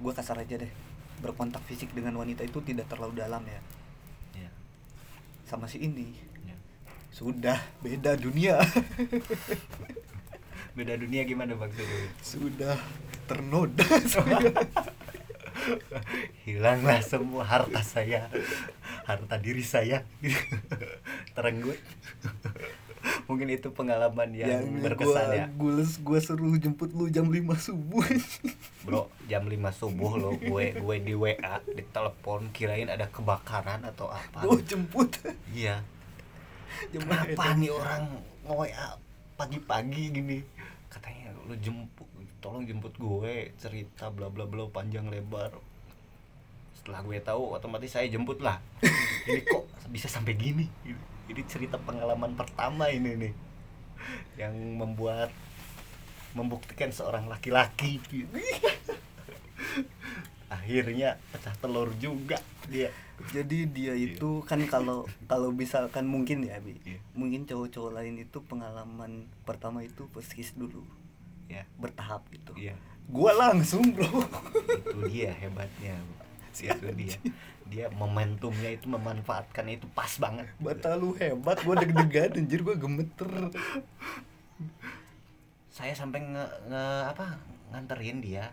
gua 0.00 0.12
kasar 0.12 0.40
aja 0.40 0.56
deh. 0.56 0.72
Berkontak 1.20 1.62
fisik 1.62 1.92
dengan 1.92 2.16
wanita 2.16 2.42
itu 2.42 2.58
tidak 2.64 2.88
terlalu 2.88 3.20
dalam 3.20 3.44
ya. 3.44 3.60
Ya, 4.34 4.50
sama 5.44 5.68
si 5.68 5.78
ini. 5.78 6.16
Sudah 7.12 7.60
beda 7.84 8.16
dunia. 8.16 8.56
Beda 10.72 10.96
dunia 10.96 11.28
gimana 11.28 11.52
maksudnya 11.52 12.08
sudah 12.24 12.80
ternoda 13.28 13.84
hilanglah 16.48 17.04
semua 17.04 17.44
harta 17.44 17.84
saya 17.84 18.32
harta 19.04 19.36
diri 19.36 19.60
saya. 19.60 20.08
Terenggut. 21.36 21.76
Mungkin 23.28 23.52
itu 23.52 23.68
pengalaman 23.76 24.32
yang, 24.32 24.80
berkesan 24.80 25.28
gua, 25.28 25.36
ya. 25.36 25.46
gua, 25.52 25.84
gua 26.00 26.18
suruh 26.24 26.56
jemput 26.56 26.96
lu 26.96 27.12
jam 27.12 27.28
5 27.28 27.36
subuh. 27.60 28.08
Bro 28.88 29.12
jam 29.28 29.44
5 29.44 29.52
subuh 29.76 30.16
lo 30.16 30.40
gue 30.40 30.72
gue 30.72 30.96
di 31.04 31.12
WA 31.12 31.60
di 31.68 31.84
telepon 31.92 32.48
kirain 32.56 32.88
ada 32.88 33.12
kebakaran 33.12 33.84
atau 33.84 34.08
apa. 34.08 34.48
Gua 34.48 34.56
jemput. 34.64 35.20
Iya 35.52 35.84
kenapa 36.92 37.54
nih 37.56 37.70
orang 37.72 38.04
nge-WA 38.46 38.88
pagi-pagi 39.36 40.02
gini? 40.12 40.38
Katanya 40.88 41.32
lu 41.48 41.56
jemput 41.58 42.08
tolong 42.42 42.66
jemput 42.66 42.90
gue 42.98 43.54
cerita 43.62 44.10
bla 44.10 44.26
bla 44.26 44.44
bla 44.50 44.66
panjang 44.66 45.06
lebar. 45.06 45.54
Setelah 46.74 47.00
gue 47.06 47.18
tahu 47.22 47.54
otomatis 47.54 47.94
saya 47.94 48.10
jemput 48.10 48.42
lah. 48.42 48.58
Ini 49.30 49.46
kok 49.46 49.70
bisa 49.94 50.10
sampai 50.10 50.34
gini? 50.34 50.66
Ini, 50.82 50.98
ini 51.30 51.42
cerita 51.46 51.78
pengalaman 51.78 52.34
pertama 52.34 52.90
ini 52.90 53.14
nih. 53.14 53.32
Yang 54.34 54.54
membuat 54.74 55.30
membuktikan 56.34 56.90
seorang 56.90 57.30
laki-laki 57.30 58.02
akhirnya 60.52 61.16
pecah 61.30 61.54
telur 61.56 61.88
juga 61.96 62.36
dia. 62.66 62.92
Jadi 63.30 63.70
dia 63.70 63.94
itu 63.94 64.42
kan 64.42 64.58
kalau 64.66 65.06
kalau 65.24 65.48
misalkan 65.48 66.04
mungkin 66.04 66.42
ya 66.42 66.58
bi 66.58 66.74
Iya. 66.82 66.98
mungkin 67.14 67.46
cowok-cowok 67.46 67.92
lain 67.94 68.18
itu 68.18 68.42
pengalaman 68.42 69.12
pertama 69.42 69.80
itu 69.80 70.10
peskis 70.10 70.52
dulu 70.52 70.82
ya 71.46 71.62
bertahap 71.76 72.26
gitu. 72.28 72.50
Iya. 72.54 72.74
Gua 73.06 73.30
langsung 73.32 73.92
bro. 73.92 74.26
Itu 74.68 74.98
dia 75.06 75.30
hebatnya 75.34 75.96
Si 76.52 76.66
itu 76.66 76.88
dia. 76.92 77.16
dia 77.64 77.86
momentumnya 77.88 78.68
itu 78.68 78.84
memanfaatkan 78.84 79.64
itu 79.66 79.88
pas 79.90 80.10
banget. 80.18 80.44
Bata 80.58 80.92
lu 80.94 81.14
hebat 81.14 81.62
gua 81.62 81.78
deg-degan 81.78 82.36
anjir 82.36 82.60
gua 82.60 82.74
gemeter. 82.74 83.30
Saya 85.68 85.96
sampai 85.96 86.20
nge, 86.20 86.44
nge- 86.68 87.04
apa 87.08 87.40
nganterin 87.70 88.20
dia 88.20 88.52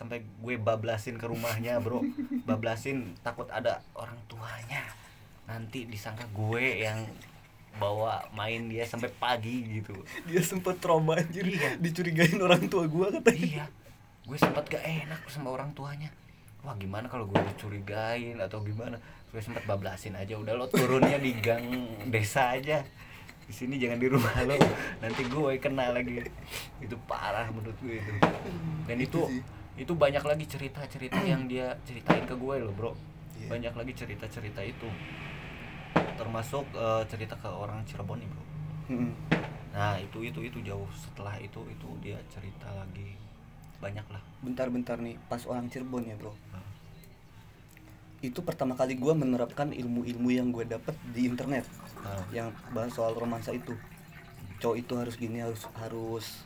sampai 0.00 0.24
gue 0.24 0.56
bablasin 0.56 1.20
ke 1.20 1.28
rumahnya 1.28 1.76
bro. 1.84 2.00
Bablasin 2.48 3.12
takut 3.20 3.44
ada 3.52 3.84
orang 3.92 4.16
tuanya 4.24 4.80
nanti 5.44 5.84
disangka 5.84 6.24
gue 6.32 6.88
yang 6.88 7.04
bawa 7.76 8.24
main 8.32 8.66
dia 8.72 8.88
sampai 8.88 9.12
pagi 9.12 9.60
gitu. 9.78 9.92
Dia 10.24 10.40
sempet 10.40 10.80
trauma 10.80 11.20
anjir. 11.20 11.44
Iya. 11.44 11.76
dicurigain 11.76 12.40
orang 12.40 12.64
tua 12.72 12.88
gua 12.88 13.12
katanya. 13.12 13.36
Iya. 13.36 13.64
Gue 14.24 14.38
sempat 14.40 14.64
gak 14.72 14.82
enak 14.82 15.20
sama 15.28 15.52
orang 15.52 15.70
tuanya. 15.76 16.08
Wah 16.64 16.74
gimana 16.80 17.06
kalau 17.12 17.28
gue 17.28 17.36
dicurigain 17.36 18.40
atau 18.40 18.64
gimana? 18.64 18.96
Gue 19.30 19.44
sempat 19.44 19.68
bablasin 19.68 20.16
aja 20.16 20.34
udah 20.40 20.56
lo 20.56 20.66
turunnya 20.72 21.20
di 21.20 21.36
gang 21.38 21.66
desa 22.08 22.56
aja. 22.56 22.82
Di 23.44 23.52
sini 23.54 23.76
jangan 23.76 24.00
di 24.00 24.08
rumah 24.08 24.34
lo. 24.48 24.56
Nanti 25.04 25.28
gue 25.28 25.52
kena 25.60 25.92
lagi. 25.92 26.24
Itu 26.80 26.96
parah 27.04 27.52
menurut 27.52 27.76
gue 27.84 28.00
itu. 28.00 28.12
Dan 28.88 28.96
itu 28.96 29.20
sih. 29.28 29.59
Itu 29.80 29.96
banyak 29.96 30.20
lagi 30.20 30.44
cerita-cerita 30.44 31.16
yang 31.32 31.48
dia 31.48 31.72
ceritain 31.88 32.28
ke 32.28 32.36
gue 32.36 32.56
loh 32.60 32.74
bro. 32.76 32.92
Iya. 33.40 33.56
banyak 33.56 33.72
lagi 33.72 33.92
cerita-cerita 33.96 34.60
itu. 34.60 34.88
Termasuk 35.96 36.68
eh, 36.76 37.02
cerita 37.08 37.40
ke 37.40 37.48
orang 37.48 37.80
Cirebon 37.88 38.20
nih 38.20 38.28
bro. 38.28 38.44
Mm-mm. 38.90 39.12
nah 39.70 39.94
itu 40.02 40.26
itu 40.26 40.42
itu 40.42 40.58
jauh 40.66 40.90
setelah 40.98 41.38
itu 41.40 41.64
itu 41.72 41.88
dia 42.04 42.20
cerita 42.28 42.68
lagi. 42.76 43.16
Banyak 43.80 44.04
lah. 44.12 44.20
Bentar-bentar 44.44 45.00
nih 45.00 45.16
pas 45.32 45.40
orang 45.48 45.72
Cirebon 45.72 46.04
ya 46.04 46.20
bro. 46.20 46.36
Nah, 46.52 46.66
itu 48.20 48.44
pertama 48.44 48.76
kali 48.76 49.00
gua 49.00 49.16
menerapkan 49.16 49.72
ilmu-ilmu 49.72 50.28
yang 50.28 50.52
gue 50.52 50.68
dapet 50.68 50.92
di 51.16 51.24
internet. 51.24 51.64
Nah, 52.04 52.20
yang 52.28 52.52
bahas 52.76 52.92
soal 52.92 53.16
romansa 53.16 53.56
itu. 53.56 53.72
Cowok 54.60 54.76
itu 54.76 54.92
harus 55.00 55.14
gini 55.16 55.40
harus 55.40 55.64
harus 55.80 56.44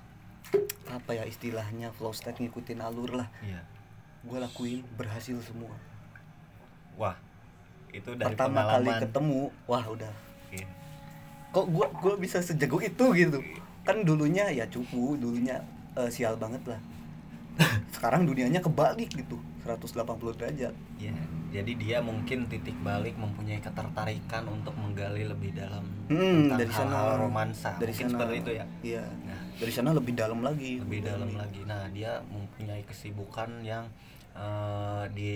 apa 0.91 1.11
ya 1.17 1.25
istilahnya 1.27 1.91
flow 1.95 2.13
state 2.13 2.41
ngikutin 2.43 2.81
alur 2.81 3.25
lah. 3.25 3.29
Iya. 3.41 3.63
Gue 4.25 4.39
lakuin 4.41 4.81
berhasil 4.97 5.37
semua. 5.45 5.75
Wah 6.99 7.17
itu 7.95 8.11
dari 8.19 8.35
pertama 8.35 8.67
kali 8.67 8.91
pengalaman. 8.91 9.03
ketemu 9.07 9.41
wah 9.71 9.85
udah. 9.87 10.15
Iya. 10.51 10.69
kok 11.55 11.71
gua 11.71 11.87
gua 12.03 12.19
bisa 12.19 12.43
sejago 12.43 12.83
itu 12.83 13.07
gitu? 13.15 13.39
Kan 13.87 14.03
dulunya 14.03 14.51
ya 14.51 14.67
cupu 14.67 15.15
dulunya 15.15 15.63
eh, 15.95 16.11
sial 16.11 16.35
banget 16.35 16.67
lah. 16.67 16.81
Sekarang 17.95 18.27
dunianya 18.27 18.59
kebalik 18.59 19.15
gitu 19.15 19.39
180 19.65 20.05
derajat 20.35 20.75
Iya, 20.95 21.15
jadi 21.51 21.73
dia 21.75 21.99
mungkin 22.01 22.47
titik 22.47 22.77
balik 22.79 23.15
mempunyai 23.15 23.59
ketertarikan 23.59 24.45
untuk 24.47 24.73
menggali 24.75 25.25
lebih 25.25 25.53
dalam 25.53 25.85
Hmm, 26.07 26.47
tentang 26.47 26.59
dari 26.59 26.71
sana 26.71 26.93
hal-hal 26.95 27.17
romansa. 27.23 27.71
dari 27.75 27.91
mungkin 27.91 28.05
sana 28.05 28.13
seperti 28.15 28.35
itu 28.39 28.51
ya. 28.53 28.65
iya 28.83 29.05
Nah, 29.25 29.41
dari 29.55 29.73
sana 29.73 29.91
lebih 29.91 30.13
dalam 30.13 30.41
lagi 30.41 30.73
lebih 30.79 31.01
dalam 31.03 31.31
lagi. 31.33 31.61
Nah, 31.63 31.89
dia 31.89 32.21
mempunyai 32.25 32.83
kesibukan 32.83 33.61
yang 33.63 33.89
eh, 34.35 35.05
di 35.11 35.35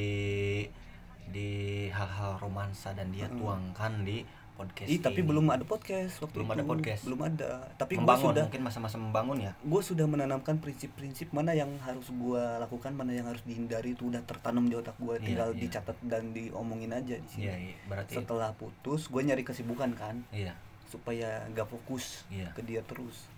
di 1.26 1.51
hal-hal 1.89 2.37
romansa 2.39 2.93
dan 2.93 3.09
dia 3.09 3.26
Hmm. 3.26 3.37
tuangkan 3.39 4.01
di 4.03 4.24
podcast 4.59 4.90
Ih, 4.90 4.98
tapi 4.98 5.22
belum 5.22 5.46
ada 5.46 5.62
podcast 5.62 6.18
waktu 6.18 6.34
Belum 6.34 6.48
itu. 6.48 6.56
ada 6.59 6.64
podcast. 6.66 7.02
Belum 7.06 7.20
ada. 7.22 7.50
Tapi 7.74 7.94
membangun 7.94 8.34
sudah 8.34 8.42
mungkin 8.44 8.62
masa-masa 8.66 8.96
membangun 8.98 9.38
ya 9.38 9.52
gue 9.54 9.80
sudah 9.80 10.04
menanamkan 10.04 10.59
prinsip-prinsip 10.59 11.30
mana 11.30 11.54
yang 11.54 11.70
harus 11.80 12.11
gue 12.11 12.42
lakukan, 12.59 12.90
mana 12.90 13.14
yang 13.14 13.24
harus 13.24 13.40
dihindari 13.42 13.94
itu 13.94 14.11
udah 14.11 14.18
tertanam 14.26 14.66
di 14.66 14.74
otak 14.74 14.98
gue. 14.98 15.14
Iya, 15.14 15.22
Tinggal 15.22 15.48
iya. 15.50 15.61
dicatat 15.62 15.96
dan 16.02 16.34
diomongin 16.34 16.90
aja 16.90 17.14
di 17.14 17.28
sini. 17.28 17.42
iya 17.44 17.54
iya 17.70 17.76
berarti 17.86 18.18
Setelah 18.18 18.50
putus, 18.52 19.06
gue 19.06 19.22
nyari 19.22 19.40
kesibukan 19.40 19.94
kan, 19.94 20.26
iya 20.28 20.59
supaya 20.88 21.46
gak 21.48 21.68
fokus 21.68 22.26
Iya. 22.26 22.50
ke 22.50 22.61
dia 22.61 22.82
terus. 22.82 23.30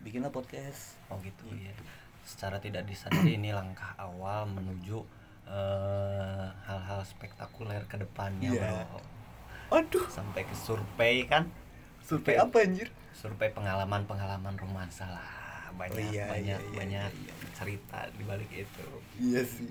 Bikinlah 0.00 0.28
podcast. 0.28 0.98
oh 1.06 1.16
gitu 1.20 1.46
iya 1.54 1.70
secara 2.24 2.56
tidak 2.56 2.82
disadari 2.82 3.36
ini 3.36 3.52
langkah 3.52 3.92
awal 3.94 4.48
menuju 4.48 5.04
eh, 5.44 6.46
hal-hal 6.64 7.04
spektakuler 7.04 7.84
ke 7.84 7.96
depannya 7.96 8.48
Iya. 8.50 8.64
bro 8.88 9.00
Aduh, 9.74 10.06
sampai 10.06 10.46
ke 10.46 10.54
survei 10.56 11.26
kan 11.26 11.50
survei 12.00 12.38
apa 12.38 12.62
anjir? 12.62 12.88
survei 13.12 13.50
pengalaman-pengalaman 13.50 14.54
romansa 14.54 15.08
lah 15.08 15.26
banyak 15.74 15.98
Oh, 15.98 16.12
iya, 16.12 16.26
banyak 16.28 16.44
iya, 16.54 16.56
iya, 16.62 16.76
banyak 16.76 17.10
iya, 17.10 17.32
iya. 17.32 17.50
cerita 17.50 17.98
di 18.08 18.22
balik 18.22 18.46
itu 18.48 18.86
Iya 19.16 19.42
sih. 19.44 19.66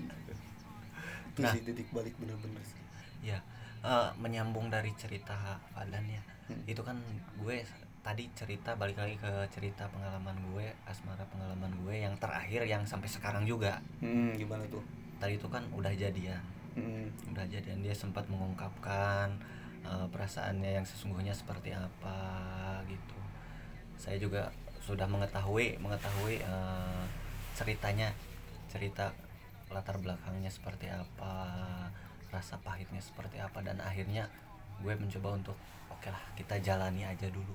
Itu 1.26 1.40
Nah. 1.40 1.50
sih 1.50 1.60
titik 1.62 1.88
balik 1.90 2.12
bener-bener 2.14 2.60
sih. 2.62 2.80
ya 3.24 3.40
eh, 3.82 4.08
menyambung 4.18 4.68
dari 4.68 4.92
cerita 4.94 5.32
Fadan 5.70 6.04
ya 6.06 6.20
Hmm. 6.44 6.60
itu 6.66 6.76
kan 6.78 7.00
gue 7.38 7.64
tadi 8.00 8.28
cerita 8.34 8.76
balik 8.76 9.00
lagi 9.00 9.16
ke 9.16 9.32
cerita 9.48 9.88
pengalaman 9.88 10.36
gue 10.44 10.68
asmara 10.84 11.24
pengalaman 11.24 11.72
gue 11.80 11.96
yang 11.96 12.12
terakhir 12.14 12.68
yang 12.68 12.84
sampai 12.84 13.08
sekarang 13.08 13.48
juga 13.48 13.80
Hmm, 13.98 14.36
gimana 14.36 14.68
tuh? 14.68 14.84
tadi 15.16 15.34
itu 15.34 15.48
kan 15.48 15.64
udah 15.72 15.88
jadian 15.90 16.44
Hmm. 16.76 17.08
udah 17.30 17.48
jadian 17.48 17.80
dia 17.80 17.96
sempat 17.96 18.28
mengungkapkan 18.28 19.32
eh, 19.84 20.06
perasaannya 20.10 20.70
yang 20.80 20.86
sesungguhnya 20.86 21.32
seperti 21.32 21.72
apa 21.72 22.16
gitu 22.88 23.18
saya 23.94 24.16
juga 24.18 24.50
sudah 24.84 25.08
mengetahui 25.08 25.80
mengetahui 25.80 26.40
eh, 26.40 27.04
ceritanya 27.54 28.10
cerita 28.68 29.14
latar 29.70 29.96
belakangnya 30.02 30.50
seperti 30.50 30.90
apa 30.90 31.32
rasa 32.28 32.58
pahitnya 32.60 32.98
seperti 32.98 33.38
apa 33.38 33.62
dan 33.62 33.78
akhirnya 33.78 34.26
gue 34.82 34.90
mencoba 34.98 35.38
untuk 35.38 35.56
oke 35.88 36.10
lah 36.10 36.20
kita 36.34 36.58
jalani 36.58 37.06
aja 37.06 37.30
dulu 37.30 37.54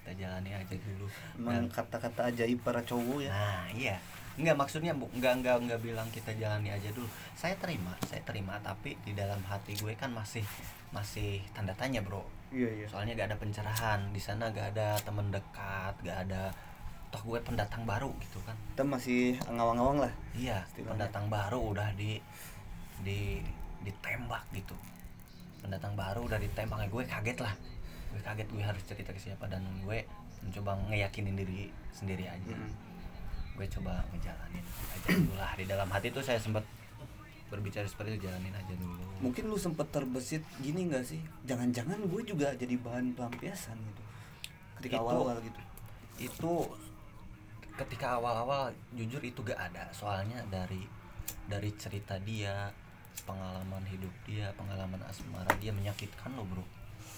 kita 0.00 0.14
jalani 0.16 0.54
aja 0.54 0.74
dulu 0.78 1.06
Emang 1.36 1.66
Dan- 1.66 1.72
kata-kata 1.74 2.30
ajaib 2.32 2.62
para 2.64 2.80
cowok 2.80 3.20
ya. 3.20 3.30
Nah, 3.30 3.68
iya. 3.76 3.96
Enggak 4.40 4.56
maksudnya 4.56 4.96
bu, 4.96 5.10
enggak 5.12 5.42
enggak 5.42 5.56
enggak 5.60 5.80
bilang 5.84 6.08
kita 6.08 6.32
jalani 6.40 6.72
aja 6.72 6.88
dulu. 6.94 7.04
Saya 7.36 7.52
terima, 7.60 7.92
saya 8.08 8.24
terima, 8.24 8.56
tapi 8.64 8.96
di 9.04 9.12
dalam 9.12 9.42
hati 9.44 9.76
gue 9.76 9.92
kan 9.98 10.08
masih 10.08 10.40
masih 10.90 11.42
tanda 11.52 11.70
tanya, 11.74 12.02
Bro. 12.02 12.22
Iya, 12.50 12.66
iya. 12.82 12.86
Soalnya 12.90 13.14
gak 13.14 13.28
ada 13.30 13.38
pencerahan, 13.38 14.00
di 14.10 14.18
sana 14.18 14.50
gak 14.50 14.74
ada 14.74 14.98
teman 15.00 15.30
dekat, 15.30 15.94
gak 16.02 16.18
ada 16.26 16.50
toh 17.10 17.22
gue 17.26 17.38
pendatang 17.42 17.82
baru 17.82 18.10
gitu 18.22 18.38
kan. 18.42 18.54
Kita 18.74 18.82
masih 18.86 19.34
ngawang-ngawang 19.46 19.98
lah. 20.06 20.12
Iya, 20.34 20.62
Istilahnya. 20.66 20.90
pendatang 20.94 21.26
baru 21.26 21.58
udah 21.58 21.88
di 21.94 22.18
di 23.00 23.42
ditembak 23.80 24.44
gitu. 24.52 24.74
Pendatang 25.58 25.94
baru 25.94 26.26
udah 26.26 26.38
ditembak, 26.38 26.86
gue 26.86 27.02
kaget 27.04 27.38
lah. 27.38 27.54
Gue 28.10 28.20
kaget 28.22 28.48
gue 28.50 28.62
harus 28.62 28.82
cerita 28.82 29.10
ke 29.10 29.20
siapa 29.20 29.46
dan 29.46 29.62
gue 29.82 30.02
mencoba 30.40 30.72
ngeyakinin 30.88 31.36
diri 31.36 31.68
sendiri 31.92 32.24
aja 32.24 32.54
Hmm. 32.56 32.72
gue 33.60 33.68
coba 33.68 34.00
ngejalanin 34.08 34.64
aja 34.64 35.08
dulu 35.12 35.36
lah 35.36 35.52
di 35.52 35.68
dalam 35.68 35.84
hati 35.84 36.08
tuh 36.08 36.24
saya 36.24 36.40
sempat 36.40 36.64
berbicara 37.50 37.84
seperti 37.84 38.14
itu 38.16 38.30
jalanin 38.30 38.54
aja 38.54 38.74
dulu 38.78 39.02
Mungkin 39.20 39.50
lu 39.50 39.58
sempet 39.60 39.90
terbesit 39.92 40.40
gini 40.64 40.88
nggak 40.88 41.04
sih? 41.04 41.20
Jangan-jangan 41.44 42.00
gue 42.08 42.22
juga 42.24 42.56
jadi 42.56 42.72
bahan 42.80 43.12
pelampiasan 43.12 43.76
gitu. 43.76 44.02
Ketika 44.80 44.96
awal-awal 45.04 45.36
gitu. 45.44 45.60
itu 46.20 46.52
ketika 47.76 48.16
awal-awal 48.16 48.68
jujur 48.92 49.20
itu 49.24 49.40
gak 49.40 49.56
ada 49.56 49.88
soalnya 49.92 50.36
dari 50.52 50.84
dari 51.48 51.72
cerita 51.80 52.20
dia 52.20 52.68
pengalaman 53.24 53.80
hidup 53.88 54.12
dia 54.28 54.52
pengalaman 54.52 55.00
asmara 55.08 55.48
dia 55.56 55.72
menyakitkan 55.72 56.32
loh 56.36 56.44
bro 56.44 56.64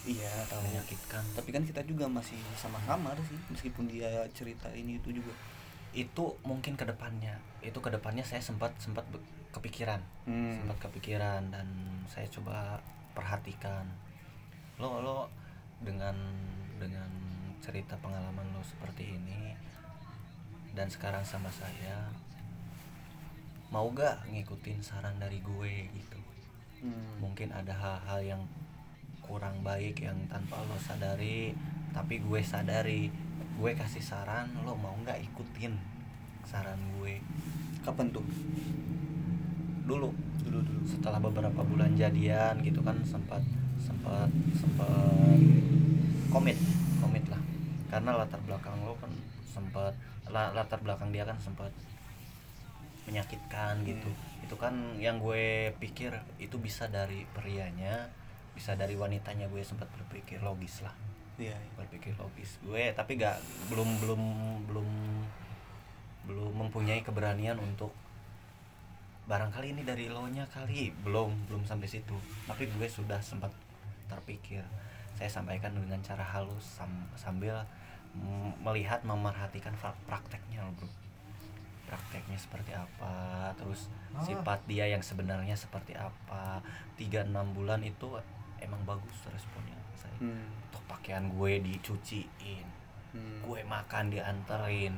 Iya, 0.02 0.26
tahu. 0.50 0.66
menyakitkan 0.66 1.22
Tapi 1.38 1.54
kan 1.54 1.62
kita 1.62 1.82
juga 1.86 2.10
masih 2.10 2.34
sama 2.58 2.74
kamar 2.90 3.14
sih, 3.22 3.38
meskipun 3.54 3.86
dia 3.86 4.26
cerita 4.34 4.66
ini 4.74 4.98
itu 4.98 5.14
juga. 5.14 5.30
itu 5.92 6.24
mungkin 6.42 6.72
ke 6.72 6.88
depannya 6.88 7.36
itu 7.60 7.76
ke 7.76 7.92
depannya 7.92 8.24
saya 8.24 8.40
sempat 8.40 8.72
sempat 8.80 9.04
kepikiran 9.52 10.00
Hmm. 10.24 10.54
sempat 10.56 10.78
kepikiran 10.88 11.50
dan 11.50 11.66
saya 12.06 12.26
coba 12.28 12.78
perhatikan 13.12 13.84
lo 14.78 14.98
lo 14.98 15.20
dengan 15.82 16.14
dengan 16.78 17.10
cerita 17.58 17.94
pengalaman 17.98 18.46
lo 18.50 18.62
seperti 18.62 19.12
ini 19.12 19.54
dan 20.72 20.88
sekarang 20.88 21.22
sama 21.22 21.52
saya 21.52 22.08
mau 23.68 23.88
gak 23.90 24.28
ngikutin 24.28 24.78
saran 24.80 25.16
dari 25.16 25.40
gue 25.40 25.88
gitu 25.90 26.18
Hmm. 26.82 27.22
mungkin 27.22 27.54
ada 27.54 27.70
hal-hal 27.70 28.20
yang 28.26 28.42
kurang 29.22 29.62
baik 29.62 30.02
yang 30.02 30.18
tanpa 30.26 30.58
lo 30.66 30.74
sadari 30.76 31.54
tapi 31.94 32.18
gue 32.18 32.40
sadari 32.42 33.06
gue 33.54 33.70
kasih 33.72 34.02
saran 34.02 34.50
lo 34.66 34.74
mau 34.74 34.96
nggak 34.98 35.22
ikutin 35.22 35.78
saran 36.42 36.80
gue 36.98 37.22
Kapan 37.82 38.14
tuh? 38.14 38.22
Dulu 39.92 40.08
Dulu 40.42 40.58
dulu. 40.58 40.80
setelah 40.82 41.20
beberapa 41.20 41.60
bulan 41.62 41.92
jadian 41.94 42.58
gitu 42.60 42.80
kan 42.80 42.96
sempat 43.04 43.44
sempat 43.78 44.26
sempat 44.52 45.38
komit 46.28 46.56
komit 46.98 47.24
lah 47.26 47.38
karena 47.88 48.16
latar 48.16 48.40
belakang 48.40 48.74
lo 48.80 48.96
kan 48.96 49.12
sempat 49.44 49.92
la- 50.26 50.50
latar 50.50 50.80
belakang 50.80 51.10
dia 51.10 51.22
kan 51.22 51.36
sempat 51.38 51.70
menyakitkan 53.04 53.82
gitu 53.82 54.10
itu 54.40 54.54
kan 54.56 54.72
yang 54.96 55.18
gue 55.18 55.44
pikir 55.76 56.10
itu 56.38 56.56
bisa 56.56 56.86
dari 56.88 57.26
prianya 57.28 58.08
bisa 58.52 58.74
dari 58.74 58.94
wanitanya 58.94 59.46
gue 59.46 59.62
sempat 59.62 59.88
berpikir 59.92 60.40
logis 60.40 60.80
lah 60.80 60.94
Iya. 61.34 61.52
iya. 61.52 61.72
berpikir 61.74 62.12
logis 62.14 62.60
gue 62.60 62.92
tapi 62.92 63.16
gak 63.16 63.40
belum 63.68 63.88
belum 63.98 64.22
belum 64.66 64.88
belum 66.22 66.52
mempunyai 66.58 67.00
keberanian 67.00 67.56
untuk 67.58 67.90
barangkali 69.24 69.70
ini 69.70 69.82
dari 69.82 70.06
lo 70.06 70.26
nya 70.26 70.44
kali 70.46 70.90
belum 71.00 71.46
belum 71.46 71.62
sampai 71.62 71.86
situ 71.86 72.14
tapi 72.44 72.66
gue 72.68 72.88
sudah 72.88 73.18
sempat 73.18 73.54
terpikir 74.06 74.60
saya 75.14 75.30
sampaikan 75.30 75.72
dengan 75.72 76.00
cara 76.00 76.22
halus 76.24 76.64
sam- 76.76 77.08
sambil 77.14 77.62
melihat 78.58 79.00
memerhatikan 79.02 79.72
prakteknya 80.04 80.60
loh, 80.60 80.74
bro 80.74 80.88
prakteknya 81.84 82.36
seperti 82.36 82.72
apa 82.72 83.14
terus 83.54 83.88
Ah. 84.10 84.20
sifat 84.20 84.60
dia 84.66 84.84
yang 84.84 85.00
sebenarnya 85.00 85.54
seperti 85.54 85.92
apa 85.94 86.60
tiga 86.94 87.24
enam 87.24 87.52
bulan 87.52 87.80
itu 87.80 88.12
emang 88.58 88.80
bagus 88.84 89.16
responnya 89.26 89.72
saya 89.94 90.12
Hmm. 90.18 90.44
Tuh 90.68 90.84
pakaian 90.86 91.24
gue 91.26 91.62
dicuciin 91.62 92.66
Hmm. 93.10 93.40
gue 93.40 93.60
makan 93.62 94.08
dianterin 94.08 94.92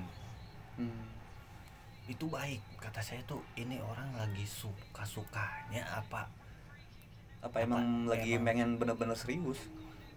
Hmm. 0.75 1.07
Itu 2.07 2.25
baik 2.27 2.61
kata 2.79 3.01
saya 3.01 3.21
tuh 3.25 3.41
ini 3.55 3.81
orang 3.81 4.13
lagi 4.15 4.45
suka 4.45 5.03
sukanya 5.03 5.85
apa 5.95 6.29
Apa 7.41 7.61
emang 7.61 8.05
Apa 8.05 8.17
lagi 8.17 8.35
emang- 8.35 8.45
pengen 8.47 8.69
bener-bener 8.75 9.13
serius? 9.15 9.61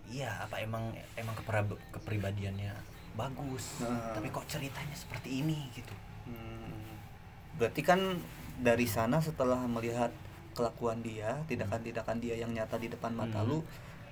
iya 0.06 0.32
apa 0.40 0.58
emang 0.58 0.88
emang 1.14 1.36
kepribadiannya 1.90 2.72
bagus 3.14 3.80
Nah. 3.82 4.14
tapi 4.14 4.28
kok 4.30 4.48
ceritanya 4.48 4.94
seperti 4.94 5.42
ini 5.42 5.68
gitu 5.72 5.92
Hmm. 6.24 7.00
Berarti 7.56 7.80
kan 7.82 8.20
dari 8.58 8.84
sana 8.86 9.18
setelah 9.18 9.64
melihat 9.66 10.12
kelakuan 10.52 11.00
dia, 11.00 11.40
tindakan-tindakan 11.46 12.20
dia 12.20 12.36
yang 12.36 12.52
nyata 12.52 12.76
di 12.76 12.88
depan 12.88 13.14
mata 13.14 13.40
Hmm. 13.40 13.48
lu, 13.48 13.58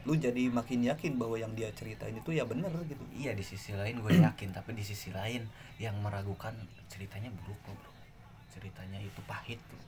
lu 0.06 0.14
jadi 0.14 0.54
makin 0.54 0.86
yakin 0.86 1.18
bahwa 1.18 1.34
yang 1.36 1.50
dia 1.58 1.74
ceritain 1.74 2.14
itu 2.14 2.30
ya 2.30 2.46
bener 2.46 2.70
gitu. 2.86 3.02
iya 3.12 3.34
di 3.34 3.42
sisi 3.42 3.74
lain 3.74 4.00
gue 4.00 4.14
yakin 4.22 4.54
tapi 4.54 4.78
di 4.78 4.86
sisi 4.86 5.10
lain 5.10 5.50
yang 5.82 5.98
meragukan 6.00 6.54
ceritanya 6.86 7.34
buruk 7.34 7.58
loh 7.66 7.74
bro 7.74 7.92
ceritanya 8.54 9.02
itu 9.02 9.22
pahit 9.26 9.58
tuh 9.70 9.82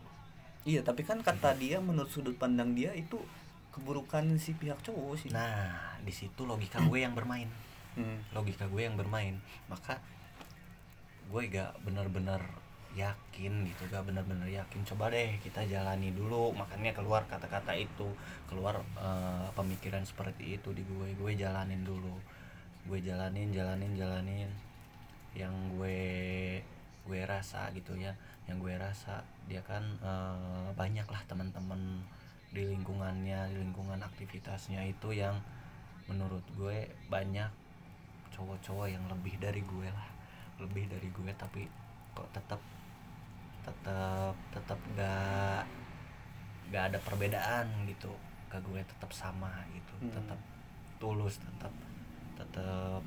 Iya, 0.68 0.84
tapi 0.84 1.08
kan 1.08 1.24
kata 1.24 1.56
dia 1.56 1.80
menurut 1.80 2.12
sudut 2.12 2.36
pandang 2.36 2.76
dia 2.76 2.92
itu 2.92 3.16
keburukan 3.72 4.36
si 4.36 4.52
pihak 4.52 4.76
cowok 4.84 5.16
sih. 5.16 5.30
nah 5.32 5.96
di 6.04 6.12
situ 6.12 6.44
logika 6.44 6.84
gue 6.84 7.00
yang 7.00 7.16
bermain 7.16 7.48
Hmm. 7.98 8.20
logika 8.30 8.70
gue 8.70 8.86
yang 8.86 8.94
bermain 8.94 9.42
maka 9.72 9.98
gue 11.34 11.42
gak 11.50 11.82
bener-bener 11.82 12.38
yakin 12.98 13.54
gitu 13.70 13.82
gak 13.94 14.10
bener-bener 14.10 14.50
yakin. 14.50 14.82
Coba 14.82 15.14
deh 15.14 15.38
kita 15.46 15.62
jalani 15.70 16.10
dulu 16.10 16.52
makanya 16.58 16.98
keluar 16.98 17.30
kata-kata 17.30 17.78
itu. 17.78 18.10
Keluar 18.50 18.82
eh, 18.98 19.48
pemikiran 19.54 20.02
seperti 20.02 20.58
itu 20.58 20.74
di 20.74 20.82
gue 20.82 21.14
gue 21.14 21.32
jalanin 21.38 21.86
dulu. 21.86 22.18
Gue 22.90 23.00
jalanin 23.06 23.54
jalanin 23.54 23.94
jalanin. 23.94 24.50
Yang 25.38 25.54
gue 25.78 26.00
gue 27.08 27.24
rasa 27.24 27.72
gitu 27.72 27.96
ya 27.96 28.12
yang 28.52 28.60
gue 28.60 28.76
rasa 28.76 29.24
dia 29.48 29.64
kan 29.64 29.84
eh, 30.02 30.70
banyak 30.74 31.06
lah 31.08 31.22
teman-teman 31.30 32.04
di 32.52 32.64
lingkungannya 32.64 33.52
di 33.52 33.56
lingkungan 33.60 34.00
aktivitasnya 34.02 34.82
itu 34.88 35.14
yang 35.14 35.38
menurut 36.08 36.44
gue 36.56 36.88
banyak 37.12 37.52
cowok-cowok 38.32 38.88
yang 38.88 39.04
lebih 39.12 39.36
dari 39.38 39.62
gue 39.62 39.88
lah. 39.92 40.10
Lebih 40.58 40.90
dari 40.90 41.10
gue 41.12 41.32
tapi 41.36 41.68
kok 42.16 42.30
tetap 42.34 42.62
tetap 43.68 44.36
tetap 44.56 44.80
gak 44.96 45.68
gak 46.72 46.84
ada 46.94 47.00
perbedaan 47.04 47.68
gitu 47.84 48.12
ke 48.48 48.58
gue 48.64 48.80
tetap 48.80 49.12
sama 49.12 49.52
gitu 49.76 49.94
Hmm. 50.00 50.14
tetap 50.14 50.40
tulus 51.02 51.36
tetap 51.42 51.74
tetap 52.38 53.02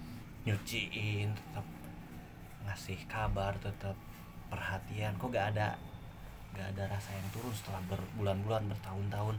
nyuciin 0.45 1.33
tetap 1.33 1.67
ngasih 2.67 3.01
kabar 3.09 3.57
tetap 3.63 3.97
perhatian 4.51 5.17
kok 5.17 5.33
gak 5.33 5.57
ada 5.57 5.79
gak 6.53 6.77
ada 6.77 6.93
rasa 6.93 7.15
yang 7.15 7.29
turun 7.31 7.55
setelah 7.55 7.81
berbulan-bulan 7.89 8.69
bertahun-tahun 8.69 9.37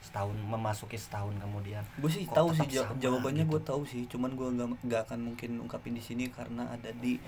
setahun 0.00 0.32
memasuki 0.34 0.96
setahun 0.96 1.36
kemudian 1.36 1.84
gue 2.00 2.10
sih 2.10 2.24
tahu 2.24 2.56
sih 2.56 2.64
jawabannya 2.98 3.44
gitu? 3.44 3.52
gue 3.52 3.60
tahu 3.62 3.82
sih 3.84 4.02
cuman 4.08 4.32
gue 4.32 4.48
nggak 4.56 4.68
nggak 4.80 5.00
akan 5.06 5.20
mungkin 5.28 5.60
ungkapin 5.60 5.92
di 5.92 6.00
sini 6.00 6.32
karena 6.32 6.72
ada 6.72 6.88
di 6.96 7.20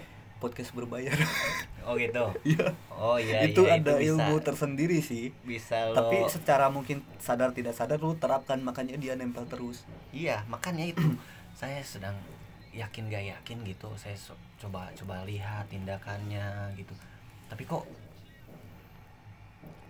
podcast 0.42 0.74
berbayar. 0.74 1.14
Oh 1.82 1.98
gitu? 1.98 2.22
Iya. 2.46 2.78
oh 2.94 3.18
iya 3.18 3.42
itu 3.42 3.66
iya, 3.66 3.82
ada 3.82 3.98
bisa, 3.98 4.14
ilmu 4.14 4.38
tersendiri 4.38 5.02
sih. 5.02 5.34
Bisa 5.42 5.90
lo 5.90 5.98
tapi 5.98 6.22
secara 6.30 6.70
mungkin 6.70 7.02
sadar 7.18 7.50
tidak 7.50 7.74
sadar 7.74 7.98
lu 7.98 8.14
terapkan 8.14 8.62
makanya 8.62 8.94
dia 8.94 9.18
nempel 9.18 9.42
terus. 9.50 9.82
Iya 10.14 10.46
makanya 10.46 10.94
itu. 10.94 11.02
Saya 11.58 11.82
sedang 11.82 12.14
yakin 12.70 13.10
gak 13.10 13.26
yakin 13.34 13.66
gitu. 13.66 13.90
Saya 13.98 14.14
so- 14.14 14.38
coba 14.62 14.94
coba 14.94 15.26
lihat 15.26 15.66
tindakannya 15.74 16.70
gitu. 16.78 16.94
Tapi 17.50 17.66
kok 17.66 17.82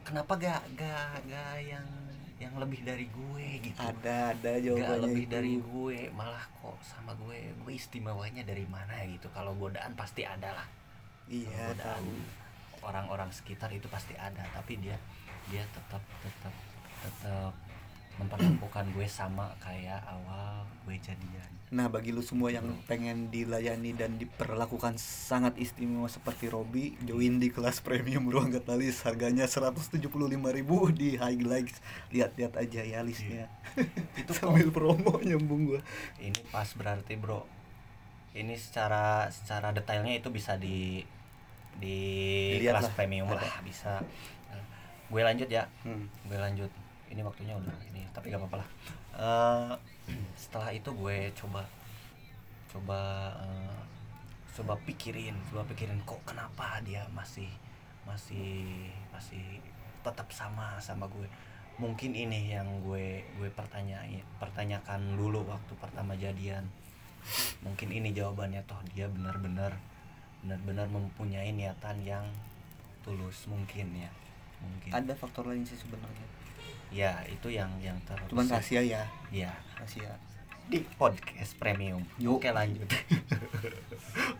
kenapa 0.08 0.32
gak 0.40 0.62
gak 0.72 1.28
gak 1.28 1.56
yang 1.60 1.84
yang 2.42 2.54
lebih 2.58 2.82
dari 2.82 3.06
gue 3.06 3.46
gitu. 3.62 3.78
Ada 3.78 4.34
ada 4.34 4.50
Gak 4.58 4.66
jawabannya 4.66 5.04
lebih 5.06 5.24
itu. 5.24 5.32
dari 5.32 5.54
gue 5.62 5.98
malah 6.10 6.44
kok 6.58 6.78
sama 6.82 7.14
gue 7.14 7.54
gue 7.54 7.72
istimewanya 7.72 8.42
dari 8.42 8.66
mana 8.66 8.98
gitu. 9.06 9.30
Kalau 9.30 9.54
godaan 9.54 9.94
pasti 9.94 10.26
ada 10.26 10.58
lah. 10.58 10.66
Iya 11.30 11.70
godaan 11.70 12.04
orang-orang 12.82 13.30
sekitar 13.30 13.70
itu 13.70 13.86
pasti 13.86 14.18
ada 14.18 14.42
tapi 14.50 14.74
dia 14.82 14.98
dia 15.48 15.62
tetap 15.70 16.02
tetap 16.22 16.54
tetap 17.02 17.52
memperlakukan 18.20 18.84
gue 18.92 19.06
sama 19.08 19.48
kayak 19.62 20.02
awal 20.04 20.66
gue 20.84 20.96
jadian. 20.98 21.50
Nah 21.72 21.88
bagi 21.88 22.12
lu 22.12 22.20
semua 22.20 22.52
yang 22.52 22.68
pengen 22.84 23.32
dilayani 23.32 23.96
dan 23.96 24.20
diperlakukan 24.20 25.00
sangat 25.00 25.56
istimewa 25.56 26.04
seperti 26.04 26.52
Robi 26.52 27.00
Join 27.00 27.40
di 27.40 27.48
kelas 27.48 27.80
premium 27.80 28.28
ruang 28.28 28.52
katalis 28.52 29.00
Harganya 29.08 29.48
175.000 29.48 30.04
di 30.92 31.16
Highlights 31.16 31.80
Lihat-lihat 32.12 32.60
aja 32.60 32.80
ya 32.84 33.00
listnya. 33.00 33.48
Itu 34.20 34.36
kok. 34.36 34.52
Sambil 34.52 34.68
promo 34.68 35.16
nyambung 35.24 35.72
gua. 35.72 35.80
Ini 36.20 36.44
pas 36.52 36.68
berarti 36.76 37.16
bro. 37.16 37.48
Ini 38.36 38.52
secara 38.60 39.32
secara 39.32 39.72
detailnya 39.72 40.16
itu 40.16 40.32
bisa 40.32 40.56
di 40.56 41.04
di 41.76 41.96
Dilihat 42.60 42.80
kelas 42.80 42.88
lah. 42.88 42.94
premium 42.96 43.28
Ada. 43.32 43.44
lah 43.44 43.54
bisa. 43.64 43.92
Nah, 44.52 44.64
gue 45.08 45.22
lanjut 45.24 45.48
ya. 45.48 45.64
Hmm. 45.84 46.08
gue 46.28 46.36
lanjut 46.36 46.72
ini 47.12 47.20
waktunya 47.20 47.52
udah 47.52 47.76
ini 47.92 48.08
tapi 48.16 48.32
gak 48.32 48.40
apa-apa 48.40 48.64
lah. 48.64 48.68
Eh, 49.12 49.72
setelah 50.32 50.72
itu 50.72 50.88
gue 50.96 51.28
coba 51.36 51.62
coba 52.72 53.00
eh, 53.44 53.80
coba 54.56 54.74
pikirin 54.88 55.36
coba 55.52 55.68
pikirin 55.68 56.00
kok 56.08 56.20
kenapa 56.24 56.80
dia 56.80 57.04
masih 57.12 57.48
masih 58.08 58.88
masih 59.12 59.60
tetap 60.00 60.28
sama 60.32 60.80
sama 60.80 61.04
gue. 61.12 61.28
Mungkin 61.76 62.16
ini 62.16 62.52
yang 62.52 62.68
gue 62.84 63.20
gue 63.36 63.48
pertanyaan 63.52 64.24
pertanyakan 64.40 65.16
dulu 65.16 65.44
waktu 65.44 65.72
pertama 65.76 66.16
jadian. 66.16 66.64
Mungkin 67.62 67.92
ini 67.94 68.10
jawabannya 68.10 68.64
toh 68.66 68.80
dia 68.96 69.06
benar-benar 69.06 69.76
benar-benar 70.42 70.90
mempunyai 70.90 71.54
niatan 71.54 72.02
yang 72.02 72.26
tulus 73.06 73.46
mungkin 73.46 73.94
ya 73.94 74.10
mungkin. 74.58 74.90
Ada 74.90 75.14
faktor 75.14 75.46
lain 75.46 75.62
sih 75.62 75.78
sebenarnya 75.78 76.41
ya 76.92 77.24
itu 77.24 77.48
yang 77.48 77.72
yang 77.80 77.96
terus 78.04 78.28
Cuman 78.28 78.46
rahasia 78.46 78.84
ya. 78.84 79.02
Ya 79.32 79.50
Rahasia. 79.80 80.12
Di 80.68 80.84
podcast 81.00 81.56
premium. 81.56 82.04
Yuk. 82.20 82.38
oke 82.38 82.52
lanjut. 82.52 82.86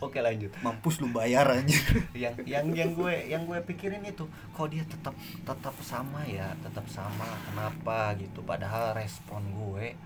Oke 0.05 0.21
lanjut. 0.21 0.53
Mampus 0.61 1.01
lu 1.01 1.09
bayar 1.15 1.49
aja 1.49 1.79
yang 2.13 2.35
yang 2.45 2.67
yang 2.77 2.91
gue 2.93 3.15
yang 3.25 3.43
gue 3.49 3.57
pikirin 3.65 4.05
itu 4.05 4.29
kok 4.53 4.69
dia 4.69 4.85
tetap 4.85 5.17
tetap 5.47 5.75
sama 5.81 6.21
ya? 6.29 6.53
Tetap 6.61 6.85
sama 6.93 7.25
kenapa 7.49 8.13
gitu? 8.21 8.45
Padahal 8.45 8.93
respon 8.93 9.41
gue 9.49 9.97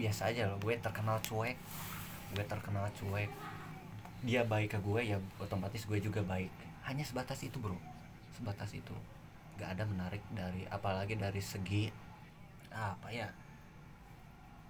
biasa 0.00 0.32
aja 0.32 0.48
loh. 0.48 0.58
Gue 0.62 0.80
terkenal 0.80 1.20
cuek. 1.20 1.58
Gue 2.32 2.44
terkenal 2.48 2.88
cuek. 2.96 3.28
Dia 4.24 4.46
baik 4.46 4.72
ke 4.72 4.78
gue 4.80 5.00
ya 5.04 5.18
otomatis 5.36 5.84
gue 5.84 5.98
juga 6.00 6.24
baik. 6.24 6.50
Hanya 6.88 7.04
sebatas 7.04 7.44
itu 7.44 7.60
bro. 7.60 7.76
Sebatas 8.32 8.72
itu 8.72 8.96
gak 9.62 9.78
ada 9.78 9.84
menarik 9.86 10.22
dari 10.34 10.66
apalagi 10.66 11.14
dari 11.14 11.38
segi 11.38 11.86
apa 12.74 13.08
ya 13.14 13.30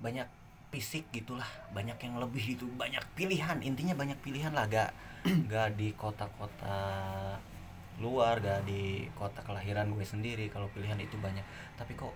banyak 0.05 0.28
fisik 0.68 1.09
gitulah 1.12 1.49
banyak 1.72 1.97
yang 1.97 2.20
lebih 2.20 2.61
itu 2.61 2.68
banyak 2.76 3.01
pilihan 3.16 3.61
intinya 3.64 3.97
banyak 3.97 4.18
pilihan 4.20 4.53
lah 4.53 4.68
gak 4.68 4.90
gak 5.53 5.80
di 5.80 5.97
kota-kota 5.97 6.80
luar 8.01 8.40
gak 8.40 8.64
di 8.64 9.07
kota 9.12 9.45
kelahiran 9.45 9.93
gue 9.93 10.07
sendiri 10.07 10.49
kalau 10.49 10.70
pilihan 10.72 10.97
itu 11.03 11.18
banyak. 11.20 11.45
Tapi 11.76 11.93
kok 11.93 12.14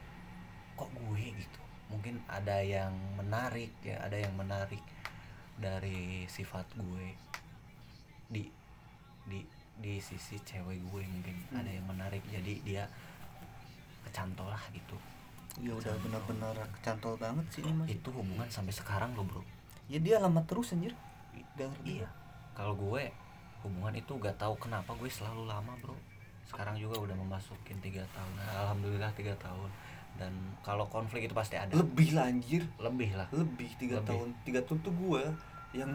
kok 0.78 0.88
gue 0.90 1.24
gitu? 1.36 1.60
Mungkin 1.92 2.24
ada 2.26 2.62
yang 2.64 2.94
menarik 3.18 3.70
ya 3.84 4.00
ada 4.00 4.16
yang 4.16 4.32
menarik 4.34 4.80
dari 5.60 6.24
sifat 6.26 6.64
gue 6.74 7.06
di 8.26 8.48
di 9.26 9.40
di 9.76 10.00
sisi 10.00 10.40
cewek 10.40 10.80
gue 10.80 11.02
mungkin 11.04 11.36
Hmm. 11.52 11.60
ada 11.60 11.70
yang 11.70 11.86
menarik 11.86 12.22
jadi 12.28 12.54
dia 12.64 12.84
kecantol 14.08 14.48
lah 14.48 14.62
gitu. 14.72 14.96
Ya 15.60 15.72
udah 15.72 15.94
benar-benar 16.04 16.56
kecantol 16.80 17.16
banget 17.16 17.44
sih 17.52 17.62
mas. 17.64 17.88
Itu 17.88 18.12
hubungan 18.12 18.48
sampai 18.48 18.72
sekarang 18.72 19.16
loh 19.16 19.24
bro. 19.24 19.42
Ya 19.88 20.00
dia 20.00 20.20
lama 20.20 20.40
terus 20.44 20.72
anjir. 20.72 20.92
Ngerti 21.56 22.04
iya. 22.04 22.08
kalau 22.52 22.76
gue 22.76 23.08
hubungan 23.64 23.96
itu 23.96 24.12
gak 24.20 24.36
tahu 24.36 24.56
kenapa 24.60 24.92
gue 24.96 25.08
selalu 25.08 25.48
lama 25.48 25.72
bro. 25.80 25.96
Sekarang 26.46 26.76
juga 26.76 27.00
udah 27.00 27.16
memasukin 27.16 27.80
tiga 27.82 28.04
tahun. 28.12 28.32
Nah, 28.38 28.54
alhamdulillah 28.68 29.10
tiga 29.16 29.34
tahun. 29.40 29.68
Dan 30.16 30.32
kalau 30.64 30.88
konflik 30.88 31.28
itu 31.28 31.34
pasti 31.36 31.60
ada. 31.60 31.72
Lebih 31.76 32.16
lah 32.16 32.28
anjir. 32.30 32.64
Lebih 32.80 33.16
lah. 33.16 33.28
Lebih 33.32 33.70
tiga 33.76 34.00
Lebih. 34.00 34.08
tahun. 34.08 34.28
Tiga 34.44 34.60
tahun 34.64 34.78
tuh 34.80 34.94
gue 34.96 35.22
Yang 35.76 35.92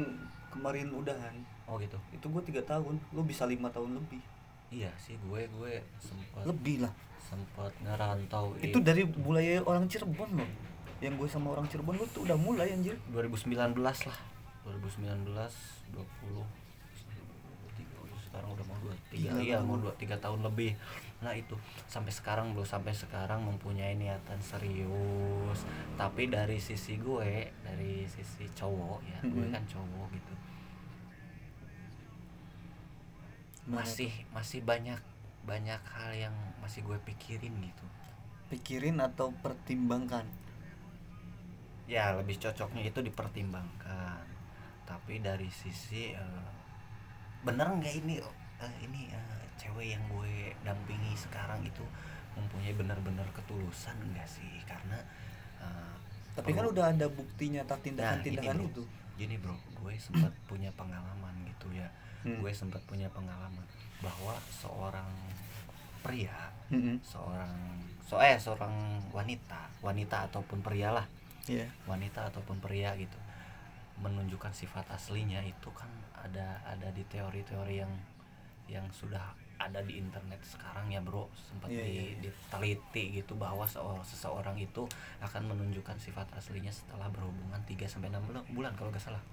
kemarin 0.53 0.87
udahan 0.93 1.35
oh 1.65 1.75
gitu. 1.81 1.97
Itu 2.13 2.25
gue 2.29 2.43
tiga 2.45 2.61
tahun 2.67 3.01
Lu 3.15 3.25
bisa 3.25 3.49
lima 3.49 3.73
tahun 3.73 3.97
lebih. 3.97 4.21
Iya 4.71 4.91
sih 5.01 5.17
gue 5.17 5.41
gue 5.49 5.73
sempat 5.99 6.43
Lebih 6.45 6.85
lah. 6.85 6.93
sempat 7.21 7.71
ngerantau 7.81 8.53
Itu 8.59 8.79
dari 8.83 9.07
mulai 9.07 9.57
orang 9.59 9.89
Cirebon 9.89 10.37
loh. 10.37 10.49
Yang 11.01 11.13
gue 11.17 11.27
sama 11.33 11.57
orang 11.57 11.65
Cirebon 11.65 11.97
lu 11.97 12.05
tuh 12.13 12.29
udah 12.29 12.37
mulai 12.37 12.71
anjir. 12.71 12.95
2019 13.09 13.57
lah. 13.81 14.19
2019 14.63 15.25
20 15.33 16.61
sekarang 18.31 18.47
udah 18.55 18.63
mau 18.63 18.79
dua 18.79 18.95
tiga 19.11 19.29
iya 19.43 19.59
mau 19.59 19.75
dua 19.75 19.91
tiga 19.99 20.15
tahun 20.15 20.39
lebih 20.47 20.71
nah 21.21 21.33
itu. 21.37 21.53
Sampai 21.85 22.09
sekarang 22.09 22.57
belum 22.57 22.65
sampai 22.65 22.93
sekarang 22.97 23.45
mempunyai 23.45 23.93
niatan 23.93 24.41
serius. 24.41 25.59
Tapi 25.95 26.27
dari 26.27 26.57
sisi 26.57 26.97
gue 26.97 27.31
dari 27.61 28.05
sisi 28.09 28.45
cowok 28.57 28.99
ya 29.05 29.19
gue 29.21 29.45
Mhm. 29.45 29.53
kan 29.53 29.63
cowok 29.69 30.07
gitu. 30.17 30.33
Masih 33.69 34.11
masih 34.33 34.59
banyak 34.65 34.97
banyak 35.45 35.81
hal 35.95 36.11
yang 36.13 36.35
masih 36.61 36.81
gue 36.85 36.97
pikirin 37.05 37.53
gitu. 37.61 37.85
Pikirin 38.49 38.97
atau 38.99 39.29
pertimbangkan? 39.45 40.25
Ya 41.85 42.13
lebih 42.17 42.37
cocoknya 42.41 42.81
itu 42.89 42.99
dipertimbangkan. 43.03 44.25
Tapi 44.89 45.21
dari 45.21 45.47
sisi 45.53 46.11
eh, 46.17 46.49
bener 47.45 47.67
nggak 47.77 47.93
ini 48.01 48.15
eh, 48.61 48.73
ini 48.85 49.01
eh, 49.13 49.45
cewek 49.61 49.93
yang 49.93 50.01
gue 50.09 50.57
dampingi 50.65 51.13
sekarang 51.13 51.61
itu 51.61 51.85
mempunyai 52.33 52.73
benar-benar 52.73 53.29
ketulusan 53.37 53.93
enggak 54.01 54.25
sih? 54.25 54.49
Karena 54.65 54.97
eh, 55.61 55.93
Tapi 56.33 56.49
kan 56.51 56.65
udah 56.65 56.89
ada 56.89 57.05
bukti 57.05 57.53
nyata 57.53 57.77
Nah, 57.77 57.83
tindakan-tindakan 57.83 58.57
bro. 58.57 58.69
itu 58.73 58.83
gini 59.21 59.35
bro. 59.37 59.53
Gue 59.77 59.93
sempat 60.01 60.33
punya 60.49 60.73
pengalaman 60.73 61.35
gitu 61.45 61.69
ya. 61.71 61.85
Hmm. 62.21 62.37
gue 62.37 62.53
sempat 62.53 62.77
punya 62.85 63.09
pengalaman 63.09 63.65
bahwa 63.97 64.37
seorang 64.53 65.09
pria 66.05 66.53
Mm-mm. 66.69 67.01
seorang 67.01 67.49
so 68.05 68.21
eh 68.21 68.37
seorang 68.37 68.69
wanita 69.09 69.69
wanita 69.81 70.29
ataupun 70.29 70.61
pria 70.61 70.93
lah. 70.93 71.05
Iya. 71.49 71.65
Wanita 71.89 72.29
ataupun 72.29 72.61
pria 72.61 72.93
gitu. 72.93 73.17
Menunjukkan 74.01 74.53
sifat 74.53 74.85
aslinya 74.93 75.41
itu 75.41 75.69
kan 75.73 75.89
ada 76.13 76.61
ada 76.61 76.93
di 76.93 77.01
teori-teori 77.09 77.81
yang 77.81 77.93
yang 78.69 78.85
sudah 78.93 79.33
ada 79.61 79.79
di 79.81 79.97
internet 79.97 80.41
sekarang 80.41 80.87
ya 80.87 80.97
bro 80.99 81.29
sempat 81.37 81.69
Iya, 81.69 81.83
di, 81.83 81.91
iya, 81.91 82.03
iya. 82.07 82.15
diteliti 82.23 83.03
gitu 83.17 83.33
bahwa 83.35 83.63
seorang 83.63 84.01
seseorang 84.01 84.57
itu 84.57 84.83
akan 85.19 85.53
menunjukkan 85.53 85.97
sifat 85.97 86.25
aslinya 86.33 86.69
setelah 86.69 87.05
berhubungan 87.09 87.61
3 87.63 87.85
sampai 87.85 88.09
6 88.09 88.21
bulan, 88.25 88.43
bulan 88.49 88.71
kalau 88.73 88.89
nggak 88.89 89.03
salah 89.03 89.23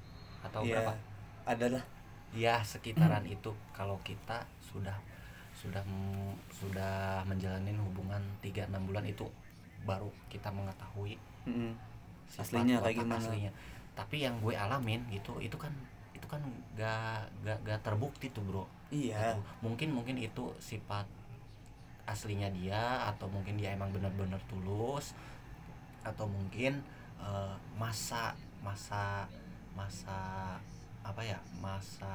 atau 0.41 0.61
Iya, 0.63 0.79
berapa 0.79 0.93
adalah 1.45 1.83
ya 2.31 2.61
sekitaran 2.61 3.25
itu 3.35 3.51
kalau 3.73 3.97
kita 4.03 4.45
sudah 4.61 4.95
sudah 5.57 5.83
sudah 6.53 7.25
menjalani 7.25 7.75
hubungan 7.75 8.21
3 8.39 8.71
6 8.71 8.79
bulan 8.85 9.03
itu 9.03 9.27
baru 9.83 10.07
kita 10.29 10.51
mengetahui 10.51 11.19
Mm-mm. 11.47 11.73
sifat 12.29 12.45
Aslinya 12.63 12.77
kayak 12.79 12.97
gimana? 13.01 13.19
aslinya. 13.19 13.51
tapi 13.95 14.23
yang 14.23 14.39
gue 14.39 14.55
alamin 14.55 15.03
gitu 15.11 15.41
itu 15.41 15.57
kan 15.57 15.73
kan 16.29 16.45
gak 16.77 17.33
gak, 17.43 17.59
gak 17.65 17.81
terbukti 17.81 18.29
tuh 18.29 18.45
bro. 18.45 18.65
Iya. 18.89 19.37
Gitu. 19.37 19.41
mungkin 19.65 19.89
mungkin 19.93 20.17
itu 20.21 20.53
sifat 20.61 21.05
aslinya 22.09 22.49
dia 22.49 23.05
atau 23.13 23.29
mungkin 23.29 23.61
dia 23.61 23.77
emang 23.77 23.93
benar-benar 23.93 24.41
tulus 24.49 25.13
atau 26.01 26.25
mungkin 26.25 26.81
eh, 27.21 27.55
masa 27.77 28.33
masa 28.65 29.29
masa 29.77 30.17
apa 31.05 31.25
ya 31.25 31.41
masa 31.61 32.13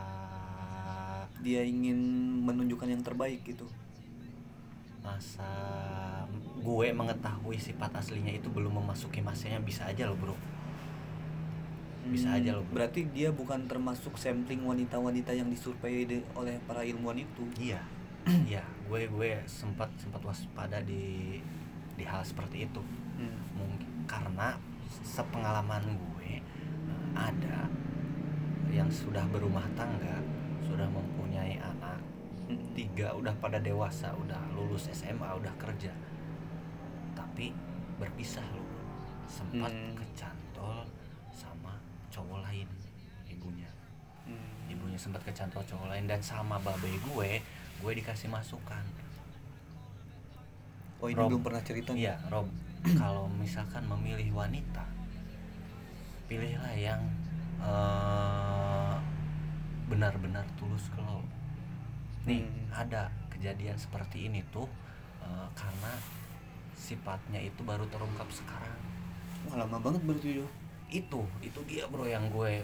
dia 1.42 1.66
ingin 1.66 1.98
menunjukkan 2.46 2.90
yang 2.90 3.04
terbaik 3.06 3.42
gitu. 3.46 3.66
Masa 5.04 5.46
gue 6.64 6.88
mengetahui 6.96 7.60
sifat 7.60 7.92
aslinya 8.00 8.32
itu 8.32 8.48
belum 8.48 8.80
memasuki 8.80 9.20
masanya 9.20 9.60
bisa 9.60 9.84
aja 9.84 10.08
loh 10.08 10.16
bro 10.16 10.36
Bisa 12.06 12.34
aja 12.34 12.52
loh, 12.52 12.64
bro. 12.64 12.76
berarti 12.76 13.08
dia 13.08 13.30
bukan 13.30 13.64
termasuk 13.64 14.16
sampling 14.16 14.60
wanita-wanita 14.62 15.32
yang 15.32 15.48
disurvei 15.48 16.04
de- 16.04 16.28
oleh 16.34 16.60
para 16.62 16.82
ilmuwan 16.82 17.16
itu 17.18 17.44
iya 17.58 17.80
iya 18.50 18.60
gue 18.84 19.08
gue 19.08 19.30
sempat 19.46 19.88
sempat 19.96 20.20
waspada 20.22 20.80
di 20.80 21.40
di 21.94 22.04
hal 22.04 22.22
seperti 22.22 22.66
itu 22.66 22.82
Hmm. 23.14 23.30
mungkin 23.54 23.86
karena 24.04 24.58
sepengalaman 25.00 25.86
gue 25.86 26.32
eh, 26.34 26.42
ada 27.14 27.70
yang 28.68 28.90
sudah 28.90 29.22
berumah 29.28 29.64
tangga 29.74 30.18
sudah 30.62 30.88
mempunyai 30.88 31.56
anak 31.56 32.02
Hmm. 32.44 32.60
tiga 32.74 33.14
udah 33.14 33.32
pada 33.38 33.56
dewasa 33.58 34.12
udah 34.14 34.42
lulus 34.52 34.90
SMA 34.90 35.24
udah 35.32 35.56
kerja 35.56 35.96
tapi 37.14 37.56
berpisah 37.96 38.44
loh 38.52 38.68
sempat 39.26 39.70
Hmm. 39.70 39.96
kecantol 39.96 40.84
sama 41.30 41.80
cowok 42.10 42.44
lain 42.44 42.68
ibunya 43.26 43.72
Ibunya 44.94 45.10
sempat 45.10 45.26
kecantol 45.26 45.66
cowok 45.66 45.90
lain 45.90 46.06
dan 46.06 46.22
sama 46.22 46.62
babe 46.62 46.86
gue 46.86 47.42
gue 47.82 47.92
dikasih 47.98 48.30
masukan 48.30 48.86
oh 51.02 51.10
ini 51.10 51.18
Rob. 51.18 51.34
belum 51.34 51.42
pernah 51.42 51.66
cerita? 51.66 51.98
Iya, 51.98 52.22
Rob. 52.30 52.46
kalau 53.02 53.26
misalkan 53.42 53.90
memilih 53.90 54.30
wanita, 54.38 54.86
pilihlah 56.30 56.78
yang 56.78 57.02
eh, 57.58 58.96
benar-benar 59.90 60.46
tulus 60.62 60.86
ke 60.94 61.02
lo. 61.02 61.26
Nih, 62.30 62.46
Hmm. 62.46 62.70
ada 62.86 63.10
kejadian 63.34 63.82
seperti 63.82 64.30
ini 64.30 64.46
tuh 64.54 64.70
eh, 65.26 65.48
karena 65.58 65.98
sifatnya 66.78 67.42
itu 67.42 67.66
baru 67.66 67.90
terungkap 67.90 68.30
sekarang. 68.30 68.78
Wah, 69.50 69.66
lama 69.66 69.82
banget 69.82 70.06
berarti 70.06 70.46
Itu, 70.94 71.26
itu 71.42 71.60
dia 71.66 71.90
bro 71.90 72.06
yang 72.06 72.30
gue 72.30 72.62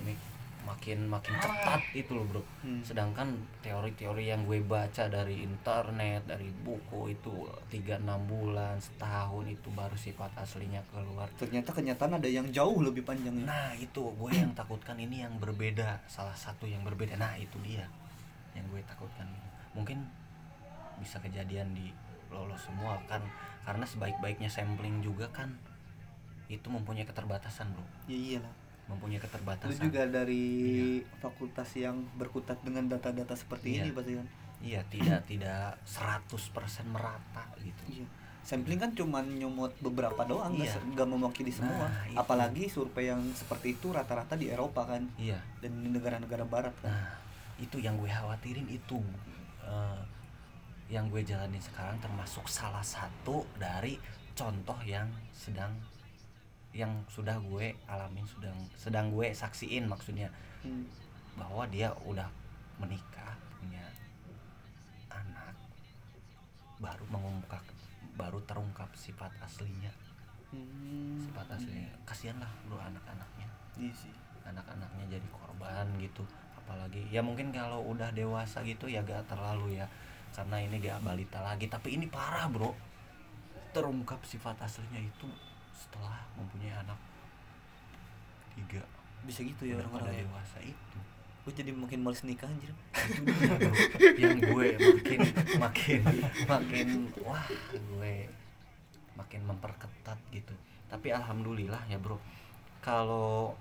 makin 0.69 1.09
makin 1.09 1.33
ketat 1.41 1.81
itu 1.97 2.13
loh 2.13 2.25
bro. 2.29 2.43
Hmm. 2.61 2.85
Sedangkan 2.85 3.33
teori-teori 3.65 4.29
yang 4.29 4.45
gue 4.45 4.61
baca 4.61 5.09
dari 5.09 5.41
internet, 5.41 6.29
dari 6.29 6.53
buku 6.61 7.09
itu 7.09 7.49
3-6 7.73 8.05
bulan, 8.29 8.77
setahun 8.77 9.45
itu 9.49 9.67
baru 9.73 9.97
sifat 9.97 10.37
aslinya 10.37 10.85
keluar. 10.93 11.25
ternyata 11.41 11.73
kenyataan 11.73 12.21
ada 12.21 12.29
yang 12.29 12.45
jauh 12.53 12.77
lebih 12.85 13.01
panjang 13.01 13.33
ya 13.33 13.45
Nah 13.49 13.69
itu 13.73 14.13
gue 14.13 14.31
yang 14.31 14.53
takutkan 14.53 14.95
ini 15.01 15.25
yang 15.25 15.33
berbeda, 15.41 16.05
salah 16.05 16.37
satu 16.37 16.69
yang 16.69 16.85
berbeda. 16.85 17.17
Nah 17.17 17.33
itu 17.41 17.57
dia 17.65 17.89
yang 18.53 18.65
gue 18.69 18.81
takutkan. 18.85 19.25
Mungkin 19.73 20.05
bisa 21.01 21.17
kejadian 21.17 21.73
di 21.73 21.89
lolos 22.29 22.61
semua 22.61 23.01
kan, 23.09 23.25
karena 23.65 23.87
sebaik-baiknya 23.89 24.51
sampling 24.51 25.01
juga 25.01 25.25
kan 25.33 25.57
itu 26.49 26.65
mempunyai 26.65 27.05
keterbatasan 27.05 27.69
bro, 27.77 27.85
ya 28.09 28.17
iyalah 28.17 28.53
mempunyai 28.89 29.21
keterbatasan. 29.21 29.77
juga 29.79 30.03
dari 30.03 30.45
fakultas 31.15 31.69
yang 31.73 32.01
berkutat 32.13 32.57
dengan 32.59 32.85
data-data 32.85 33.33
seperti 33.33 33.67
Iya. 33.71 33.79
ini 33.79 33.89
pasti 33.91 34.13
kan 34.15 34.27
Iya 34.59 34.81
tidak 34.85 35.23
tidak 35.23 35.79
100% 35.85 36.35
merata 36.85 37.47
gitu. 37.59 37.79
Iya. 37.95 38.07
Sampling 38.41 38.75
kan 38.75 38.91
cuma 38.91 39.21
nyomot 39.21 39.71
beberapa 39.79 40.19
doang, 40.21 40.51
nggak 40.51 40.65
Iya. 40.65 40.75
se- 40.75 40.87
nggak 40.89 41.07
mewakili 41.07 41.47
semua. 41.49 41.85
Nah, 41.85 42.03
itu. 42.03 42.17
Apalagi 42.17 42.63
survei 42.65 43.07
yang 43.07 43.21
seperti 43.31 43.73
itu 43.73 43.89
rata-rata 43.89 44.33
di 44.33 44.49
Eropa 44.49 44.83
kan 44.85 45.05
Iya. 45.15 45.39
dan 45.59 45.71
di 45.77 45.87
negara-negara 45.87 46.43
Barat 46.43 46.75
kan. 46.75 46.91
Nah, 46.91 47.13
itu 47.55 47.77
yang 47.77 47.95
gue 47.95 48.09
khawatirin 48.09 48.67
itu 48.67 48.99
eh, 49.61 50.01
yang 50.89 51.07
gue 51.07 51.21
jalanin 51.21 51.61
sekarang 51.61 51.95
termasuk 51.99 52.49
salah 52.49 52.81
satu 52.81 53.45
dari 53.55 53.95
contoh 54.33 54.81
yang 54.81 55.05
sedang 55.31 55.69
yang 56.73 56.91
sudah 57.09 57.41
gue 57.41 57.73
alamin 57.89 58.25
sedang 58.29 58.57
sedang 58.77 59.05
gue 59.09 59.33
saksiin 59.33 59.89
maksudnya. 59.89 60.29
Hmm. 60.59 60.83
bahwa 61.39 61.63
dia 61.71 61.87
udah 62.03 62.27
menikah 62.83 63.31
punya 63.55 63.79
anak 65.07 65.55
baru 66.83 67.07
mengungkap 67.07 67.63
baru 68.19 68.43
terungkap 68.43 68.91
sifat 68.99 69.31
aslinya. 69.39 69.87
Hmm. 70.51 71.23
sifat 71.23 71.47
aslinya. 71.55 71.95
Kasihan 72.03 72.35
lah 72.43 72.51
bro 72.67 72.75
anak-anaknya. 72.75 73.47
Iya 73.79 73.93
sih. 73.95 74.13
anak-anaknya 74.43 75.05
jadi 75.15 75.27
korban 75.31 75.87
gitu. 76.03 76.27
Apalagi 76.59 77.07
ya 77.07 77.23
mungkin 77.23 77.55
kalau 77.55 77.85
udah 77.87 78.11
dewasa 78.11 78.59
gitu 78.67 78.91
ya 78.91 78.99
gak 78.99 79.31
terlalu 79.31 79.79
ya. 79.79 79.87
Karena 80.35 80.59
ini 80.59 80.75
gak 80.83 80.99
balita 80.99 81.39
lagi. 81.39 81.71
Tapi 81.71 81.95
ini 81.95 82.11
parah 82.11 82.51
bro. 82.51 82.75
Terungkap 83.71 84.19
sifat 84.27 84.59
aslinya 84.59 84.99
itu 84.99 85.29
setelah 85.79 86.19
mempunyai 86.35 86.75
anak 86.75 86.99
tiga. 88.59 88.83
Bisa 89.23 89.47
gitu 89.47 89.63
ya 89.63 89.79
orang-orang 89.79 90.11
ya. 90.11 90.27
dewasa 90.27 90.59
itu. 90.59 90.99
Gue 91.47 91.53
jadi 91.55 91.71
makin 91.71 92.03
males 92.03 92.21
nikah 92.27 92.51
anjir. 92.51 92.75
Yang 94.19 94.37
gue 94.51 94.67
makin 94.75 95.19
makin 95.55 96.01
makin 96.43 96.87
wah 97.23 97.47
gue 97.71 98.15
makin 99.15 99.41
memperketat 99.47 100.19
gitu. 100.35 100.51
Tapi 100.91 101.07
alhamdulillah 101.15 101.79
ya 101.87 101.95
bro. 101.95 102.19
Kalau 102.83 103.55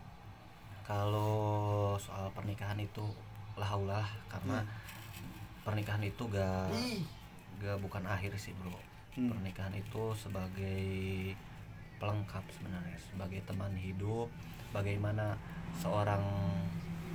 kalau 0.83 1.95
soal 2.01 2.33
pernikahan 2.35 2.81
itu 2.83 3.05
lahaulah 3.55 4.07
karena 4.27 4.65
pernikahan 5.63 6.01
itu 6.01 6.25
gak 6.33 6.73
gak 7.61 7.79
bukan 7.79 8.03
akhir 8.11 8.35
sih 8.41 8.55
bro. 8.59 8.75
Hmm. 9.19 9.35
pernikahan 9.35 9.75
itu 9.75 10.15
sebagai 10.15 11.35
pelengkap 11.99 12.45
sebenarnya 12.55 12.99
sebagai 12.99 13.43
teman 13.45 13.75
hidup 13.75 14.31
bagaimana 14.71 15.35
seorang 15.75 16.23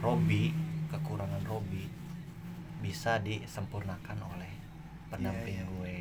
Robi 0.03 0.51
kekurangan 0.91 1.43
Robi 1.47 1.87
bisa 2.83 3.23
disempurnakan 3.23 4.19
oleh 4.35 4.51
pendamping 5.07 5.63
Iya, 5.63 5.65
iya. 5.65 5.71
gue. 5.71 5.97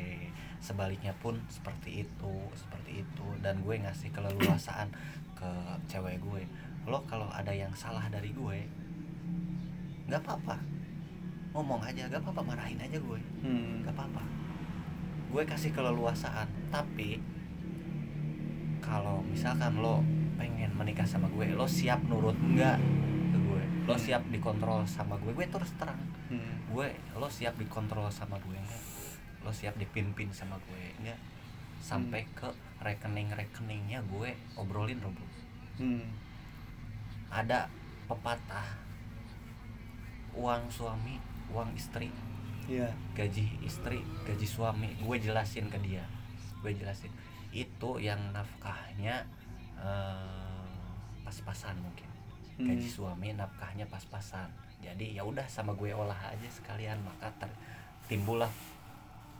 Sebaliknya 0.59 1.13
pun 1.23 1.39
seperti 1.47 2.03
itu 2.03 2.35
seperti 2.55 3.07
itu. 3.07 3.27
Dan 3.39 3.63
gue 3.63 3.79
ngasih 3.79 4.11
keleluasaan 4.11 4.91
ke 5.39 5.51
cewek 5.87 6.19
gue. 6.19 6.43
Lo 6.83 6.99
kalau 7.07 7.31
ada 7.31 7.55
yang 7.55 7.71
salah 7.71 8.03
dari 8.11 8.35
gue 8.35 8.59
nggak 10.11 10.19
apa-apa. 10.19 10.59
Ngomong 11.55 11.85
aja 11.85 12.09
gak 12.09 12.19
apa-apa 12.25 12.41
marahin 12.43 12.81
aja 12.81 12.97
gue. 12.97 13.19
Hmm. 13.45 13.85
gak 13.85 13.93
apa-apa. 13.95 14.23
Gue 15.31 15.45
kasih 15.45 15.71
keleluasaan 15.71 16.49
tapi 16.73 17.21
kalau 18.93 19.25
misalkan 19.25 19.81
lo 19.81 20.05
pengen 20.37 20.69
menikah 20.77 21.09
sama 21.09 21.25
gue 21.33 21.49
lo 21.57 21.65
siap 21.65 22.05
nurut 22.05 22.37
enggak 22.37 22.77
ke 23.33 23.37
gue? 23.41 23.63
Lo 23.89 23.97
siap 23.97 24.21
dikontrol 24.29 24.85
sama 24.85 25.17
gue? 25.17 25.33
Gue 25.33 25.49
terus 25.49 25.73
terang. 25.81 25.97
Hmm. 26.29 26.61
gue 26.69 26.93
lo 27.17 27.25
siap 27.25 27.57
dikontrol 27.57 28.09
sama 28.13 28.37
gue 28.37 28.53
enggak 28.53 28.83
lo 29.41 29.49
siap 29.49 29.77
dipimpin 29.77 30.29
sama 30.33 30.57
gue 30.69 30.83
enggak 31.01 31.19
sampai 31.77 32.25
ke 32.33 32.47
rekening 32.81 33.29
rekeningnya 33.29 34.01
gue 34.07 34.33
obrolin 34.57 35.01
lo 35.01 35.09
bro 35.09 35.27
Hmm. 35.73 36.05
ada 37.33 37.65
pepatah 38.05 38.77
uang 40.37 40.69
suami 40.69 41.17
uang 41.49 41.73
istri. 41.73 42.13
Iya. 42.69 42.93
gaji 43.17 43.57
istri 43.65 44.05
gaji 44.23 44.47
suami. 44.47 44.93
Gue 45.01 45.17
jelasin 45.17 45.65
ke 45.67 45.81
dia. 45.81 46.05
Gue 46.61 46.77
jelasin 46.77 47.09
itu 47.53 47.89
yang 48.01 48.19
nafkahnya 48.33 49.21
eh, 49.77 50.65
pas-pasan 51.21 51.77
mungkin. 51.77 52.09
Gaji 52.57 52.85
Hmm. 52.89 52.95
suami 52.97 53.29
nafkahnya 53.37 53.85
pas-pasan. 53.89 54.49
Jadi 54.81 55.15
ya 55.15 55.23
udah 55.23 55.45
sama 55.47 55.73
gue 55.77 55.93
olah 55.93 56.17
aja 56.17 56.49
sekalian 56.49 56.99
maka 57.05 57.29
ter 57.39 57.49
timbullah 58.09 58.49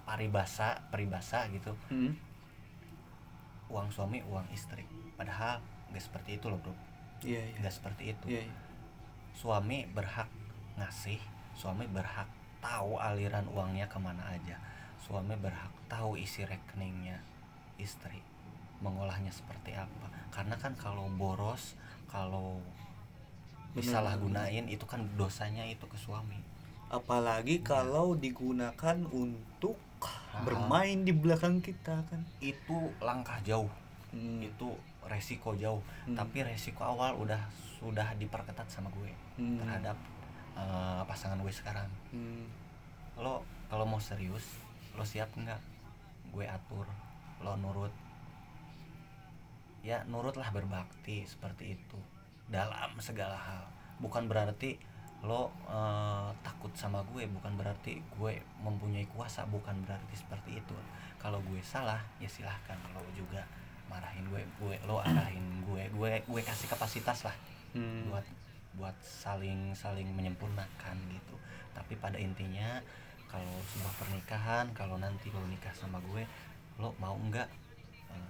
paribasa 0.06 0.80
peribasa 0.94 1.50
gitu. 1.50 1.74
Hmm. 1.90 2.14
uang 3.74 3.90
suami 3.90 4.22
uang 4.30 4.46
istri. 4.54 4.86
Padahal 5.18 5.58
nggak 5.90 6.04
seperti 6.04 6.38
itu 6.38 6.46
loh 6.46 6.62
bro. 6.62 6.74
Iya 7.26 7.42
iya. 7.42 7.56
Nggak 7.58 7.74
seperti 7.74 8.04
itu. 8.14 8.26
Iya 8.30 8.46
iya. 8.46 8.56
suami 9.34 9.90
berhak 9.90 10.30
ngasih 10.78 11.18
suami 11.58 11.90
berhak 11.90 12.30
tahu 12.62 13.02
aliran 13.02 13.50
uangnya 13.50 13.90
ke 13.90 13.98
mana 13.98 14.22
aja. 14.30 14.62
Suami 15.02 15.34
berhak 15.42 15.74
tahu 15.90 16.22
isi 16.22 16.46
rekeningnya 16.46 17.18
istri 17.84 18.24
mengolahnya 18.80 19.30
seperti 19.30 19.76
apa 19.76 20.08
karena 20.32 20.56
kan 20.56 20.74
kalau 20.76 21.08
boros 21.14 21.76
kalau 22.08 22.64
Bener, 23.74 23.80
disalahgunain 23.82 24.66
itu 24.68 24.86
kan 24.86 25.02
dosanya 25.14 25.66
itu 25.66 25.84
ke 25.84 25.98
suami 25.98 26.38
apalagi 26.88 27.58
Iya. 27.58 27.66
kalau 27.66 28.14
digunakan 28.14 28.98
untuk 29.10 29.78
Ah. 30.00 30.44
bermain 30.44 31.02
di 31.02 31.12
belakang 31.12 31.58
kita 31.58 32.04
kan 32.06 32.22
itu 32.40 32.78
langkah 33.00 33.40
jauh 33.42 33.70
Hmm. 34.10 34.42
itu 34.42 34.68
resiko 35.04 35.56
jauh 35.56 35.82
Hmm. 36.06 36.14
tapi 36.14 36.44
resiko 36.44 36.84
awal 36.84 37.18
udah 37.18 37.40
sudah 37.76 38.14
diperketat 38.16 38.68
sama 38.68 38.92
gue 38.92 39.10
Hmm. 39.36 39.58
terhadap 39.58 39.98
eh, 40.54 41.02
pasangan 41.04 41.40
gue 41.40 41.50
sekarang 41.50 41.90
Hmm. 42.12 42.46
lo 43.16 43.42
kalau 43.68 43.86
mau 43.86 43.98
serius 43.98 44.62
lo 44.94 45.02
siap 45.02 45.34
nggak 45.34 45.58
gue 46.30 46.46
atur 46.46 46.86
lo 47.44 47.60
nurut 47.60 47.92
ya 49.84 50.00
nurutlah 50.08 50.48
berbakti 50.56 51.28
seperti 51.28 51.76
itu 51.76 52.00
dalam 52.48 52.96
segala 53.04 53.36
hal. 53.36 53.64
Bukan 54.00 54.32
berarti 54.32 54.80
lo 55.24 55.52
eh, 55.68 56.30
takut 56.44 56.72
sama 56.76 57.04
gue 57.12 57.28
bukan 57.28 57.56
berarti 57.56 58.00
gue 58.20 58.34
mempunyai 58.64 59.08
kuasa 59.12 59.44
bukan 59.48 59.76
berarti 59.84 60.16
seperti 60.16 60.60
itu. 60.64 60.76
Kalau 61.20 61.40
gue 61.44 61.60
salah 61.64 62.00
ya 62.20 62.28
silahkan 62.28 62.80
lo 62.96 63.04
juga 63.16 63.44
marahin 63.92 64.26
gue 64.32 64.42
gue 64.60 64.76
lo 64.88 65.04
arahin 65.04 65.64
gue 65.68 65.84
gue 65.92 66.10
gue 66.24 66.42
kasih 66.42 66.72
kapasitas 66.72 67.28
lah 67.28 67.36
Hmm. 67.74 68.06
buat 68.06 68.22
buat 68.78 68.94
saling 69.02 69.74
saling 69.74 70.06
menyempurnakan 70.14 70.94
gitu. 71.10 71.36
Tapi 71.74 71.98
pada 71.98 72.22
intinya 72.22 72.78
kalau 73.26 73.58
sebuah 73.74 73.94
pernikahan 73.98 74.70
kalau 74.78 75.02
nanti 75.02 75.34
lo 75.34 75.42
nikah 75.50 75.74
sama 75.74 75.98
gue 76.14 76.22
lo 76.78 76.90
mau 76.98 77.14
nggak 77.16 77.48
eh, 78.10 78.30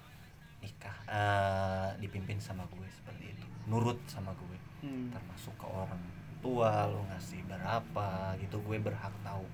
nikah 0.59 0.97
eh, 1.07 1.89
dipimpin 1.99 2.37
sama 2.39 2.63
gue 2.71 2.87
seperti 2.89 3.31
itu 3.35 3.45
nurut 3.67 3.99
sama 4.07 4.31
gue. 4.35 4.57
Hmm. 4.83 5.07
termasuk 5.15 5.55
ke 5.55 5.63
orang 5.63 6.03
tua 6.43 6.91
lo 6.91 7.07
ngasih 7.07 7.39
berapa 7.47 8.35
gitu. 8.35 8.59
Gue 8.67 8.75
berhak 8.83 9.15
tahu. 9.23 9.47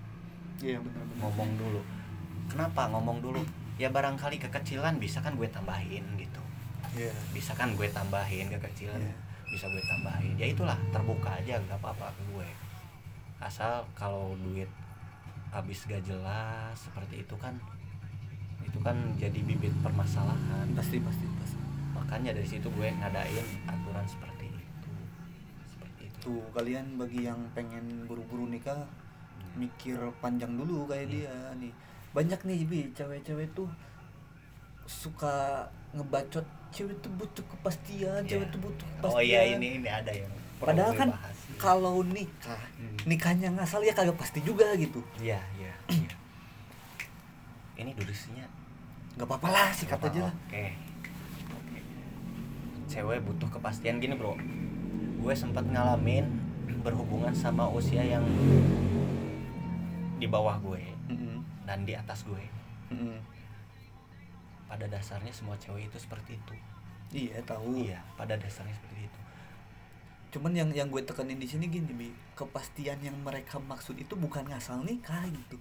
Iya 0.57 0.81
benar-benar 0.81 1.21
ngomong 1.21 1.49
dulu. 1.53 1.81
Kenapa 2.49 2.89
ngomong 2.89 3.21
dulu? 3.21 3.41
Ya 3.77 3.93
barangkali 3.93 4.41
kekecilan 4.41 4.97
bisa 4.97 5.21
kan 5.21 5.37
gue 5.37 5.45
tambahin 5.45 6.01
gitu. 6.17 6.41
Iya. 6.97 7.13
Bisa 7.29 7.53
kan 7.53 7.77
gue 7.77 7.85
tambahin 7.93 8.49
kekecilan 8.49 8.97
Iya. 8.97 9.15
bisa 9.53 9.65
gue 9.69 9.83
tambahin. 9.85 10.33
Ya 10.41 10.49
itulah 10.49 10.81
terbuka 10.89 11.37
aja 11.37 11.61
nggak 11.61 11.77
apa-apa 11.77 12.09
ke 12.17 12.21
gue. 12.33 12.49
Asal 13.37 13.85
kalau 13.93 14.33
duit 14.41 14.67
habis 15.53 15.85
gak 15.85 16.01
jelas 16.05 16.73
seperti 16.73 17.21
itu 17.21 17.37
kan 17.37 17.53
itu 18.61 18.77
kan 18.79 18.95
jadi 19.15 19.39
bibit 19.39 19.73
permasalahan 19.79 20.65
pasti 20.73 20.97
pasti 20.97 21.25
pasti 21.35 21.59
makanya 21.91 22.31
dari 22.31 22.47
situ 22.47 22.67
gue 22.69 22.87
ngadain 22.91 23.47
aturan 23.65 24.05
seperti 24.05 24.45
itu 24.47 24.89
seperti 25.67 26.01
itu 26.05 26.17
tuh 26.21 26.41
kalian 26.51 26.95
bagi 26.95 27.23
yang 27.23 27.39
pengen 27.51 28.05
buru-buru 28.05 28.45
nikah 28.45 28.87
mikir 29.53 29.97
panjang 30.19 30.53
dulu 30.53 30.85
kayak 30.85 31.05
Hmm. 31.05 31.13
dia 31.13 31.33
nih 31.55 31.73
banyak 32.09 32.39
nih 32.41 32.59
bi 32.63 32.81
cewek-cewek 32.91 33.49
tuh 33.51 33.69
suka 34.85 35.65
ngebacot 35.91 36.41
cewek 36.69 36.97
tuh 36.99 37.11
butuh 37.11 37.45
kepastian 37.47 38.21
Iya. 38.23 38.29
cewek 38.31 38.47
tuh 38.49 38.59
butuh 38.59 38.85
kepastian 38.91 39.13
oh 39.13 39.21
iya 39.21 39.41
ini 39.47 39.67
ini 39.77 39.89
ada 39.89 40.09
yang 40.09 40.29
padahal 40.57 40.91
kan 40.93 41.09
bahas. 41.11 41.37
kalau 41.57 42.01
nikah 42.03 42.61
Hmm. 42.75 42.97
nikahnya 43.05 43.49
ngasal 43.51 43.81
ya 43.81 43.91
kagak 43.91 44.17
pasti 44.17 44.39
juga 44.39 44.73
gitu 44.75 45.01
iya 45.19 45.37
iya 45.55 45.73
iya. 45.89 46.08
ini 47.79 47.91
durasinya 47.93 48.45
nggak 49.15 49.25
apa-apa 49.25 49.47
lah 49.49 49.69
sikat 49.71 49.99
aja 50.01 50.27
lah 50.27 50.35
Oke. 50.47 50.65
Cewek 52.87 53.21
butuh 53.21 53.45
kepastian 53.49 54.01
gini, 54.01 54.17
Bro. 54.17 54.33
Gue 55.19 55.33
sempat 55.33 55.61
ngalamin 55.63 56.25
berhubungan 56.81 57.29
sama 57.31 57.69
usia 57.69 58.01
yang 58.01 58.25
di 60.17 60.25
bawah 60.25 60.57
gue 60.59 60.81
Mm-mm. 61.07 61.37
dan 61.63 61.85
di 61.85 61.93
atas 61.93 62.25
gue. 62.25 62.41
Mm-mm. 62.89 63.19
Pada 64.65 64.85
dasarnya 64.85 65.29
semua 65.29 65.53
cewek 65.55 65.85
itu 65.85 65.97
seperti 65.97 66.35
itu. 66.35 66.53
iya 67.09 67.41
tahu 67.41 67.73
Iya, 67.75 67.97
pada 68.13 68.33
dasarnya 68.33 68.73
seperti 68.73 69.05
itu. 69.05 69.19
cuman 70.29 70.53
yang 70.53 70.69
yang 70.69 70.89
gue 70.89 71.01
tekenin 71.01 71.37
di 71.37 71.45
sini 71.45 71.65
gini 71.65 71.89
bi 71.89 72.09
kepastian 72.33 73.01
yang 73.01 73.17
mereka 73.19 73.57
maksud 73.57 73.97
itu 73.97 74.13
bukan 74.13 74.45
ngasal 74.45 74.77
nikah 74.81 75.25
gitu 75.25 75.57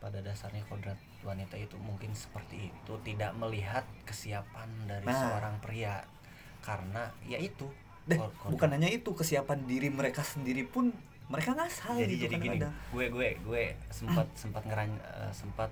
Pada 0.00 0.18
dasarnya 0.18 0.64
kodrat 0.64 0.96
wanita 1.20 1.54
itu 1.54 1.76
mungkin 1.76 2.08
seperti 2.12 2.56
itu, 2.66 2.92
tidak 3.04 3.36
melihat 3.36 3.84
kesiapan 4.02 4.64
dari 4.86 5.04
Nah. 5.04 5.12
seorang 5.14 5.54
pria 5.60 6.00
karena 6.60 7.08
ya 7.22 7.36
itu 7.36 7.68
deh 8.02 8.16
kodrat. 8.16 8.48
bukan 8.48 8.68
hanya 8.70 8.88
itu 8.88 9.10
kesiapan 9.10 9.64
diri 9.64 9.88
mereka 9.88 10.20
sendiri 10.22 10.64
pun 10.64 10.88
mereka 11.26 11.52
ngasal 11.54 11.96
jadi 11.96 12.10
gitu 12.10 12.22
jadi 12.22 12.34
gini 12.34 12.58
kadang-kadang. 12.58 12.74
gue 12.90 13.06
gue 13.08 13.28
gue 13.40 13.62
sempat 13.88 14.26
sempat 14.34 14.62
ngeran 14.64 14.90
eh, 14.96 15.30
sempat 15.30 15.68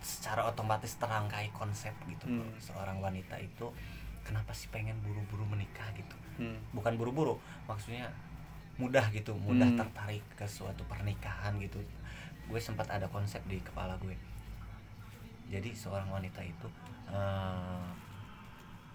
secara 0.00 0.48
otomatis 0.48 0.96
terangkai 0.96 1.52
konsep 1.52 1.92
gitu. 2.08 2.24
Hmm. 2.26 2.50
seorang 2.58 2.98
wanita 2.98 3.36
itu 3.36 3.68
kenapa 4.22 4.50
sih 4.50 4.66
pengen 4.68 4.96
buru-buru 5.00 5.44
menikah 5.46 5.90
gitu 5.92 6.16
Hmm. 6.36 6.56
bukan 6.72 6.96
buru-buru 6.96 7.36
maksudnya 7.66 8.08
mudah 8.74 9.06
gitu 9.10 9.36
mudah 9.36 9.66
Hmm. 9.66 9.76
tertarik 9.76 10.24
ke 10.32 10.46
suatu 10.46 10.80
pernikahan 10.86 11.52
gitu 11.58 11.76
gue 12.50 12.60
sempat 12.60 12.90
ada 12.90 13.06
konsep 13.06 13.38
di 13.46 13.58
kepala 13.58 13.94
gue 13.96 14.14
jadi 15.46 15.70
seorang 15.70 16.10
wanita 16.10 16.42
itu 16.42 16.68
eh, 17.08 17.86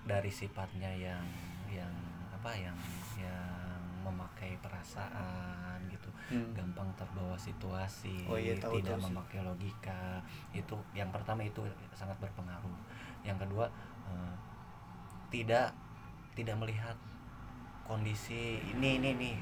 dari 0.04 0.30
sifatnya 0.30 0.92
yang 0.92 1.24
yang 1.68 1.92
apa 2.32 2.52
yang 2.54 2.78
yang 3.16 3.80
memakai 4.02 4.54
perasaan 4.60 5.80
gitu 5.90 6.08
Hmm. 6.26 6.58
gampang 6.58 6.90
terbawa 6.98 7.38
situasi 7.38 8.26
Oh 8.26 8.34
iya, 8.34 8.58
tahu, 8.58 8.82
tidak 8.82 8.98
tahu 8.98 9.02
sih. 9.02 9.06
memakai 9.14 9.40
logika 9.42 10.18
itu 10.52 10.74
yang 10.92 11.14
pertama 11.14 11.42
itu 11.42 11.62
sangat 11.94 12.18
berpengaruh 12.18 12.74
yang 13.22 13.38
kedua 13.38 13.70
eh, 14.10 14.34
tidak 15.30 15.70
tidak 16.34 16.58
melihat 16.58 16.98
kondisi 17.84 18.58
ini 18.68 18.98
ini 18.98 19.10
nih 19.14 19.38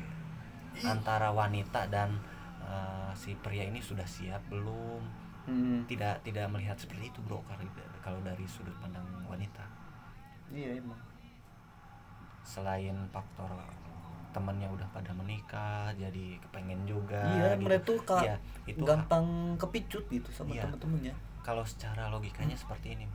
antara 0.83 1.31
wanita 1.31 1.87
dan 1.87 2.19
eh, 2.63 3.11
si 3.13 3.35
pria 3.35 3.63
ini 3.63 3.79
sudah 3.79 4.05
siap 4.05 4.41
belum 4.47 5.03
Hmm. 5.43 5.83
tidak 5.83 6.23
tidak 6.23 6.47
melihat 6.47 6.79
seperti 6.79 7.11
itu 7.11 7.19
bro 7.19 7.43
kalau 7.99 8.19
dari 8.21 8.47
sudut 8.47 8.71
pandang 8.79 9.03
wanita 9.25 9.59
iya 10.49 10.79
emang 10.79 10.95
selain 12.43 12.95
faktor 13.09 13.51
temannya 14.31 14.65
udah 14.67 14.87
pada 14.89 15.11
menikah 15.11 15.91
jadi 15.93 16.39
kepengen 16.39 16.87
juga 16.87 17.27
iya 17.29 17.53
gitu. 17.53 17.65
mereka 17.65 17.83
tuh 17.85 17.99
ka- 18.01 18.23
Iya, 18.23 18.35
itu 18.65 18.81
gampang 18.81 19.25
kepicut 19.59 20.07
gitu 20.07 20.31
sama 20.31 20.51
Iya. 20.53 20.63
temen-temennya 20.63 21.13
kalau 21.39 21.63
secara 21.63 22.07
logikanya 22.07 22.55
seperti 22.55 22.95
ini 22.95 23.05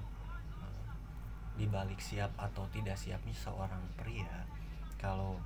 di 1.57 1.65
balik 1.65 1.99
siap 1.99 2.31
atau 2.37 2.69
tidak 2.69 2.95
siapnya 2.95 3.33
seorang 3.33 3.83
pria 3.97 4.47
kalau 4.95 5.41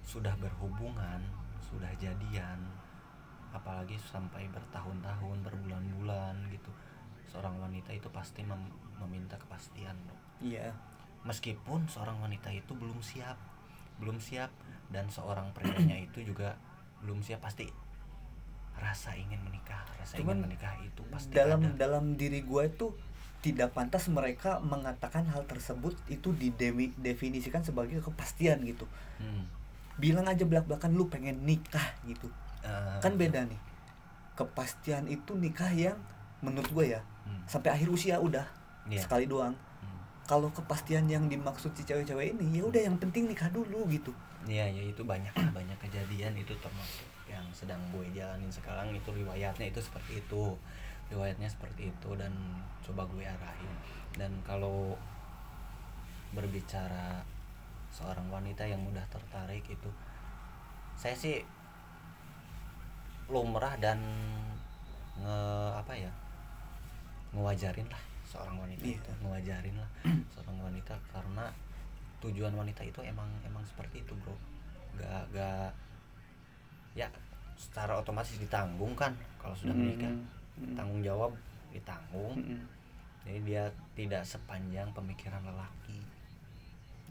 sudah 0.00 0.32
berhubungan 0.38 1.20
sudah 1.60 1.92
jadian 1.96 2.56
apalagi 3.50 3.96
sampai 3.98 4.46
bertahun-tahun 4.48 5.36
berbulan-bulan 5.42 6.34
gitu 6.48 6.70
seorang 7.28 7.56
wanita 7.58 7.92
itu 7.92 8.08
pasti 8.08 8.40
mem- 8.42 8.72
meminta 8.98 9.36
kepastian 9.36 9.96
bro. 10.04 10.16
iya 10.40 10.72
meskipun 11.22 11.84
seorang 11.86 12.18
wanita 12.18 12.48
itu 12.48 12.72
belum 12.72 13.00
siap 13.00 13.36
belum 13.98 14.16
siap 14.18 14.48
dan 14.88 15.08
seorang 15.08 15.50
prianya 15.52 15.98
itu 16.06 16.22
juga 16.22 16.56
belum 17.00 17.20
siap 17.20 17.40
pasti 17.40 17.68
rasa 18.78 19.10
ingin 19.12 19.42
menikah 19.42 19.82
rasa 19.98 20.14
Cuman 20.16 20.38
ingin 20.38 20.54
menikah 20.54 20.74
itu 20.80 21.02
pasti 21.10 21.34
dalam 21.34 21.60
ada. 21.64 21.74
dalam 21.76 22.14
diri 22.14 22.40
gue 22.40 22.62
itu 22.64 22.94
tidak 23.38 23.70
pantas 23.70 24.06
mereka 24.08 24.58
mengatakan 24.58 25.26
hal 25.26 25.42
tersebut 25.44 25.94
itu 26.08 26.30
didefinisikan 26.32 27.62
sebagai 27.62 27.98
kepastian 28.00 28.62
gitu 28.64 28.86
Hmm. 29.18 29.50
bilang 29.98 30.30
aja 30.30 30.46
belak 30.46 30.62
belakan 30.64 30.94
lu 30.94 31.10
pengen 31.10 31.42
nikah 31.42 31.82
gitu 32.06 32.30
Eh, 32.64 32.98
kan 32.98 33.14
beda 33.14 33.46
nih. 33.46 33.60
Kepastian 34.34 35.10
itu 35.10 35.34
nikah 35.34 35.70
yang 35.74 35.98
menurut 36.38 36.70
gue 36.70 36.94
ya 36.94 37.02
hmm, 37.26 37.50
sampai 37.50 37.74
akhir 37.74 37.90
usia 37.90 38.16
udah 38.22 38.46
iya, 38.86 39.02
sekali 39.02 39.26
doang. 39.26 39.54
Hmm, 39.82 40.00
kalau 40.30 40.50
kepastian 40.54 41.10
yang 41.10 41.26
dimaksud 41.26 41.74
si 41.74 41.82
cewek-cewek 41.82 42.38
ini 42.38 42.62
ya 42.62 42.64
udah 42.66 42.82
yang 42.86 42.96
penting 42.98 43.26
nikah 43.26 43.50
dulu 43.50 43.86
gitu. 43.90 44.14
Iya 44.46 44.70
ya 44.70 44.82
itu 44.86 45.02
banyak 45.02 45.34
banyak 45.58 45.78
kejadian 45.82 46.38
itu 46.38 46.54
termasuk 46.62 47.06
yang 47.26 47.44
sedang 47.50 47.82
gue 47.90 48.06
jalanin 48.14 48.50
sekarang. 48.50 48.94
Itu 48.94 49.10
riwayatnya 49.10 49.70
itu 49.70 49.82
seperti 49.82 50.22
itu. 50.22 50.54
Riwayatnya 51.08 51.48
seperti 51.48 51.90
itu 51.90 52.10
dan 52.14 52.30
coba 52.84 53.02
gue 53.10 53.24
arahin. 53.26 53.72
Dan 54.14 54.30
kalau 54.46 54.94
berbicara 56.36 57.24
seorang 57.88 58.28
wanita 58.28 58.68
yang 58.68 58.84
mudah 58.84 59.02
tertarik 59.08 59.64
itu 59.64 59.88
saya 60.98 61.14
sih 61.16 61.40
lumrah 63.28 63.76
dan 63.76 64.00
nge 65.18 65.38
apa 65.76 65.92
ya 65.92 66.12
ngewajarin 67.36 67.88
lah 67.92 68.02
seorang 68.24 68.56
wanita 68.56 68.84
Iya. 68.84 68.96
itu 69.00 69.10
ngewajarin 69.24 69.76
lah 69.76 69.90
seorang 70.32 70.56
wanita 70.60 70.94
karena 71.12 71.44
tujuan 72.18 72.52
wanita 72.52 72.82
itu 72.82 73.00
emang 73.04 73.28
emang 73.46 73.62
seperti 73.64 74.02
itu 74.02 74.12
bro. 74.20 74.34
Gak 74.98 75.22
gak 75.32 75.70
ya 76.98 77.06
secara 77.54 77.94
otomatis 77.98 78.34
ditanggung 78.38 78.94
kan 78.98 79.14
kalau 79.38 79.54
sudah 79.54 79.74
menikah. 79.74 80.10
Mm-mm. 80.58 80.74
tanggung 80.74 81.00
jawab 81.06 81.30
ditanggung. 81.70 82.34
Mm-mm. 82.42 82.62
jadi 83.22 83.38
dia 83.44 83.64
tidak 83.94 84.22
sepanjang 84.24 84.88
pemikiran 84.96 85.44
lelaki. 85.44 86.00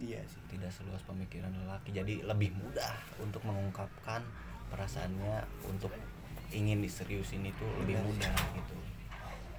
Iya 0.02 0.22
sih. 0.28 0.42
Tidak 0.50 0.70
seluas 0.70 1.02
pemikiran 1.06 1.54
lelaki. 1.54 1.94
Jadi 1.94 2.26
lebih 2.26 2.52
mudah 2.58 2.94
untuk 3.22 3.42
mengungkapkan 3.46 4.22
perasaannya 4.68 5.36
untuk 5.66 5.92
ingin 6.50 6.80
diseriusin 6.80 7.44
itu 7.44 7.66
lebih 7.84 8.00
mudah 8.00 8.32
gitu. 8.56 8.76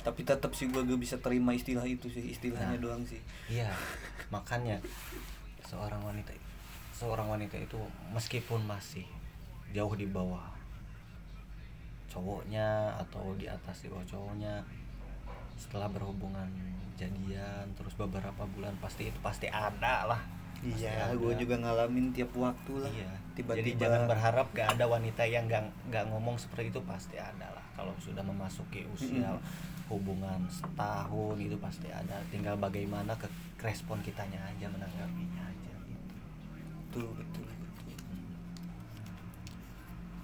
Tapi 0.01 0.25
tetap 0.25 0.57
sih 0.57 0.69
gua 0.69 0.81
gak 0.83 0.97
bisa 0.97 1.17
terima 1.21 1.53
istilah 1.53 1.85
itu 1.85 2.09
sih 2.09 2.33
istilahnya 2.33 2.77
Nah. 2.77 2.83
doang 2.83 3.03
sih. 3.05 3.21
iya. 3.47 3.69
Makanya 4.35 4.81
seorang 5.65 6.01
wanita 6.01 6.33
seorang 6.93 7.29
wanita 7.29 7.55
itu 7.55 7.77
meskipun 8.11 8.65
masih 8.65 9.05
jauh 9.71 9.93
di 9.93 10.09
bawah 10.09 10.49
cowoknya 12.09 12.97
atau 12.99 13.37
di 13.37 13.45
atas 13.47 13.85
di 13.85 13.93
bawah 13.93 14.03
cowoknya 14.03 14.65
setelah 15.55 15.87
berhubungan 15.87 16.49
jadian 16.97 17.69
terus 17.77 17.95
beberapa 17.95 18.43
bulan 18.49 18.75
pasti 18.81 19.13
itu 19.13 19.19
pasti 19.21 19.47
ada 19.47 20.09
lah 20.09 20.21
iya 20.61 21.15
gue 21.15 21.33
juga 21.39 21.55
ngalamin 21.57 22.11
tiap 22.11 22.35
waktu 22.35 22.73
lah 22.79 22.91
Iya. 22.91 23.11
tiba-tiba 23.33 23.63
Jadi 23.63 23.71
jangan 23.79 24.03
berharap 24.07 24.47
gak 24.51 24.69
ada 24.75 24.85
wanita 24.85 25.23
yang 25.23 25.47
gak, 25.47 25.63
gak 25.89 26.11
ngomong 26.11 26.35
seperti 26.35 26.75
itu 26.75 26.83
pasti 26.83 27.15
ada 27.15 27.47
lah. 27.55 27.63
Kalau 27.79 27.95
sudah 28.03 28.27
memasuki 28.27 28.83
usia 28.91 29.31
hubungan 29.87 30.43
setahun 30.51 31.39
itu 31.39 31.55
pasti 31.63 31.87
ada. 31.87 32.19
Tinggal 32.29 32.59
bagaimana 32.59 33.15
ke 33.15 33.31
respon 33.63 34.03
kitanya 34.03 34.43
aja 34.43 34.67
menanggapinya 34.67 35.43
aja. 35.47 35.73
Gitu. 35.87 36.19
betul 36.91 37.07
betul 37.15 37.47
betul 37.47 37.95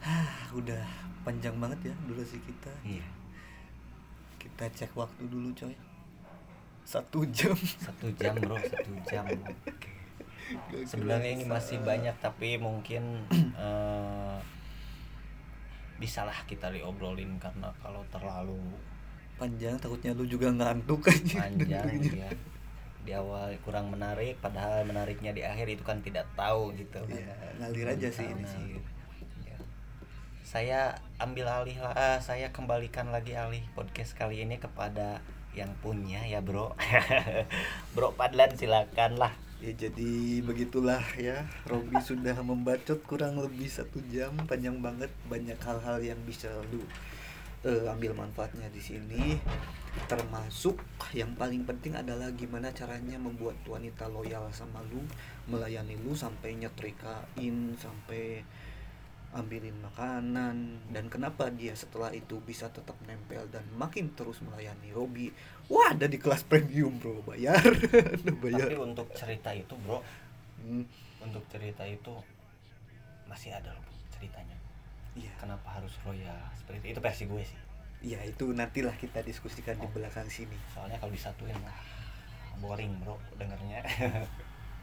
Hah, 0.03 0.51
udah 0.53 0.83
panjang 1.23 1.55
banget 1.57 1.89
ya 1.89 1.95
durasi 2.05 2.37
kita 2.43 2.73
Iya. 2.83 3.07
kita 4.37 4.65
cek 4.69 4.93
waktu 4.93 5.25
dulu 5.25 5.55
coy 5.55 5.73
satu 6.85 7.25
jam 7.31 7.55
Satu 7.81 8.13
jam 8.13 8.35
bro, 8.37 8.59
satu 8.61 8.93
jam. 9.09 9.25
Oke. 9.65 9.89
Gak 9.89 9.94
Sebenarnya 10.85 11.31
ini 11.41 11.45
masih 11.49 11.81
banyak 11.81 12.17
tapi 12.21 12.61
mungkin 12.61 13.25
eh, 13.57 14.37
bisalah 15.99 16.37
kita 16.45 16.69
diobrolin 16.75 17.39
karena 17.39 17.71
kalau 17.81 18.03
terlalu 18.11 18.59
panjang 19.35 19.75
takutnya 19.79 20.15
lu 20.15 20.27
juga 20.27 20.51
ngantuk 20.51 21.11
aja 21.11 21.47
panjang 21.47 22.03
ya 22.07 22.31
di 23.05 23.13
awal 23.13 23.53
kurang 23.61 23.93
menarik 23.93 24.41
padahal 24.41 24.81
menariknya 24.89 25.37
di 25.37 25.45
akhir 25.45 25.69
itu 25.69 25.85
kan 25.85 26.01
tidak 26.01 26.25
tahu 26.33 26.73
gitu 26.73 27.05
kan. 27.05 27.13
Iya, 27.13 27.37
ngalir 27.61 27.89
aja 27.93 28.09
sih 28.09 28.25
ini 28.25 28.45
sih. 28.49 28.81
ya. 29.45 29.59
saya 30.41 30.81
ambil 31.21 31.45
alih 31.45 31.77
lah 31.85 31.93
ah, 31.93 32.19
saya 32.25 32.49
kembalikan 32.49 33.13
lagi 33.13 33.37
alih 33.37 33.61
podcast 33.77 34.17
kali 34.17 34.41
ini 34.41 34.57
kepada 34.57 35.21
yang 35.53 35.69
punya 35.85 36.25
ya 36.25 36.41
bro 36.41 36.73
bro 37.95 38.17
Padlan 38.17 38.57
silakan 38.57 39.21
lah 39.21 39.37
Ya 39.65 39.89
jadi 39.89 40.45
begitulah 40.45 41.01
ya. 41.17 41.49
Robi 41.65 41.97
sudah 42.05 42.37
membacot 42.45 43.01
kurang 43.09 43.41
lebih 43.41 43.65
satu 43.65 43.97
jam 44.13 44.37
panjang 44.45 44.77
banget 44.85 45.09
banyak 45.25 45.57
hal-hal 45.57 46.05
yang 46.05 46.21
bisa 46.29 46.53
lu 46.69 46.85
eh, 47.65 47.89
ambil 47.89 48.13
manfaatnya 48.13 48.69
di 48.69 48.85
sini. 48.85 49.41
Termasuk 50.05 50.85
yang 51.17 51.33
paling 51.33 51.65
penting 51.65 51.97
adalah 51.97 52.29
gimana 52.37 52.77
caranya 52.77 53.17
membuat 53.17 53.57
wanita 53.65 54.05
loyal 54.13 54.53
sama 54.53 54.85
lu 54.93 55.01
melayani 55.49 55.97
lu 55.97 56.13
sampai 56.13 56.61
nyetrikain 56.61 57.73
sampai 57.81 58.45
ambilin 59.33 59.81
makanan. 59.81 60.77
Dan 60.93 61.09
kenapa 61.09 61.49
dia 61.49 61.73
setelah 61.73 62.13
itu 62.13 62.37
bisa 62.45 62.69
tetap 62.69 63.01
nempel 63.09 63.49
dan 63.49 63.65
makin 63.81 64.13
terus 64.13 64.45
melayani 64.45 64.93
Robi 64.93 65.33
wah 65.71 65.93
ada 65.93 66.07
di 66.09 66.19
kelas 66.21 66.45
premium 66.45 66.97
bro. 67.01 67.25
Bayar. 67.25 67.63
Bayar. 68.45 68.69
Tapi 68.69 68.77
untuk 68.81 69.09
cerita 69.17 69.51
itu 69.53 69.75
bro 69.81 70.01
Hmm, 70.65 70.81
untuk 71.21 71.45
cerita 71.53 71.85
itu 71.85 72.15
masih 73.29 73.53
ada 73.53 73.69
loh 73.77 73.85
ceritanya. 74.17 74.57
Iya. 75.13 75.29
Kenapa 75.37 75.77
harus 75.77 75.93
royal? 76.01 76.41
Seperti 76.57 76.89
itu. 76.89 76.97
Itu 76.97 77.03
versi 77.05 77.25
gue 77.29 77.43
sih. 77.45 77.61
Ya 78.05 78.21
itu 78.25 78.49
nantilah 78.49 78.97
kita 78.97 79.21
diskusikan 79.21 79.77
di 79.77 79.89
belakang 79.93 80.29
sini. 80.33 80.57
Soalnya 80.73 80.97
kalau 80.97 81.13
disatuin 81.13 81.57
mah 81.61 81.77
boring 82.65 82.93
bro 83.05 83.21
dengernya. 83.37 83.85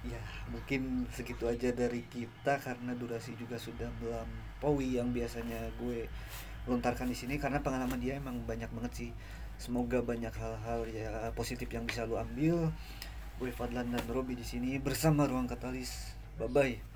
Ya 0.02 0.18
mungkin 0.50 1.06
segitu 1.14 1.46
aja 1.46 1.70
dari 1.78 2.02
kita 2.10 2.58
karena 2.58 2.98
durasi 2.98 3.38
juga 3.38 3.62
sudah 3.62 3.86
melampaui 4.02 4.98
yang 4.98 5.14
biasanya 5.14 5.70
gue 5.78 6.10
lontarkan 6.66 7.06
di 7.06 7.14
sini. 7.14 7.38
Karena 7.38 7.62
pengalaman 7.62 8.02
dia 8.02 8.18
emang 8.18 8.42
banyak 8.50 8.66
banget 8.74 8.94
sih 8.98 9.10
semoga 9.62 10.01
banyak 10.01 10.34
hal-hal 10.34 10.89
ya 10.89 11.30
positif 11.38 11.70
yang 11.70 11.86
bisa 11.86 12.09
lu 12.09 12.18
ambil. 12.18 12.74
Gue 13.38 13.53
Fadlan 13.53 13.93
dan 13.93 14.05
Robi 14.09 14.34
di 14.34 14.45
sini 14.45 14.82
bersama 14.82 15.30
ruang 15.30 15.45
katalis. 15.45 16.18
Bye 16.41 16.49
bye 16.49 16.91